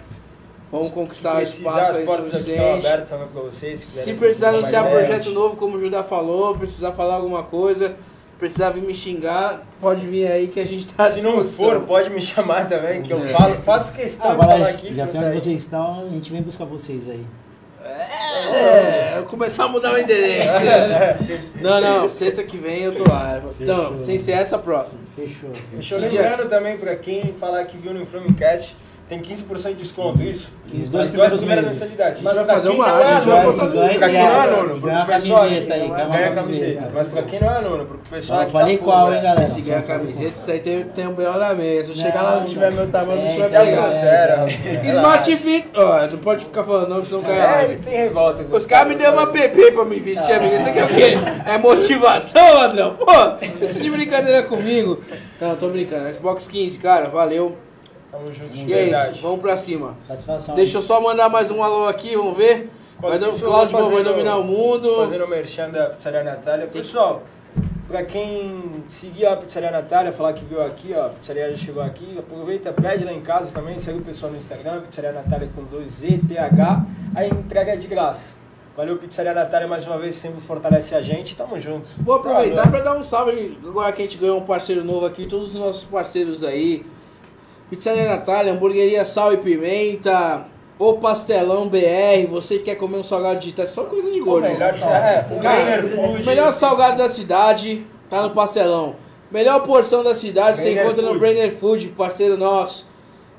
[0.71, 3.79] Vamos conquistar espaço as aí portas abertas também pra vocês.
[3.79, 5.05] Se precisar anunciar ideia.
[5.05, 7.95] projeto novo, como o Judá falou, precisar falar alguma coisa,
[8.37, 12.09] precisar vir me xingar, pode vir aí que a gente tá Se não for, pode
[12.09, 13.29] me chamar também, que eu É.
[13.29, 14.93] falo, faço questão de falar aqui.
[14.93, 17.23] já que sei onde vocês estão, a gente vem buscar vocês aí.
[18.53, 20.47] É, eu começar a mudar o endereço.
[21.61, 23.41] não, não, sexta que vem eu tô lá.
[23.59, 24.05] Então, Fechou.
[24.05, 24.99] sem ser essa próxima.
[25.15, 25.49] Fechou.
[25.79, 28.75] Que lembrando também pra quem falar que viu no Inflamecast,
[29.09, 30.51] tem 15% de desconto, isso?
[30.83, 31.97] Os dois primeiros primeiras meses.
[32.21, 34.09] Mas vai fazer quem uma não é arte, aluno, vai pra fazer- quem não é
[34.11, 36.91] ganha- aluno, ganha a camiseta aí, ganha ganha a camiseta.
[36.93, 39.23] Mas pra quem não é aluno, pro pessoal Eu falei tá qual, hein, né?
[39.23, 39.45] galera?
[39.45, 41.37] Se ganhar a camiseta, isso aí tem, tem um B.O.
[41.37, 41.93] na mesa.
[41.93, 42.77] Se eu chegar lá e não Não, tiver não.
[42.77, 43.89] meu tamanho, não É, tiver Já então, pegado.
[43.89, 44.47] trouxeram.
[44.97, 48.45] Smart Fit, ó, não pode ficar falando não, senão a É, tem revolta.
[48.51, 50.53] Os caras me deu uma PP pra me vestir, amigo.
[50.53, 51.17] Isso aqui é o quê?
[51.49, 52.95] É motivação, Andrão?
[52.95, 55.01] Pô, isso de brincadeira comigo.
[55.39, 56.13] Não, tô brincando.
[56.13, 57.55] Xbox 15, cara, valeu.
[58.11, 59.13] Tamo junto, E é verdade.
[59.13, 59.95] isso, vamos pra cima.
[59.99, 60.55] Satisfação.
[60.55, 62.69] Deixa eu só mandar mais um alô aqui, vamos ver.
[62.99, 64.95] Vai, Cláudio vai dominar o mundo.
[64.95, 66.67] Fazendo o merchan da Pizzaria Natália.
[66.67, 67.21] Pessoal,
[67.87, 71.83] pra quem seguir a Pizzaria Natália, falar que viu aqui, ó, a pizzaria já chegou
[71.83, 75.63] aqui, aproveita, pede lá em casa também, segue o pessoal no Instagram, Pizzaria Natália com
[75.65, 78.31] 2Z, TH, aí entrega é de graça.
[78.75, 81.89] Valeu, Pizzaria Natália, mais uma vez, sempre fortalece a gente, tamo junto.
[81.99, 82.71] Vou aproveitar Valeu.
[82.71, 85.55] para dar um salve, agora que a gente ganhou um parceiro novo aqui, todos os
[85.59, 86.85] nossos parceiros aí.
[87.69, 90.45] Pizzaria Natália, Hamburgueria Sal e Pimenta,
[90.79, 94.25] O Pastelão BR, você que quer comer um salgado digital, é só coisa de O
[94.25, 94.47] gordo.
[94.47, 96.25] melhor, é, o Cara, Food.
[96.25, 98.95] melhor salgado da cidade tá no Pastelão.
[99.29, 101.19] Melhor porção da cidade você Brainer encontra no Food.
[101.19, 102.87] Brainer Food, parceiro nosso.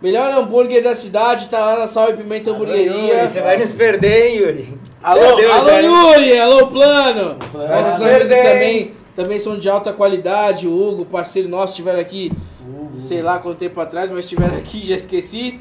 [0.03, 3.15] Melhor hambúrguer da cidade tá lá na Sal e Pimenta Hamburgueria.
[3.15, 4.79] Yuri, você vai nos perder, hein, Yuri?
[5.03, 5.89] Alô, Deus, alô velho.
[5.93, 7.37] Yuri, alô Plano.
[7.51, 7.69] Plano.
[7.75, 10.69] Nossos amigos também, também são de alta qualidade.
[10.69, 12.31] O Hugo, parceiro nosso, estiveram aqui,
[12.97, 15.61] sei lá quanto tempo atrás, mas estiveram aqui, já esqueci.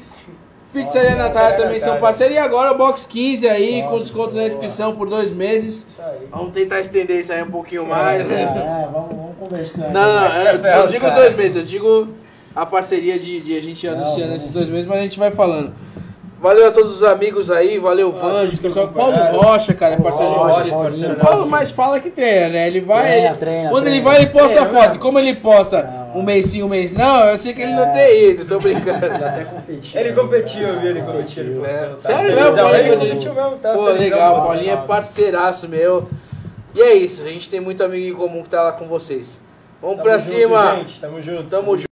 [0.72, 2.36] Pizzaria Natália Pizzaria também são parceiros.
[2.36, 5.86] E agora o Box 15 aí, Ó, com desconto na inscrição por dois meses.
[5.88, 6.28] Isso aí.
[6.30, 8.30] Vamos tentar estender isso aí um pouquinho mais.
[8.30, 9.92] É, é, vamos, vamos conversando.
[9.92, 12.08] Não, não, eu, é ferro, eu digo os dois meses, eu digo
[12.54, 15.72] a parceria de, de a gente anunciando esses dois meses, mas a gente vai falando.
[16.40, 18.88] Valeu a todos os amigos aí, valeu Vanjo, tudo pessoal.
[18.88, 19.30] Paulo é.
[19.32, 20.72] Rocha, cara, é parceiro de Rocha, vocês.
[20.72, 22.66] parceiro O Paulo mais fala que treina, né?
[22.68, 23.02] Ele vai.
[23.08, 24.08] Treina, ele- treina, quando ele treina.
[24.10, 24.86] vai, ele posta Treina foto.
[24.88, 24.98] mesmo.
[25.02, 25.82] Como ele posta
[26.14, 26.20] Não.
[26.20, 27.92] um mês sim, um mês não, eu sei que ele não É.
[27.92, 29.00] tem ido, tô brincando.
[29.18, 29.98] Já até competi.
[29.98, 30.14] Ele né?
[30.14, 31.40] competiu, eu vi ele competir.
[31.40, 31.68] ele É.
[31.68, 32.76] postou, tá Sério mesmo, Paulinho?
[32.92, 34.36] Ele competiu mesmo, tá Pô, legal.
[34.36, 36.08] Paulinho é parceiraço meu.
[36.72, 39.42] E é isso, a gente tem muito amigo em comum que tá lá com vocês.
[39.82, 40.74] Vamos Tamo pra junto, cima.
[40.76, 41.44] gente, tamo junto.
[41.50, 41.82] Tamo junto.